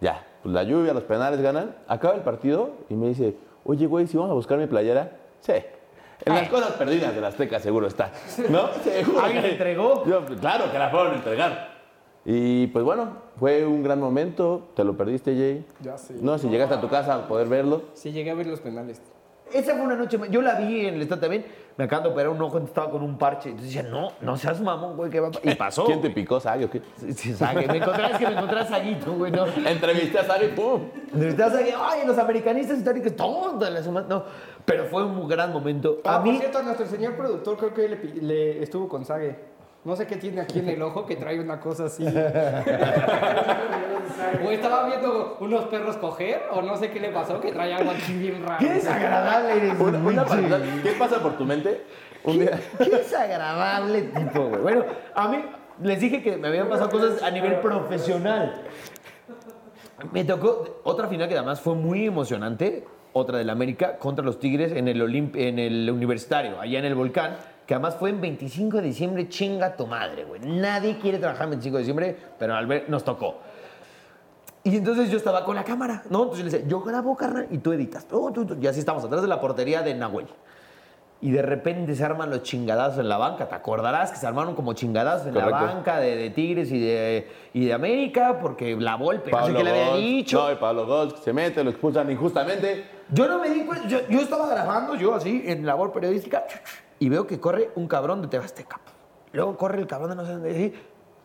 Ya, 0.00 0.26
pues 0.42 0.52
la 0.54 0.62
lluvia, 0.64 0.92
los 0.94 1.04
penales 1.04 1.40
ganan. 1.40 1.74
Acaba 1.86 2.14
el 2.14 2.22
partido 2.22 2.70
y 2.88 2.94
me 2.94 3.08
dice, 3.08 3.36
oye, 3.64 3.86
güey, 3.86 4.06
si 4.06 4.16
vamos 4.16 4.32
a 4.32 4.34
buscar 4.34 4.58
mi 4.58 4.66
playera. 4.66 5.12
Sí. 5.40 5.52
En 6.24 6.34
las 6.34 6.48
cosas 6.48 6.72
perdidas 6.72 7.14
del 7.14 7.24
Azteca 7.24 7.60
seguro 7.60 7.86
está. 7.86 8.12
¿No? 8.48 8.72
Seguro. 8.82 9.20
¿Alguien 9.20 9.42
la 9.42 9.48
entregó? 9.50 10.04
Yo, 10.06 10.24
claro 10.40 10.70
que 10.70 10.78
la 10.78 10.90
fueron 10.90 11.12
a 11.12 11.16
entregar. 11.16 11.78
Y 12.24 12.66
pues 12.68 12.84
bueno, 12.84 13.16
fue 13.38 13.64
un 13.64 13.82
gran 13.82 14.00
momento. 14.00 14.68
Te 14.74 14.84
lo 14.84 14.96
perdiste, 14.96 15.34
Jay. 15.34 15.64
Ya 15.80 15.96
sé. 15.96 16.14
No, 16.20 16.38
si 16.38 16.48
llegaste 16.48 16.74
a 16.74 16.80
tu 16.80 16.88
casa 16.88 17.14
a 17.14 17.28
poder 17.28 17.48
verlo. 17.48 17.82
Sí, 17.94 18.12
llegué 18.12 18.30
a 18.30 18.34
ver 18.34 18.46
los 18.46 18.60
penales. 18.60 19.00
Esa 19.52 19.74
fue 19.74 19.82
una 19.82 19.96
noche. 19.96 20.18
Yo 20.30 20.42
la 20.42 20.54
vi 20.58 20.86
en 20.86 20.94
el 20.94 21.02
estado 21.02 21.20
también. 21.22 21.44
Me 21.76 21.84
acaban 21.84 22.02
de 22.02 22.10
operar 22.10 22.30
un 22.30 22.42
ojo, 22.42 22.58
estaba 22.58 22.90
con 22.90 23.02
un 23.02 23.16
parche. 23.18 23.50
Entonces 23.50 23.72
decía, 23.72 23.88
no, 23.88 24.08
no 24.20 24.36
seas 24.36 24.60
mamón, 24.60 24.96
güey, 24.96 25.10
¿qué 25.10 25.20
va 25.20 25.28
a 25.28 25.30
pa-?" 25.30 25.38
Y 25.44 25.54
pasó. 25.54 25.84
¿Quién 25.84 26.00
te 26.00 26.10
picó, 26.10 26.40
Sague 26.40 26.64
o 26.64 26.70
qué? 26.70 26.82
Sí. 27.14 27.34
Me 27.54 27.76
encontré, 27.76 28.06
es 28.10 28.18
que 28.18 28.26
me 28.26 28.32
encontré 28.32 28.58
a 28.58 28.66
Saguito, 28.66 29.12
güey, 29.12 29.30
no. 29.30 29.46
Entrevisté 29.46 30.18
a 30.18 30.24
Sague 30.24 30.46
y 30.46 30.48
¡pum! 30.56 30.82
Necesitas 31.12 31.54
a 31.54 31.58
que, 31.62 31.72
ay, 31.78 32.00
los 32.04 32.18
americanistas 32.18 32.78
históricos, 32.78 33.14
todas 33.14 33.72
las. 33.72 33.86
No, 33.86 34.24
pero 34.64 34.86
fue 34.86 35.04
un 35.04 35.28
gran 35.28 35.52
momento. 35.52 35.98
Ah, 36.04 36.16
A 36.16 36.22
por 36.24 36.32
mí, 36.32 36.38
cierto, 36.38 36.62
nuestro 36.64 36.86
señor 36.86 37.16
productor 37.16 37.56
creo 37.56 37.74
que 37.74 37.88
le, 37.88 38.22
le 38.22 38.62
estuvo 38.62 38.88
con 38.88 39.04
Sage. 39.04 39.36
No 39.84 39.96
sé 39.96 40.06
qué 40.06 40.16
tiene 40.16 40.40
aquí 40.42 40.58
en 40.58 40.68
el 40.68 40.82
ojo 40.82 41.06
que 41.06 41.16
trae 41.16 41.40
una 41.40 41.58
cosa 41.60 41.86
así. 41.86 42.04
o 44.44 44.50
estaba 44.50 44.86
viendo 44.86 45.36
unos 45.40 45.64
perros 45.66 45.96
coger, 45.96 46.42
o 46.52 46.60
no 46.62 46.76
sé 46.76 46.90
qué 46.90 46.98
le 47.00 47.08
pasó, 47.10 47.40
que 47.40 47.52
trae 47.52 47.72
algo 47.74 47.90
aquí 47.92 48.12
bien 48.12 48.42
raro. 48.44 48.58
qué 48.58 48.70
desagradable 48.74 49.56
eres, 49.56 49.78
Una, 49.78 49.98
una 49.98 50.24
¿Qué 50.82 50.90
pasa 50.98 51.20
por 51.22 51.36
tu 51.38 51.44
mente? 51.44 51.84
Un 52.24 52.40
día. 52.40 52.58
Qué 52.78 52.90
desagradable 52.90 54.02
tipo, 54.02 54.48
güey. 54.48 54.60
Bueno, 54.62 54.84
a 55.14 55.28
mí 55.28 55.38
les 55.82 56.00
dije 56.00 56.22
que 56.22 56.36
me 56.36 56.48
habían 56.48 56.68
pasado 56.68 56.90
cosas 56.90 57.22
a 57.22 57.30
nivel 57.30 57.60
profesional. 57.60 58.62
Me 60.12 60.24
tocó 60.24 60.80
otra 60.84 61.08
final 61.08 61.28
que 61.28 61.34
además 61.36 61.60
fue 61.60 61.74
muy 61.74 62.06
emocionante, 62.06 62.84
otra 63.12 63.38
del 63.38 63.50
América 63.50 63.96
contra 63.98 64.24
los 64.24 64.38
Tigres 64.38 64.72
en 64.72 64.86
el, 64.88 65.00
Olimp- 65.02 65.36
en 65.36 65.58
el 65.58 65.90
Universitario, 65.90 66.60
allá 66.60 66.78
en 66.80 66.84
el 66.84 66.94
Volcán, 66.94 67.36
que 67.68 67.74
además 67.74 67.96
fue 67.96 68.08
en 68.08 68.18
25 68.18 68.78
de 68.78 68.82
diciembre, 68.82 69.28
chinga 69.28 69.76
tu 69.76 69.86
madre, 69.86 70.24
güey. 70.24 70.40
Nadie 70.40 70.96
quiere 70.98 71.18
trabajar 71.18 71.44
en 71.44 71.50
25 71.50 71.76
de 71.76 71.82
diciembre, 71.82 72.16
pero 72.38 72.54
al 72.54 72.66
ver 72.66 72.86
nos 72.88 73.04
tocó. 73.04 73.40
Y 74.64 74.78
entonces 74.78 75.10
yo 75.10 75.18
estaba 75.18 75.44
con 75.44 75.54
la 75.54 75.64
cámara, 75.64 76.02
¿no? 76.08 76.22
Entonces 76.22 76.38
yo 76.38 76.44
le 76.46 76.50
decía, 76.50 76.66
yo 76.66 76.80
grabo, 76.80 77.14
carnal, 77.14 77.46
y 77.50 77.58
tú 77.58 77.72
editas. 77.72 78.06
Tú, 78.08 78.32
tú, 78.32 78.46
tú. 78.46 78.56
Y 78.58 78.66
así 78.66 78.78
estamos, 78.80 79.04
atrás 79.04 79.20
de 79.20 79.28
la 79.28 79.38
portería 79.38 79.82
de 79.82 79.94
Nahuel. 79.94 80.28
Y 81.20 81.30
de 81.30 81.42
repente 81.42 81.94
se 81.94 82.02
arman 82.02 82.30
los 82.30 82.42
chingadazos 82.42 83.00
en 83.00 83.08
la 83.10 83.18
banca. 83.18 83.46
¿Te 83.46 83.54
acordarás 83.54 84.12
que 84.12 84.16
se 84.16 84.26
armaron 84.26 84.54
como 84.54 84.72
chingadazos 84.72 85.26
en 85.26 85.34
la 85.34 85.44
Correcto. 85.44 85.66
banca 85.66 86.00
de, 86.00 86.16
de 86.16 86.30
Tigres 86.30 86.72
y 86.72 86.80
de, 86.80 87.28
y 87.52 87.66
de 87.66 87.74
América? 87.74 88.38
Porque 88.40 88.76
la 88.76 88.96
Volpe, 88.96 89.30
no 89.30 89.44
sé 89.44 89.52
qué 89.52 89.62
le 89.62 89.70
había 89.70 89.94
dicho. 89.94 90.42
No, 90.42 90.52
y 90.52 90.54
Pablo 90.54 90.86
Golds 90.86 91.20
se 91.20 91.34
mete, 91.34 91.62
lo 91.62 91.68
expulsan 91.68 92.10
injustamente. 92.10 92.86
Yo 93.10 93.28
no 93.28 93.38
me 93.38 93.50
di 93.50 93.66
cuenta, 93.66 93.86
yo, 93.88 93.98
yo 94.08 94.20
estaba 94.20 94.48
grabando, 94.48 94.94
yo 94.94 95.14
así, 95.14 95.42
en 95.44 95.66
labor 95.66 95.92
periodística, 95.92 96.46
y 96.98 97.08
veo 97.08 97.26
que 97.26 97.40
corre 97.40 97.70
un 97.76 97.86
cabrón 97.86 98.22
de 98.22 98.28
Tebasteca. 98.28 98.80
Luego 99.32 99.56
corre 99.56 99.80
el 99.80 99.86
cabrón 99.86 100.10
de 100.10 100.16
no 100.16 100.24
sé 100.24 100.32
dónde, 100.32 100.74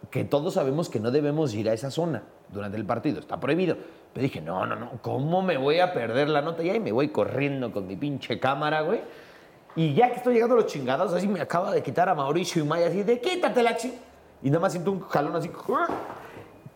que 0.10 0.24
todos 0.24 0.54
sabemos 0.56 0.90
que 0.90 1.00
no 1.00 1.12
debemos 1.12 1.54
ir 1.54 1.70
a 1.70 1.74
esa 1.74 1.90
zona 1.90 2.24
durante 2.50 2.78
el 2.78 2.86
partido, 2.86 3.20
está 3.20 3.40
prohibido. 3.40 3.78
Pero 4.14 4.24
dije, 4.24 4.42
no, 4.42 4.66
no, 4.66 4.76
no, 4.76 4.92
¿cómo 5.02 5.42
me 5.42 5.58
voy 5.58 5.80
a 5.80 5.94
perder 5.94 6.30
la 6.30 6.42
nota? 6.42 6.64
Y 6.64 6.80
me 6.80 6.92
voy 6.92 7.10
corriendo 7.10 7.72
con 7.72 7.88
mi 7.88 7.96
pinche 7.96 8.40
cámara, 8.40 8.82
güey. 8.82 9.02
Y 9.76 9.94
ya 9.96 10.10
que 10.10 10.18
estoy 10.18 10.36
llegando 10.36 10.56
a 10.56 10.60
los 10.60 10.68
chingados, 10.68 11.14
así 11.14 11.28
me 11.28 11.42
acaba 11.42 11.72
de 11.72 11.82
quitar 11.82 12.08
a 12.08 12.14
Mauricio 12.14 12.64
y 12.64 12.68
Maya, 12.68 12.88
así 12.88 13.02
de 13.02 13.20
quítate 13.20 13.64
la 13.64 13.76
chi. 13.76 13.98
Y 14.44 14.50
nada 14.50 14.60
más 14.60 14.74
siento 14.74 14.92
un 14.92 15.00
jalón 15.00 15.36
así. 15.36 15.50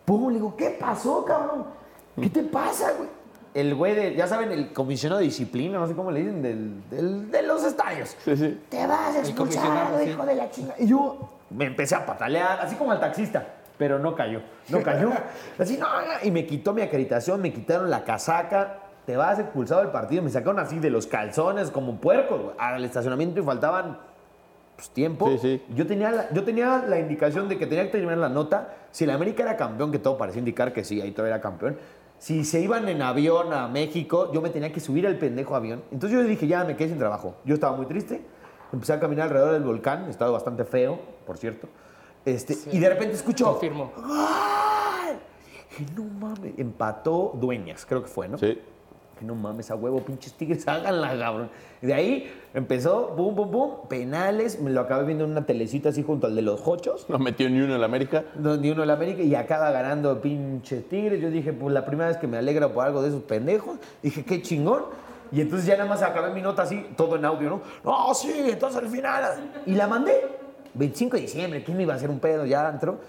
Pum, 0.06 0.30
le 0.30 0.36
digo, 0.36 0.56
¿qué 0.56 0.78
pasó, 0.80 1.24
cabrón? 1.24 1.66
¿Qué 2.20 2.30
te 2.30 2.44
pasa, 2.44 2.94
güey? 2.94 3.10
El 3.60 3.74
güey 3.74 3.96
de, 3.96 4.14
ya 4.16 4.28
saben, 4.28 4.52
el 4.52 4.72
comisionado 4.72 5.18
de 5.20 5.26
disciplina, 5.26 5.80
no 5.80 5.88
sé 5.88 5.96
cómo 5.96 6.12
le 6.12 6.20
dicen, 6.20 6.44
del, 6.44 6.90
del- 6.92 7.32
de 7.32 7.42
los 7.42 7.64
estadios. 7.64 8.16
Sí, 8.24 8.38
sí. 8.38 8.62
Te 8.70 8.86
vas 8.86 9.16
a 9.16 9.26
sí. 9.26 9.32
hijo 9.32 10.26
de 10.26 10.36
la 10.36 10.52
chinga. 10.52 10.76
Y 10.78 10.86
yo 10.88 11.18
me 11.50 11.66
empecé 11.66 11.96
a 11.96 12.06
patalear, 12.06 12.60
así 12.62 12.76
como 12.76 12.92
al 12.92 13.00
taxista, 13.00 13.48
pero 13.80 13.98
no 13.98 14.14
cayó, 14.14 14.42
no 14.70 14.84
cayó. 14.84 15.10
Así, 15.58 15.76
no, 15.78 15.88
y 16.22 16.30
me 16.30 16.46
quitó 16.46 16.72
mi 16.72 16.84
acreditación, 16.84 17.42
me 17.42 17.52
quitaron 17.52 17.90
la 17.90 18.04
casaca. 18.04 18.80
Te 19.08 19.18
vas 19.18 19.40
expulsado 19.40 19.82
del 19.82 19.90
partido, 19.90 20.22
me 20.22 20.30
sacaron 20.30 20.60
así 20.60 20.78
de 20.80 20.90
los 20.92 21.08
calzones 21.08 21.72
como 21.72 21.96
puercos 21.96 22.42
güey, 22.42 22.56
al 22.60 22.84
estacionamiento 22.86 23.40
y 23.40 23.44
faltaban 23.44 23.98
pues, 24.76 24.90
tiempo. 24.92 25.30
Sí, 25.30 25.38
sí. 25.40 25.64
Yo 25.74 25.88
tenía, 25.88 26.12
la, 26.12 26.30
yo 26.32 26.44
tenía 26.44 26.84
la 26.88 27.00
indicación 27.00 27.50
de 27.50 27.58
que 27.58 27.66
tenía 27.66 27.86
que 27.86 27.92
terminar 27.92 28.18
la 28.20 28.30
nota. 28.30 28.76
Si 28.92 29.06
el 29.06 29.10
América 29.12 29.44
era 29.44 29.58
campeón, 29.58 29.92
que 29.92 30.00
todo 30.00 30.18
parecía 30.18 30.40
indicar 30.40 30.74
que 30.74 30.84
sí, 30.84 31.02
ahí 31.02 31.12
todavía 31.12 31.36
era 31.36 31.42
campeón. 31.42 31.78
Si 32.20 32.44
se 32.46 32.60
iban 32.62 32.90
en 32.90 33.02
avión 33.02 33.54
a 33.54 33.68
México, 33.68 34.32
yo 34.34 34.42
me 34.42 34.50
tenía 34.50 34.72
que 34.72 34.80
subir 34.80 35.06
al 35.06 35.18
pendejo 35.18 35.56
avión. 35.56 35.84
Entonces 35.92 36.18
yo 36.18 36.24
dije, 36.26 36.48
ya 36.48 36.64
me 36.64 36.76
quedé 36.76 36.90
sin 36.90 36.98
trabajo. 36.98 37.36
Yo 37.46 37.54
estaba 37.54 37.76
muy 37.78 37.86
triste. 37.86 38.22
Empecé 38.74 38.94
a 38.94 39.00
caminar 39.00 39.28
alrededor 39.28 39.54
del 39.54 39.64
volcán, 39.64 40.10
estaba 40.10 40.32
bastante 40.32 40.66
feo, 40.66 41.00
por 41.26 41.38
cierto. 41.38 41.68
Este, 42.26 42.58
Y 42.72 42.80
de 42.80 42.90
repente 42.90 43.16
escucho. 43.16 43.46
Confirmo. 43.46 43.92
¡Gol! 43.96 45.20
Dije, 45.70 45.92
no 45.96 46.04
mames. 46.04 46.54
Empató 46.58 47.34
Dueñas, 47.40 47.86
creo 47.86 48.02
que 48.02 48.10
fue, 48.10 48.28
¿no? 48.28 48.38
Sí. 48.38 48.60
Que 49.18 49.26
no 49.26 49.36
mames, 49.36 49.72
a 49.72 49.76
huevo, 49.76 50.02
pinches 50.02 50.34
tigres, 50.34 50.68
háganla, 50.68 51.18
cabrón. 51.18 51.50
Y 51.82 51.88
de 51.88 51.94
ahí 51.94 52.34
empezó, 52.54 53.16
pum, 53.16 53.36
pum, 53.36 53.52
pum, 53.52 53.72
penales. 53.88 54.60
Me 54.60 54.70
lo 54.70 54.82
acabé 54.82 55.06
viendo 55.06 55.24
en 55.24 55.32
una 55.32 55.46
telecita 55.46 55.90
así 55.90 56.04
junto 56.04 56.28
al 56.28 56.36
de 56.36 56.42
los 56.42 56.62
Hochos. 56.66 57.06
No 57.10 57.20
metió 57.20 57.50
ni 57.50 57.62
uno 57.62 57.74
en 57.76 57.80
la 57.80 57.86
América. 57.86 58.26
Donde 58.36 58.72
uno 58.72 58.82
en 58.84 58.88
la 58.88 58.94
América 58.94 59.22
y 59.22 59.36
acaba 59.36 59.72
ganando 59.72 60.22
pinche 60.22 60.82
tigres. 60.82 61.22
Yo 61.22 61.30
dije, 61.30 61.54
pues 61.54 61.74
la 61.74 61.86
primera 61.86 62.10
vez 62.10 62.18
que 62.18 62.28
me 62.28 62.38
alegra 62.38 62.72
por 62.72 62.86
algo 62.86 63.02
de 63.02 63.10
esos 63.10 63.24
pendejos. 63.24 63.78
Dije, 64.02 64.24
qué 64.24 64.42
chingón. 64.42 64.84
Y 65.32 65.42
entonces 65.42 65.68
ya 65.68 65.76
nada 65.76 65.90
más 65.90 66.02
acabé 66.02 66.34
mi 66.34 66.42
nota 66.42 66.62
así, 66.64 66.86
todo 66.96 67.18
en 67.18 67.26
audio, 67.26 67.50
¿no? 67.50 67.62
No, 67.84 68.14
sí, 68.14 68.32
entonces 68.48 68.82
al 68.82 68.90
final. 68.90 69.52
Y 69.66 69.74
la 69.74 69.88
mandé. 69.88 70.14
25 70.74 71.16
de 71.16 71.22
diciembre, 71.24 71.64
¿quién 71.64 71.76
me 71.76 71.84
iba 71.84 71.94
a 71.94 71.98
hacer 71.98 72.10
un 72.10 72.20
pedo? 72.20 72.46
Ya 72.46 72.70
entró. 72.70 73.00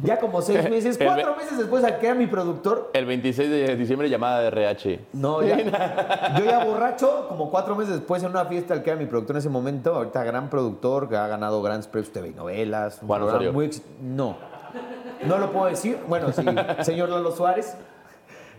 Ya 0.00 0.18
como 0.18 0.40
seis 0.42 0.62
meses, 0.70 0.98
cuatro 1.02 1.34
meses 1.36 1.58
después 1.58 1.82
saqué 1.82 2.10
a 2.10 2.14
mi 2.14 2.26
productor 2.26 2.90
El 2.92 3.06
26 3.06 3.50
de 3.50 3.76
diciembre 3.76 4.08
llamada 4.08 4.40
de 4.40 4.48
RH. 4.48 5.00
no, 5.12 5.42
ya. 5.42 5.58
Yo 6.38 6.44
ya 6.44 6.64
borracho, 6.64 7.26
como 7.28 7.50
cuatro 7.50 7.74
meses 7.74 7.94
después 7.94 8.22
en 8.22 8.30
una 8.30 8.44
fiesta 8.44 8.74
al 8.74 8.82
que 8.82 8.90
era 8.90 8.98
mi 8.98 9.06
productor 9.06 9.36
en 9.36 9.38
ese 9.40 9.48
momento, 9.48 9.94
ahorita 9.94 10.22
gran 10.24 10.50
productor, 10.50 11.08
que 11.08 11.16
ha 11.16 11.26
ganado 11.26 11.60
grandes 11.62 11.88
premios 11.88 12.12
TV 12.12 12.28
y 12.28 12.34
novelas. 12.34 13.00
Osorio. 13.06 13.52
muy 13.52 13.70
No, 14.00 14.36
no 15.24 15.38
lo 15.38 15.50
puedo 15.52 15.66
decir. 15.66 15.98
Bueno, 16.06 16.32
sí, 16.32 16.44
señor 16.82 17.08
Lalo 17.08 17.32
Suárez. 17.32 17.76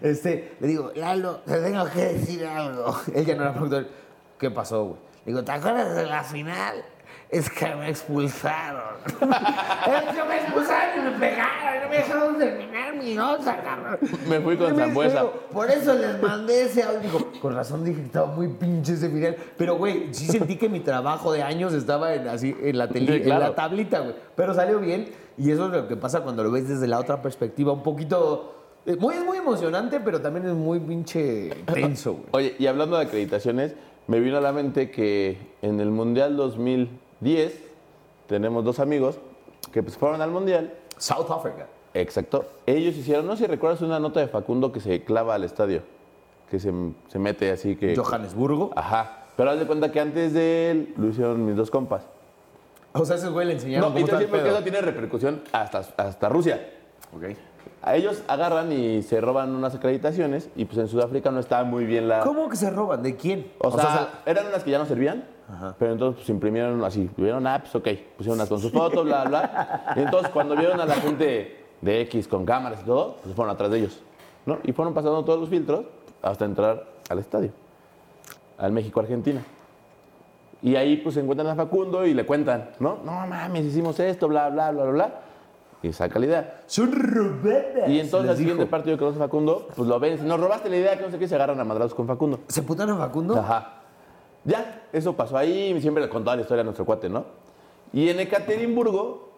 Este, 0.01 0.55
le 0.59 0.67
digo, 0.67 0.91
Lalo, 0.95 1.37
te 1.45 1.59
tengo 1.61 1.85
que 1.89 1.99
decir 2.05 2.45
algo. 2.45 2.95
Él 3.13 3.25
ya 3.25 3.35
no 3.35 3.43
era 3.43 3.53
productor. 3.53 3.87
¿Qué 4.37 4.51
pasó, 4.51 4.83
güey? 4.85 4.99
Le 5.25 5.31
digo, 5.33 5.43
¿te 5.43 5.51
acuerdas 5.51 5.95
de 5.95 6.05
la 6.05 6.23
final? 6.23 6.83
Es 7.29 7.47
que 7.49 7.75
me 7.75 7.89
expulsaron. 7.89 8.81
es 9.05 10.15
que 10.15 10.23
me 10.23 10.35
expulsaron 10.37 10.97
y 10.97 11.11
me 11.11 11.19
pegaron 11.19 11.75
y 11.77 11.83
no 11.83 11.89
me 11.89 11.95
dejaron 11.97 12.37
terminar 12.39 12.95
mi 12.95 13.13
nota, 13.13 13.61
cabrón. 13.63 13.99
Me 14.27 14.39
fui 14.39 14.57
con 14.57 14.75
dijo, 14.75 15.31
Por 15.51 15.69
eso 15.69 15.93
les 15.93 16.19
mandé 16.21 16.63
ese 16.63 16.81
audio. 16.81 17.31
Con 17.39 17.53
razón 17.55 17.83
dije 17.85 17.99
que 17.99 18.05
estaba 18.07 18.25
muy 18.27 18.47
pinche 18.47 18.93
ese 18.93 19.09
final. 19.09 19.35
Pero, 19.57 19.77
güey, 19.77 20.11
sí 20.11 20.25
sentí 20.25 20.55
que 20.55 20.69
mi 20.69 20.79
trabajo 20.79 21.31
de 21.31 21.43
años 21.43 21.73
estaba 21.73 22.15
en, 22.15 22.27
así, 22.27 22.55
en, 22.63 22.77
la, 22.79 22.89
tele- 22.89 23.17
Sí, 23.17 23.21
claro. 23.23 23.43
en 23.43 23.49
la 23.51 23.55
tablita, 23.55 23.99
güey. 23.99 24.15
Pero 24.35 24.53
salió 24.55 24.79
bien. 24.79 25.09
Y 25.37 25.51
eso 25.51 25.67
es 25.67 25.71
lo 25.71 25.87
que 25.87 25.95
pasa 25.95 26.21
cuando 26.21 26.43
lo 26.43 26.49
ves 26.51 26.67
desde 26.67 26.87
la 26.87 26.99
otra 26.99 27.21
perspectiva. 27.21 27.71
Un 27.73 27.83
poquito... 27.83 28.55
eh, 28.87 28.95
Muy, 28.99 29.13
es 29.13 29.23
muy 29.23 29.37
emocionante, 29.37 29.99
pero 29.99 30.19
también 30.19 30.47
es 30.47 30.53
muy 30.53 30.79
pinche 30.79 31.51
tenso, 31.71 32.13
güey. 32.13 32.25
Oye, 32.31 32.55
y 32.57 32.65
hablando 32.65 32.97
de 32.97 33.03
acreditaciones, 33.05 33.73
me 34.07 34.19
vino 34.19 34.37
a 34.39 34.41
la 34.41 34.51
mente 34.51 34.89
que 34.89 35.37
en 35.61 35.79
el 35.79 35.91
Mundial 35.91 36.35
2010 37.19 37.69
tenemos 38.27 38.63
dos 38.63 38.79
amigos 38.79 39.17
que 39.71 39.83
pues 39.83 39.97
fueron 39.97 40.21
al 40.21 40.31
Mundial. 40.31 40.73
South 40.97 41.29
Africa. 41.29 41.67
Exacto. 41.93 42.45
Ellos 42.65 42.95
hicieron, 42.95 43.25
no 43.25 43.35
sé 43.35 43.45
si 43.45 43.47
recuerdas 43.47 43.81
una 43.81 43.99
nota 43.99 44.19
de 44.19 44.27
Facundo 44.27 44.71
que 44.71 44.79
se 44.79 45.03
clava 45.03 45.35
al 45.35 45.43
estadio, 45.43 45.81
que 46.49 46.59
se, 46.59 46.71
se 47.07 47.19
mete 47.19 47.51
así 47.51 47.75
que... 47.75 47.95
Johannesburgo. 47.95 48.71
Ajá. 48.75 49.25
Pero 49.35 49.51
haz 49.51 49.59
de 49.59 49.65
cuenta 49.65 49.91
que 49.91 49.99
antes 49.99 50.33
de 50.33 50.71
él 50.71 50.93
lo 50.97 51.07
hicieron 51.07 51.45
mis 51.45 51.55
dos 51.55 51.71
compas. 51.71 52.03
O 52.93 53.05
sea, 53.05 53.15
ese 53.15 53.29
güey 53.29 53.47
le 53.47 53.53
enseñaron 53.53 53.93
No, 53.93 53.99
y 53.99 54.01
cómo 54.01 54.17
te 54.17 54.23
está 54.23 54.25
el 54.25 54.31
digo 54.31 54.43
que 54.43 54.49
eso 54.49 54.63
tiene 54.63 54.81
repercusión 54.81 55.41
hasta, 55.51 55.79
hasta 55.97 56.29
Rusia. 56.29 56.71
Ok. 57.15 57.35
A 57.81 57.95
ellos 57.95 58.23
agarran 58.27 58.71
y 58.71 59.01
se 59.03 59.21
roban 59.21 59.55
unas 59.55 59.75
acreditaciones 59.75 60.49
y 60.55 60.65
pues 60.65 60.77
en 60.79 60.87
Sudáfrica 60.87 61.31
no 61.31 61.39
estaba 61.39 61.63
muy 61.63 61.85
bien 61.85 62.07
la... 62.09 62.19
¿Cómo 62.19 62.49
que 62.49 62.57
se 62.57 62.69
roban? 62.69 63.01
¿De 63.01 63.15
quién? 63.15 63.51
O, 63.59 63.71
sea, 63.71 64.21
eran 64.25 64.47
unas 64.47 64.63
que 64.63 64.71
ya 64.71 64.77
no 64.77 64.85
servían, 64.85 65.23
pero 65.77 65.93
entonces 65.93 66.17
pues 66.17 66.29
imprimieron 66.29 66.83
así, 66.83 67.09
vieron, 67.17 67.45
ah, 67.47 67.59
pues 67.59 67.73
ok, 67.75 67.87
pusieron 68.17 68.45
con 68.47 68.59
su 68.59 68.69
foto, 68.69 69.03
bla, 69.03 69.23
bla. 69.25 69.93
Y 69.95 69.99
entonces 70.01 70.29
cuando 70.31 70.55
vieron 70.55 70.79
a 70.79 70.85
la 70.85 70.95
gente 70.95 71.65
de 71.81 72.01
X 72.01 72.27
con 72.27 72.45
cámaras 72.45 72.81
y 72.81 72.85
todo, 72.85 73.17
pues 73.23 73.35
fueron 73.35 73.53
atrás 73.53 73.71
de 73.71 73.79
ellos, 73.79 74.01
¿no? 74.45 74.59
Y 74.63 74.71
fueron 74.73 74.93
pasando 74.93 75.23
todos 75.23 75.39
los 75.39 75.49
filtros 75.49 75.85
hasta 76.21 76.45
entrar 76.45 76.85
al 77.09 77.19
estadio, 77.19 77.51
al 78.57 78.71
México-Argentina. 78.71 79.43
Y 80.61 80.75
ahí 80.75 80.97
pues 80.97 81.15
se 81.15 81.21
encuentran 81.21 81.47
a 81.49 81.55
Facundo 81.55 82.05
y 82.05 82.13
le 82.13 82.25
cuentan, 82.25 82.71
¿no? 82.79 82.99
No 83.03 83.25
mames, 83.25 83.65
hicimos 83.65 83.99
esto, 83.99 84.27
bla, 84.27 84.49
bla, 84.49 84.71
bla, 84.71 84.83
bla, 84.83 84.91
bla. 84.91 85.21
Y 85.81 85.93
saca 85.93 86.19
la 86.19 86.25
idea. 86.25 86.63
Son 86.65 86.91
robadas. 86.91 87.87
Y 87.87 87.99
entonces 87.99 88.29
al 88.29 88.35
siguiente 88.35 88.63
dijo. 88.63 88.69
partido 88.69 88.97
que 88.97 88.99
conoce 88.99 89.17
Facundo, 89.17 89.69
pues 89.75 89.87
lo 89.87 89.97
ven, 89.99 90.27
nos 90.27 90.39
robaste 90.39 90.69
la 90.69 90.75
idea, 90.75 90.97
que 90.97 91.05
no 91.05 91.11
sé 91.11 91.17
qué, 91.17 91.27
se 91.27 91.35
agarran 91.35 91.59
a 91.59 91.63
madrazos 91.63 91.95
con 91.95 92.05
Facundo. 92.05 92.41
¿Se 92.47 92.61
putan 92.61 92.89
a 92.89 92.97
Facundo? 92.97 93.37
Ajá. 93.37 93.75
Ya, 94.43 94.78
eso 94.93 95.13
pasó 95.13 95.37
ahí, 95.37 95.73
y 95.75 95.81
siempre 95.81 96.03
le 96.03 96.09
contaba 96.09 96.35
la 96.35 96.41
historia 96.43 96.61
a 96.61 96.65
nuestro 96.65 96.85
cuate, 96.85 97.09
¿no? 97.09 97.25
Y 97.93 98.09
en 98.09 98.19
Ekaterimburgo, 98.19 99.29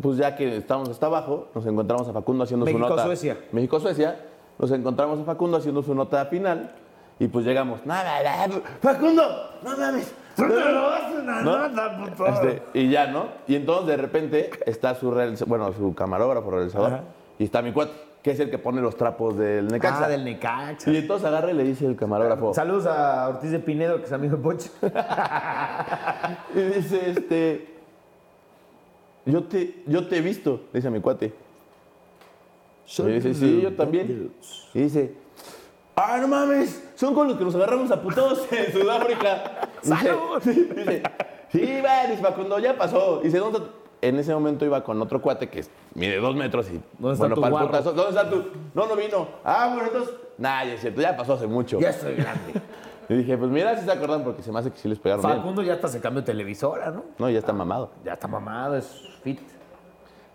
pues 0.00 0.16
ya 0.16 0.34
que 0.36 0.56
estábamos 0.56 0.88
hasta 0.88 1.06
abajo, 1.06 1.48
nos 1.54 1.66
encontramos 1.66 2.08
a 2.08 2.12
Facundo 2.12 2.44
haciendo 2.44 2.66
su 2.66 2.72
México, 2.72 2.88
nota. 2.88 3.04
Suecia. 3.04 3.38
México-Suecia. 3.52 4.24
Nos 4.58 4.70
encontramos 4.72 5.20
a 5.20 5.24
Facundo 5.24 5.56
haciendo 5.58 5.82
su 5.82 5.94
nota 5.94 6.24
final 6.26 6.72
y 7.18 7.28
pues 7.28 7.44
llegamos. 7.44 7.84
Nada, 7.86 8.22
nada, 8.22 8.60
Facundo, 8.80 9.22
no 9.62 9.76
mames. 9.76 10.12
¡Tú 10.36 10.48
te 10.48 10.72
robaste 10.72 11.18
una 11.18 11.42
¿No? 11.42 11.68
nota, 11.68 11.98
puto! 11.98 12.26
Este, 12.26 12.62
y 12.74 12.90
ya, 12.90 13.08
¿no? 13.08 13.26
Y 13.48 13.56
entonces 13.56 13.88
de 13.88 13.96
repente 13.96 14.50
está 14.66 14.94
su, 14.94 15.10
bueno, 15.46 15.72
su 15.72 15.94
camarógrafo, 15.94 16.50
realizador, 16.50 16.92
Ajá. 16.92 17.04
y 17.38 17.44
está 17.44 17.60
mi 17.60 17.72
cuate, 17.72 17.92
que 18.28 18.34
es 18.34 18.40
el 18.40 18.50
que 18.50 18.58
pone 18.58 18.82
los 18.82 18.94
trapos 18.94 19.38
del 19.38 19.68
Necaxa. 19.68 20.04
Ah, 20.04 20.08
del 20.08 20.22
Necaxa. 20.22 20.90
Y 20.90 20.98
entonces 20.98 21.26
agarra 21.26 21.50
y 21.50 21.54
le 21.54 21.64
dice 21.64 21.86
el 21.86 21.96
camarógrafo. 21.96 22.52
Saludos 22.52 22.84
a 22.84 23.26
Ortiz 23.30 23.50
de 23.50 23.58
Pinedo, 23.58 23.96
que 24.00 24.04
es 24.04 24.12
amigo 24.12 24.36
de 24.36 24.42
Poch. 24.42 24.66
Y 26.54 26.60
dice, 26.60 27.10
este. 27.10 27.74
Yo 29.24 29.44
te, 29.44 29.82
yo 29.86 30.06
te 30.06 30.18
he 30.18 30.20
visto, 30.20 30.60
le 30.74 30.78
dice 30.78 30.88
a 30.88 30.90
mi 30.90 31.00
cuate. 31.00 31.32
Y 32.98 33.02
dice, 33.02 33.32
sí, 33.32 33.62
yo 33.62 33.74
también. 33.74 34.30
Y 34.74 34.80
dice, 34.80 35.14
¡ah, 35.96 36.18
no 36.20 36.28
mames! 36.28 36.86
Son 36.96 37.14
con 37.14 37.28
los 37.28 37.38
que 37.38 37.44
nos 37.44 37.54
agarramos 37.54 37.90
a 37.90 38.02
putos 38.02 38.46
en 38.52 38.72
Sudáfrica. 38.72 39.70
Dice, 39.82 39.94
¡Salud! 39.96 40.42
Dice, 40.44 41.02
sí, 41.50 41.80
va, 41.82 42.06
dice 42.06 42.20
Facundo, 42.20 42.58
ya 42.58 42.76
pasó. 42.76 43.20
Dice, 43.22 43.38
¿dónde 43.38 43.58
está 43.58 43.70
tu-?" 43.70 43.87
En 44.00 44.18
ese 44.18 44.32
momento 44.32 44.64
iba 44.64 44.82
con 44.84 45.00
otro 45.02 45.20
cuate 45.20 45.48
que 45.48 45.64
mide 45.94 46.18
dos 46.18 46.36
metros 46.36 46.70
y. 46.70 46.80
¿Dónde 46.98 47.14
está 47.14 47.26
bueno, 47.26 47.34
tu 47.34 47.40
para 47.40 47.58
el 47.58 47.66
putazo, 47.66 47.92
¿Dónde 47.92 48.10
está 48.10 48.30
tú? 48.30 48.44
No, 48.74 48.86
no 48.86 48.96
vino. 48.96 49.28
Ah, 49.44 49.70
bueno, 49.72 49.88
entonces. 49.88 50.14
Nah, 50.38 50.64
ya 50.64 50.74
es 50.74 50.80
cierto, 50.80 51.00
ya 51.00 51.16
pasó 51.16 51.34
hace 51.34 51.46
mucho. 51.46 51.80
Ya 51.80 51.90
estoy 51.90 52.14
grande. 52.14 52.54
Y 53.10 53.14
dije, 53.14 53.38
pues 53.38 53.50
mira 53.50 53.74
si 53.74 53.86
se 53.86 53.90
acuerdan 53.90 54.22
porque 54.22 54.42
se 54.42 54.52
me 54.52 54.58
hace 54.58 54.70
que 54.70 54.76
sí 54.76 54.86
les 54.86 54.98
pegaron 54.98 55.24
bien. 55.24 55.38
Facundo 55.38 55.62
ya 55.62 55.72
hasta 55.72 55.88
se 55.88 55.98
cambió 55.98 56.20
de 56.20 56.26
televisora, 56.26 56.90
¿no? 56.90 57.04
No, 57.16 57.30
ya 57.30 57.38
está 57.38 57.54
mamado. 57.54 57.90
Ya 58.04 58.12
está 58.12 58.28
mamado, 58.28 58.76
es 58.76 59.08
fit. 59.22 59.40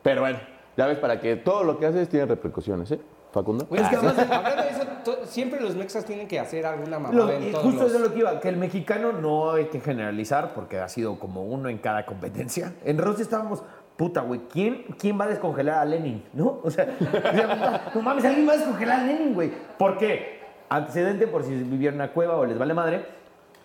Pero 0.02 0.22
bueno, 0.22 0.40
ya 0.76 0.88
ves, 0.88 0.98
para 0.98 1.22
que 1.22 1.36
todo 1.36 1.64
lo 1.64 1.78
que 1.78 1.86
haces 1.86 2.10
tiene 2.10 2.26
repercusiones, 2.26 2.90
¿eh? 2.90 3.00
Facundo. 3.34 3.68
Es 3.72 3.90
que 3.90 3.96
además, 3.96 4.18
hablando 4.20 4.64
de 4.64 4.70
eso, 4.70 4.84
to- 5.04 5.26
siempre 5.26 5.60
los 5.60 5.76
mexas 5.76 6.06
tienen 6.06 6.28
que 6.28 6.40
hacer 6.40 6.66
alguna 6.66 6.98
Lo- 6.98 7.00
mamada 7.00 7.36
en 7.36 7.48
y 7.48 7.52
todos 7.52 7.64
justo 7.66 7.82
los... 7.82 7.90
eso 7.92 7.98
es 7.98 8.08
lo 8.08 8.14
que 8.14 8.20
iba, 8.20 8.40
que 8.40 8.48
el 8.50 8.58
mexicano 8.58 9.12
no 9.12 9.52
hay 9.54 9.66
que 9.66 9.80
generalizar 9.82 10.54
porque 10.54 10.80
ha 10.80 10.88
sido 10.88 11.18
como 11.20 11.44
uno 11.44 11.68
en 11.68 11.80
cada 11.80 12.06
competencia. 12.06 12.74
En 12.86 13.00
Rusia 13.00 13.24
estábamos, 13.24 13.64
puta, 13.98 14.22
güey, 14.22 14.42
¿quién, 14.52 14.86
¿quién 15.00 15.20
va 15.20 15.26
a 15.26 15.30
descongelar 15.30 15.80
a 15.80 15.86
Lenin? 15.86 16.24
¿No? 16.34 16.60
O 16.64 16.70
sea, 16.70 16.88
no 17.96 18.02
mames, 18.02 18.24
alguien 18.24 18.48
va 18.48 18.54
a 18.54 18.58
descongelar 18.58 19.00
a 19.00 19.04
Lenin, 19.04 19.34
güey. 19.34 19.52
¿Por 19.78 19.98
qué? 19.98 20.40
Antecedente, 20.70 21.26
por 21.28 21.44
si 21.44 21.52
vivieron 21.56 21.96
en 21.96 22.02
una 22.06 22.14
cueva 22.14 22.38
o 22.38 22.46
les 22.46 22.58
vale 22.60 22.74
madre, 22.76 23.06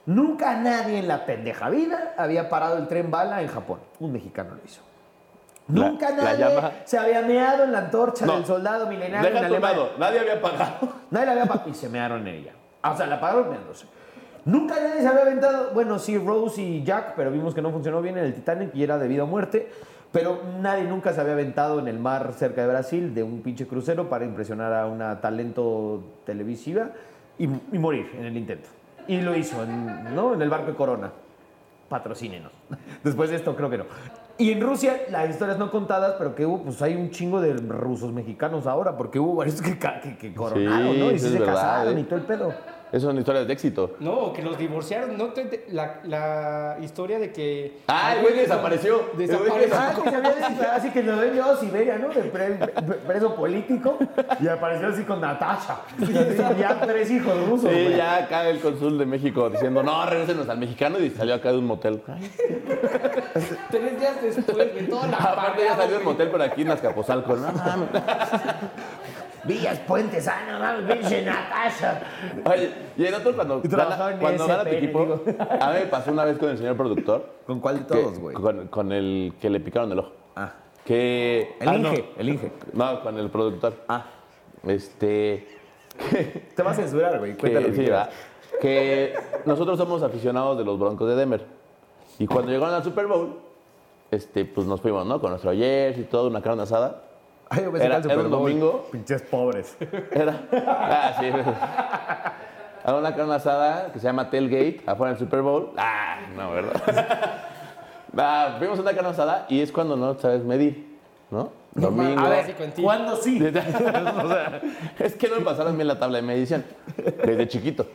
nunca 0.06 0.56
nadie 0.56 0.98
en 0.98 1.08
la 1.08 1.26
pendeja 1.26 1.68
vida 1.68 2.14
había 2.16 2.48
parado 2.48 2.78
el 2.78 2.88
tren 2.88 3.10
bala 3.10 3.42
en 3.42 3.48
Japón. 3.48 3.80
Un 4.00 4.12
mexicano 4.12 4.54
lo 4.54 4.60
hizo. 4.64 4.80
La- 5.68 5.88
Nunca 5.90 6.10
la 6.10 6.16
nadie 6.24 6.38
llama- 6.54 6.72
se 6.84 6.98
había 6.98 7.22
meado 7.22 7.64
en 7.64 7.72
la 7.72 7.78
antorcha 7.80 8.24
No. 8.26 8.36
del 8.36 8.46
soldado 8.46 8.86
milenario 8.86 9.30
en 9.30 9.36
Alemania. 9.44 9.88
nadie 9.98 10.20
había 10.20 10.40
pagado. 10.40 10.78
Nadie 11.10 11.26
la 11.26 11.32
había 11.32 11.46
pa- 11.46 11.62
y 11.66 11.74
se 11.74 11.88
mearon 11.88 12.26
en 12.26 12.34
ella. 12.34 12.52
O 12.84 12.96
sea, 12.96 13.06
la 13.06 13.20
pagaron 13.20 13.50
meándose. 13.50 13.86
Nunca 14.44 14.76
nadie 14.76 15.02
se 15.02 15.06
había 15.08 15.22
aventado, 15.22 15.70
bueno, 15.74 15.98
sí, 15.98 16.16
Rose 16.16 16.62
y 16.62 16.82
Jack, 16.84 17.12
pero 17.16 17.30
vimos 17.30 17.54
que 17.54 17.60
no 17.60 17.70
funcionó 17.70 18.00
bien 18.00 18.16
en 18.16 18.24
el 18.24 18.34
Titanic 18.34 18.74
y 18.74 18.82
era 18.82 18.96
de 18.98 19.06
vida 19.08 19.24
o 19.24 19.26
muerte. 19.26 19.70
Pero 20.10 20.40
nadie 20.62 20.84
nunca 20.84 21.12
se 21.12 21.20
había 21.20 21.34
aventado 21.34 21.78
en 21.80 21.86
el 21.88 21.98
mar 21.98 22.32
cerca 22.34 22.62
de 22.62 22.68
Brasil 22.68 23.14
de 23.14 23.22
un 23.22 23.42
pinche 23.42 23.66
crucero 23.66 24.08
para 24.08 24.24
impresionar 24.24 24.72
a 24.72 24.86
una 24.86 25.20
talento 25.20 26.02
televisiva 26.24 26.90
y, 27.38 27.44
y 27.44 27.78
morir 27.78 28.10
en 28.18 28.24
el 28.24 28.36
intento. 28.38 28.70
Y 29.06 29.20
lo 29.20 29.36
hizo, 29.36 29.62
en, 29.64 30.14
¿no? 30.14 30.32
En 30.32 30.40
el 30.40 30.48
barco 30.48 30.68
de 30.70 30.76
Corona. 30.76 31.10
Patrocínenos. 31.90 32.52
Después 33.04 33.28
de 33.28 33.36
esto, 33.36 33.54
creo 33.54 33.68
que 33.68 33.78
no. 33.78 33.84
Y 34.38 34.52
en 34.52 34.60
Rusia, 34.60 35.02
las 35.10 35.30
historias 35.30 35.58
no 35.58 35.68
contadas, 35.70 36.14
pero 36.16 36.34
que 36.34 36.46
hubo, 36.46 36.62
pues 36.62 36.80
hay 36.80 36.94
un 36.94 37.10
chingo 37.10 37.40
de 37.40 37.54
rusos 37.54 38.12
mexicanos 38.12 38.68
ahora, 38.68 38.96
porque 38.96 39.18
hubo 39.18 39.34
varios 39.34 39.60
que, 39.60 39.76
que, 39.78 40.16
que 40.16 40.32
coronaron, 40.32 40.92
Sí, 40.94 40.98
¿no? 41.00 41.10
Y 41.10 41.18
sí 41.18 41.28
se 41.28 41.38
verdad, 41.40 41.54
casaron 41.54 41.98
¿eh? 41.98 42.00
y 42.00 42.04
todo 42.04 42.16
el 42.20 42.24
pedo. 42.24 42.54
Esas 42.90 43.02
son 43.02 43.18
historias 43.18 43.46
de 43.46 43.52
éxito. 43.52 43.96
No, 44.00 44.32
que 44.32 44.42
los 44.42 44.56
divorciaron. 44.58 45.16
¿No? 45.18 45.26
te- 45.26 45.66
La, 45.70 46.00
la 46.04 46.76
historia 46.82 47.18
de 47.18 47.32
que... 47.32 47.80
Ah, 47.88 48.14
el 48.16 48.22
güey 48.22 48.34
desapareció. 48.34 49.10
Desapareció. 49.16 49.74
Ah, 49.78 49.92
que 50.02 50.10
se 50.10 50.16
había 50.16 50.30
declarado 50.32 50.76
así 50.76 50.90
que 50.90 51.02
lo 51.02 51.16
ven 51.16 51.34
yo 51.34 51.44
a 51.44 51.56
Siberia, 51.56 51.98
¿no? 51.98 52.08
De 52.08 52.22
pre- 52.22 52.54
pre- 52.54 52.94
preso 53.06 53.34
político. 53.34 53.98
Y 54.40 54.48
apareció 54.48 54.88
así 54.88 55.02
con 55.04 55.20
Natasha. 55.20 55.80
Así, 56.02 56.12
ya 56.58 56.80
tres 56.80 57.10
hijos 57.10 57.48
rusos, 57.48 57.70
Sí, 57.70 57.94
ya 57.96 58.16
acá 58.24 58.48
el 58.48 58.60
cónsul 58.60 58.98
de 58.98 59.06
México 59.06 59.50
diciendo, 59.50 59.82
no, 59.82 60.06
regrésenos 60.06 60.48
al 60.48 60.58
mexicano 60.58 60.98
y 60.98 61.10
salió 61.10 61.34
acá 61.34 61.52
de 61.52 61.58
un 61.58 61.66
motel. 61.66 62.02
Tres 63.70 64.00
días 64.00 64.22
después, 64.22 64.74
de 64.74 64.82
toda 64.84 65.06
la 65.08 65.16
Aparte 65.18 65.62
ya 65.64 65.76
salió 65.76 65.96
del 65.96 66.04
motel 66.04 66.28
por 66.28 66.42
aquí 66.42 66.62
en 66.62 66.70
Azcapotzalco. 66.70 67.36
No, 67.36 67.52
mames. 67.52 67.88
Villas 69.48 69.78
Puentes, 69.80 70.28
ah, 70.28 70.40
no 70.46 70.58
mames, 70.58 70.96
pinche 70.96 71.24
Natasha. 71.24 72.00
Oye, 72.44 72.70
y 72.96 73.04
el 73.06 73.14
otro 73.14 73.34
cuando, 73.34 73.62
gana, 73.64 74.18
cuando 74.20 74.46
gana 74.46 74.64
tu 74.64 74.74
equipo, 74.74 75.00
digo. 75.00 75.22
a 75.60 75.72
mí 75.72 75.78
me 75.80 75.86
pasó 75.86 76.12
una 76.12 76.24
vez 76.26 76.38
con 76.38 76.50
el 76.50 76.58
señor 76.58 76.76
productor. 76.76 77.26
¿Con 77.46 77.58
cuál 77.58 77.78
de 77.78 77.84
todos, 77.84 78.18
güey? 78.18 78.36
Con, 78.36 78.68
con 78.68 78.92
el 78.92 79.32
que 79.40 79.48
le 79.48 79.58
picaron 79.60 79.90
el 79.90 80.00
ojo. 80.00 80.12
Ah, 80.36 80.52
Que... 80.84 81.56
el 81.60 81.68
ah, 81.68 81.76
Inge, 81.76 82.04
el 82.18 82.28
Inge. 82.28 82.52
No, 82.74 82.92
no, 82.92 83.02
con 83.02 83.18
el 83.18 83.30
productor. 83.30 83.72
Ah, 83.88 84.04
Este... 84.66 85.48
te 86.54 86.62
vas 86.62 86.78
a 86.78 86.82
censurar, 86.82 87.18
güey. 87.18 87.32
que, 87.32 87.38
Cuéntalo. 87.40 87.74
sí, 87.74 87.80
¿verdad? 87.80 88.10
que 88.60 89.14
nosotros 89.46 89.78
somos 89.78 90.02
aficionados 90.02 90.58
de 90.58 90.64
los 90.64 90.78
Broncos 90.78 91.08
de 91.08 91.16
Denver. 91.16 91.44
Y 92.18 92.26
cuando 92.26 92.50
llegaron 92.50 92.74
al 92.74 92.84
Super 92.84 93.06
Bowl, 93.06 93.38
este, 94.10 94.44
pues 94.44 94.66
nos 94.66 94.80
fuimos, 94.80 95.06
¿no? 95.06 95.20
Con 95.20 95.30
nuestro 95.30 95.52
jersey 95.52 96.02
y 96.02 96.06
todo, 96.06 96.28
una 96.28 96.42
carne 96.42 96.62
asada. 96.64 97.07
Ay, 97.50 97.64
yo 97.64 97.72
pensé 97.72 97.86
Era- 97.86 98.00
que 98.00 98.06
al 98.06 98.10
era 98.10 98.18
un 98.20 98.24
Super 98.24 98.30
Bowl. 98.30 98.30
domingo. 98.30 98.88
Pinches 98.92 99.22
pobres. 99.22 99.76
Era. 100.12 100.40
Ah, 100.52 101.16
sí. 101.18 101.26
Era 102.84 102.96
una 102.96 103.14
carne 103.14 103.34
asada 103.34 103.92
que 103.92 103.98
se 103.98 104.04
llama 104.04 104.30
Tailgate, 104.30 104.82
afuera 104.86 105.12
del 105.12 105.18
Super 105.18 105.42
Bowl. 105.42 105.70
Ah, 105.76 106.18
no, 106.36 106.50
¿verdad? 106.52 107.42
Ah, 108.16 108.56
vimos 108.60 108.78
una 108.78 108.92
carne 108.94 109.10
asada 109.10 109.46
y 109.48 109.60
es 109.60 109.70
cuando 109.72 109.96
no 109.96 110.18
sabes 110.18 110.42
medir, 110.44 110.96
¿no? 111.30 111.50
Domingo. 111.74 112.20
A 112.20 112.28
ver. 112.30 112.56
¿cuándo 112.82 113.16
sí? 113.16 113.38
O 113.46 113.52
sea, 114.28 114.60
es 114.98 115.14
que 115.14 115.28
no 115.28 115.36
me 115.36 115.42
pasaron 115.42 115.76
bien 115.76 115.86
la 115.86 115.98
tabla 115.98 116.16
de 116.16 116.22
medición 116.22 116.64
desde 117.24 117.46
chiquito. 117.48 117.86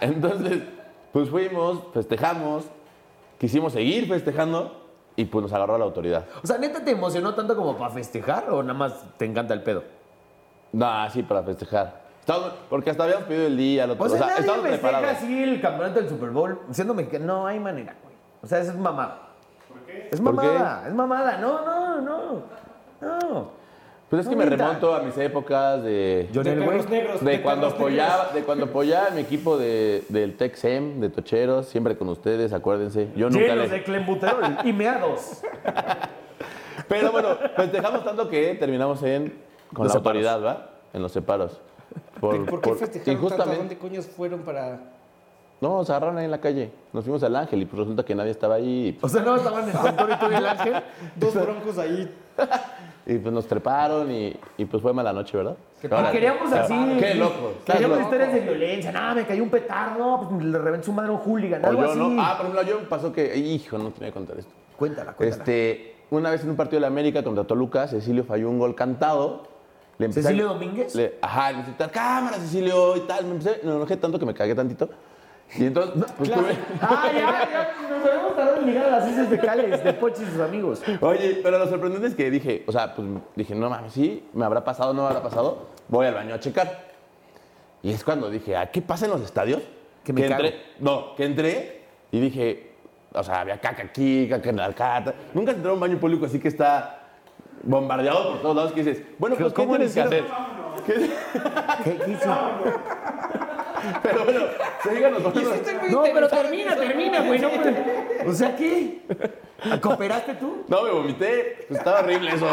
Entonces, 0.00 0.60
pues 1.12 1.28
fuimos, 1.30 1.80
festejamos, 1.92 2.64
quisimos 3.38 3.72
seguir 3.72 4.06
festejando 4.06 4.83
y 5.16 5.24
pues 5.26 5.42
nos 5.42 5.52
agarró 5.52 5.78
la 5.78 5.84
autoridad. 5.84 6.24
O 6.42 6.46
sea, 6.46 6.58
¿neta 6.58 6.84
te 6.84 6.90
emocionó 6.90 7.34
tanto 7.34 7.54
como 7.56 7.76
para 7.76 7.90
festejar 7.90 8.50
o 8.50 8.62
nada 8.62 8.78
más 8.78 9.04
te 9.16 9.24
encanta 9.24 9.54
el 9.54 9.62
pedo? 9.62 9.84
No, 10.72 11.08
sí, 11.10 11.22
para 11.22 11.42
festejar. 11.42 12.02
Estábamos- 12.20 12.52
porque 12.70 12.90
hasta 12.90 13.04
habíamos 13.04 13.24
pedido 13.26 13.46
el 13.46 13.56
día, 13.56 13.84
otro. 13.84 14.04
O 14.04 14.08
sea, 14.08 14.20
nadie 14.20 14.40
estábamos 14.40 14.66
festeja 14.66 14.88
preparados. 14.90 15.18
así 15.18 15.42
el 15.42 15.60
campeonato 15.60 16.00
del 16.00 16.08
Super 16.08 16.30
Bowl 16.30 16.60
siendo 16.72 16.94
mexicano. 16.94 17.26
No 17.26 17.46
hay 17.46 17.60
manera, 17.60 17.94
güey. 18.02 18.14
O 18.42 18.46
sea, 18.46 18.58
eso 18.60 18.70
es 18.72 18.76
mamada. 18.78 19.28
¿Por 19.68 19.78
qué? 19.82 20.08
Es 20.10 20.20
¿Por 20.20 20.40
qué? 20.40 20.46
mamada, 20.46 20.88
es 20.88 20.94
mamada. 20.94 21.36
No, 21.38 21.64
no, 21.64 22.00
no. 22.00 22.42
No. 23.00 23.63
Pues 24.14 24.26
es 24.26 24.30
que 24.30 24.36
No 24.36 24.44
me 24.44 24.56
remonto 24.56 24.94
a 24.94 25.00
mis 25.00 25.18
épocas 25.18 25.82
de, 25.82 26.28
Yo- 26.30 26.44
De 26.44 26.54
negros. 26.54 27.20
de 27.20 27.42
cuando 27.42 27.66
apoyaba, 27.66 28.30
de 28.32 28.42
cuando 28.44 28.66
apoyaba 28.66 29.08
a 29.08 29.10
mi 29.10 29.22
equipo 29.22 29.58
de, 29.58 30.04
del 30.08 30.36
Texem, 30.36 31.00
de 31.00 31.08
Tocheros, 31.10 31.66
siempre 31.66 31.96
con 31.96 32.08
ustedes, 32.08 32.52
acuérdense. 32.52 33.08
Yo 33.16 33.28
nunca 33.28 33.44
Llenos 33.44 33.68
le, 33.70 33.74
de 33.78 33.82
clembuterol 33.82 34.56
y 34.62 34.72
meados. 34.72 35.42
Pero 36.88 37.10
bueno, 37.10 37.30
festejamos 37.56 38.04
tanto 38.04 38.28
que 38.28 38.54
terminamos 38.54 39.02
en, 39.02 39.34
con 39.74 39.84
Los 39.84 39.94
la 39.94 39.98
separos. 39.98 40.24
autoridad, 40.24 40.44
¿va? 40.44 40.70
En 40.92 41.02
los 41.02 41.10
separos. 41.10 41.60
¿Por, 42.20 42.44
qué 42.44 42.50
por- 42.52 42.78
festejaron 42.78 43.12
y 43.12 43.16
tanto? 43.16 43.26
¿A 43.26 43.30
justamente, 43.30 43.56
dónde 43.58 43.78
coños 43.78 44.06
fueron 44.06 44.42
para...? 44.42 44.78
no, 45.60 45.78
nos 45.78 45.90
agarraron 45.90 46.18
ahí 46.18 46.26
en 46.26 46.30
la 46.30 46.40
calle. 46.40 46.70
Nos 46.92 47.02
fuimos 47.02 47.20
al 47.24 47.34
Ángel 47.34 47.62
y 47.62 47.64
pues 47.64 47.80
resulta 47.80 48.04
que 48.04 48.14
nadie 48.14 48.30
estaba 48.30 48.54
ahí. 48.56 48.90
Y, 48.90 48.96
O 48.96 49.00
pues, 49.00 49.12
sea, 49.12 49.22
no 49.22 49.34
estaban 49.34 49.64
en 49.64 49.70
el 49.70 49.76
contor 49.76 50.10
y 50.12 50.18
tú 50.24 50.26
y 50.30 50.34
el 50.36 50.46
ángel. 50.46 50.74
Dos 51.16 51.34
broncos 51.34 51.78
ahí. 51.78 52.14
y, 53.06 53.18
pues, 53.18 53.32
nos 53.34 53.46
treparon 53.46 54.10
y, 54.10 54.34
y, 54.56 54.64
pues 54.64 54.82
fue 54.82 54.92
mala 54.92 55.12
noche, 55.12 55.36
¿verdad? 55.36 55.56
Ahora- 55.90 56.10
queríamos 56.10 56.50
así. 56.52 56.96
Qué 56.98 57.14
loco. 57.14 57.52
Queríamos 57.66 57.98
loco. 57.98 58.10
historias 58.10 58.32
de 58.32 58.40
violencia. 58.40 58.92
No, 58.92 59.14
me 59.14 59.26
cayó 59.26 59.42
un 59.42 59.50
petardo, 59.50 60.28
pues 60.30 60.44
le 60.44 60.58
reventó 60.58 60.86
su 60.86 60.92
madre 60.92 61.10
un 61.10 61.18
hooligan. 61.18 61.64
Algo 61.64 61.82
yo, 61.84 61.90
así. 61.90 61.98
¿no? 61.98 62.22
Ah, 62.22 62.36
por 62.38 62.46
ejemplo, 62.46 62.62
yo 62.72 62.80
me 62.80 62.86
pasó 62.86 63.12
que, 63.12 63.36
hijo, 63.36 63.76
no 63.76 63.90
te 63.90 64.00
voy 64.00 64.08
a 64.08 64.12
contar 64.12 64.38
esto. 64.38 64.52
Cuéntala, 64.78 65.12
cuéntala. 65.12 65.42
Este, 65.42 65.96
una 66.10 66.30
vez 66.30 66.42
en 66.42 66.50
un 66.50 66.56
partido 66.56 66.76
de 66.76 66.80
la 66.82 66.86
América 66.86 67.22
contra 67.22 67.44
Toluca, 67.44 67.86
Cecilio 67.88 68.24
falló 68.24 68.48
un 68.48 68.58
gol 68.58 68.74
cantado. 68.74 69.42
Le 69.98 70.06
empecé 70.06 70.20
a- 70.26 70.30
¿Cecilio 70.30 70.48
Domínguez? 70.48 70.94
Le- 70.94 71.18
ajá, 71.20 71.52
le 71.52 71.58
empecé 71.60 71.84
a 71.84 71.88
cámara, 71.90 72.36
Cecilio, 72.38 72.96
y 72.96 73.00
tal. 73.00 73.26
Me 73.26 73.32
empecé, 73.32 73.60
me 73.62 73.70
enojé 73.72 73.96
tanto 73.98 74.18
que 74.18 74.24
me 74.26 74.32
cagué 74.34 74.54
tantito. 74.54 74.88
Y 75.56 75.66
entonces, 75.66 76.12
pues, 76.16 76.30
tuve- 76.30 76.56
Ah, 76.80 77.10
ya, 77.12 77.20
ya. 77.20 77.74
Nos 77.90 78.06
habíamos 78.08 78.36
tardado 78.36 78.56
en 78.60 78.66
llegar 78.66 78.86
a 78.86 78.90
las 78.98 79.08
islas 79.10 79.30
de 79.30 79.38
Cales, 79.38 79.84
de 79.84 79.92
Pochi 79.92 80.22
y 80.22 80.26
sus 80.26 80.40
amigos. 80.40 80.82
Oye, 81.00 81.40
pero 81.42 81.58
lo 81.58 81.68
sorprendente 81.68 82.08
es 82.08 82.14
que 82.14 82.30
dije, 82.30 82.64
o 82.66 82.72
sea, 82.72 82.94
pues 82.94 83.06
dije, 83.36 83.54
no 83.54 83.70
mames, 83.70 83.92
sí, 83.92 84.24
me 84.32 84.44
habrá 84.44 84.64
pasado, 84.64 84.92
no 84.92 85.02
me 85.02 85.08
habrá 85.08 85.22
pasado. 85.22 85.68
Voy 85.88 86.06
al 86.06 86.14
baño 86.14 86.34
a 86.34 86.40
checar. 86.40 86.92
Y 87.82 87.92
es 87.92 88.02
cuando 88.02 88.30
dije, 88.30 88.56
¿a 88.56 88.70
qué 88.70 88.80
pasa 88.82 89.04
en 89.04 89.12
los 89.12 89.20
estadios? 89.20 89.62
Que 90.02 90.12
me 90.12 90.26
entré, 90.26 90.54
no, 90.80 91.14
que 91.14 91.24
entré 91.24 91.82
y 92.10 92.20
dije, 92.20 92.72
o 93.12 93.22
sea, 93.22 93.40
había 93.40 93.58
caca 93.60 93.82
aquí, 93.84 94.26
caca 94.28 94.50
en 94.50 94.56
la 94.56 94.64
alcata. 94.64 95.14
Nunca 95.34 95.50
has 95.52 95.56
entrado 95.56 95.72
a 95.72 95.74
un 95.74 95.80
baño 95.80 95.98
público 95.98 96.26
así 96.26 96.38
que 96.40 96.48
está 96.48 97.00
bombardeado 97.62 98.32
por 98.32 98.42
todos 98.42 98.56
lados 98.56 98.72
que 98.72 98.82
dices, 98.82 99.02
bueno, 99.18 99.36
pues, 99.36 99.52
¿qué 99.52 99.54
¿Cómo 99.54 99.76
tienes 99.76 99.94
que 99.94 100.00
hacer? 100.00 100.24
¿Qué- 100.86 101.10
¿Qué 101.84 101.96
qué 102.04 102.10
hizo? 102.12 102.34
Pero 104.02 104.24
bueno, 104.24 104.40
síganos. 104.82 105.22
vámonos. 105.22 105.52
No, 105.90 106.02
pero 106.02 106.28
termina, 106.28 106.76
termina, 106.76 107.20
güey. 107.22 107.38
No, 107.40 107.48
pero- 107.50 108.30
o 108.30 108.32
sea, 108.32 108.54
¿qué? 108.56 109.02
¿Cooperaste 109.80 110.34
tú? 110.34 110.64
No, 110.68 110.82
me 110.82 110.90
vomité. 110.90 111.64
Pues 111.68 111.78
estaba 111.78 112.00
horrible 112.00 112.30
eso. 112.34 112.46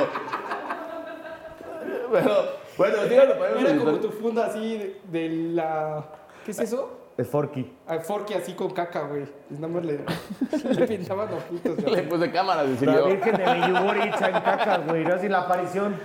Pero, 2.11 2.35
bueno, 2.77 2.95
síganos. 3.07 3.33
podemos 3.37 3.63
Era 3.63 3.77
como 3.77 3.91
tu 3.99 4.09
funda 4.11 4.45
así 4.47 4.77
de, 4.77 5.01
de 5.05 5.29
la... 5.53 6.03
¿Qué 6.45 6.51
es 6.51 6.59
eso? 6.59 6.97
Es 7.17 7.27
Forky. 7.27 7.71
Ah, 7.87 7.99
Forky 7.99 8.33
así 8.33 8.53
con 8.53 8.71
caca, 8.71 9.01
güey. 9.01 9.23
Y 9.49 9.53
nada 9.55 9.67
más 9.67 9.85
le, 9.85 9.99
le 10.73 10.87
pintaban 10.87 11.29
ojitos. 11.33 11.75
güey. 11.77 11.95
Le 11.95 12.03
puse 12.03 12.31
cámara, 12.31 12.63
La. 12.63 13.07
Virgen 13.07 13.37
de 13.37 13.45
Meyugori 13.45 14.01
hecha 14.07 14.27
en 14.27 14.33
caca, 14.41 14.77
güey. 14.87 15.01
Era 15.03 15.15
así 15.15 15.29
la 15.29 15.39
aparición. 15.41 15.95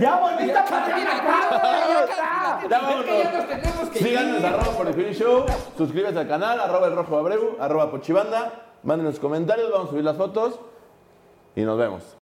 ¡Ya 0.00 0.16
volviste 0.16 0.58
a 0.58 0.64
pasar 0.64 0.88
la 0.88 2.68
Ya 2.68 2.80
vámonos. 2.80 3.04
Es 3.04 3.10
que 3.10 3.22
ya 3.22 3.32
nos 3.32 3.48
tenemos 3.48 3.88
que 3.90 3.98
Síganos, 3.98 4.44
arroba 4.44 4.76
por 4.76 4.88
el 4.88 4.94
Finish 4.94 5.18
Show, 5.18 5.44
suscríbete 5.76 6.18
al 6.18 6.28
canal, 6.28 6.60
arroba 6.60 6.86
el 6.86 6.96
rojo 6.96 7.18
abreu, 7.18 7.56
arroba 7.60 7.90
pochibanda, 7.90 8.52
mándenos 8.82 9.18
comentarios, 9.18 9.70
vamos 9.70 9.88
a 9.88 9.90
subir 9.90 10.04
las 10.04 10.16
fotos 10.16 10.58
y 11.56 11.62
nos 11.62 11.78
vemos. 11.78 12.16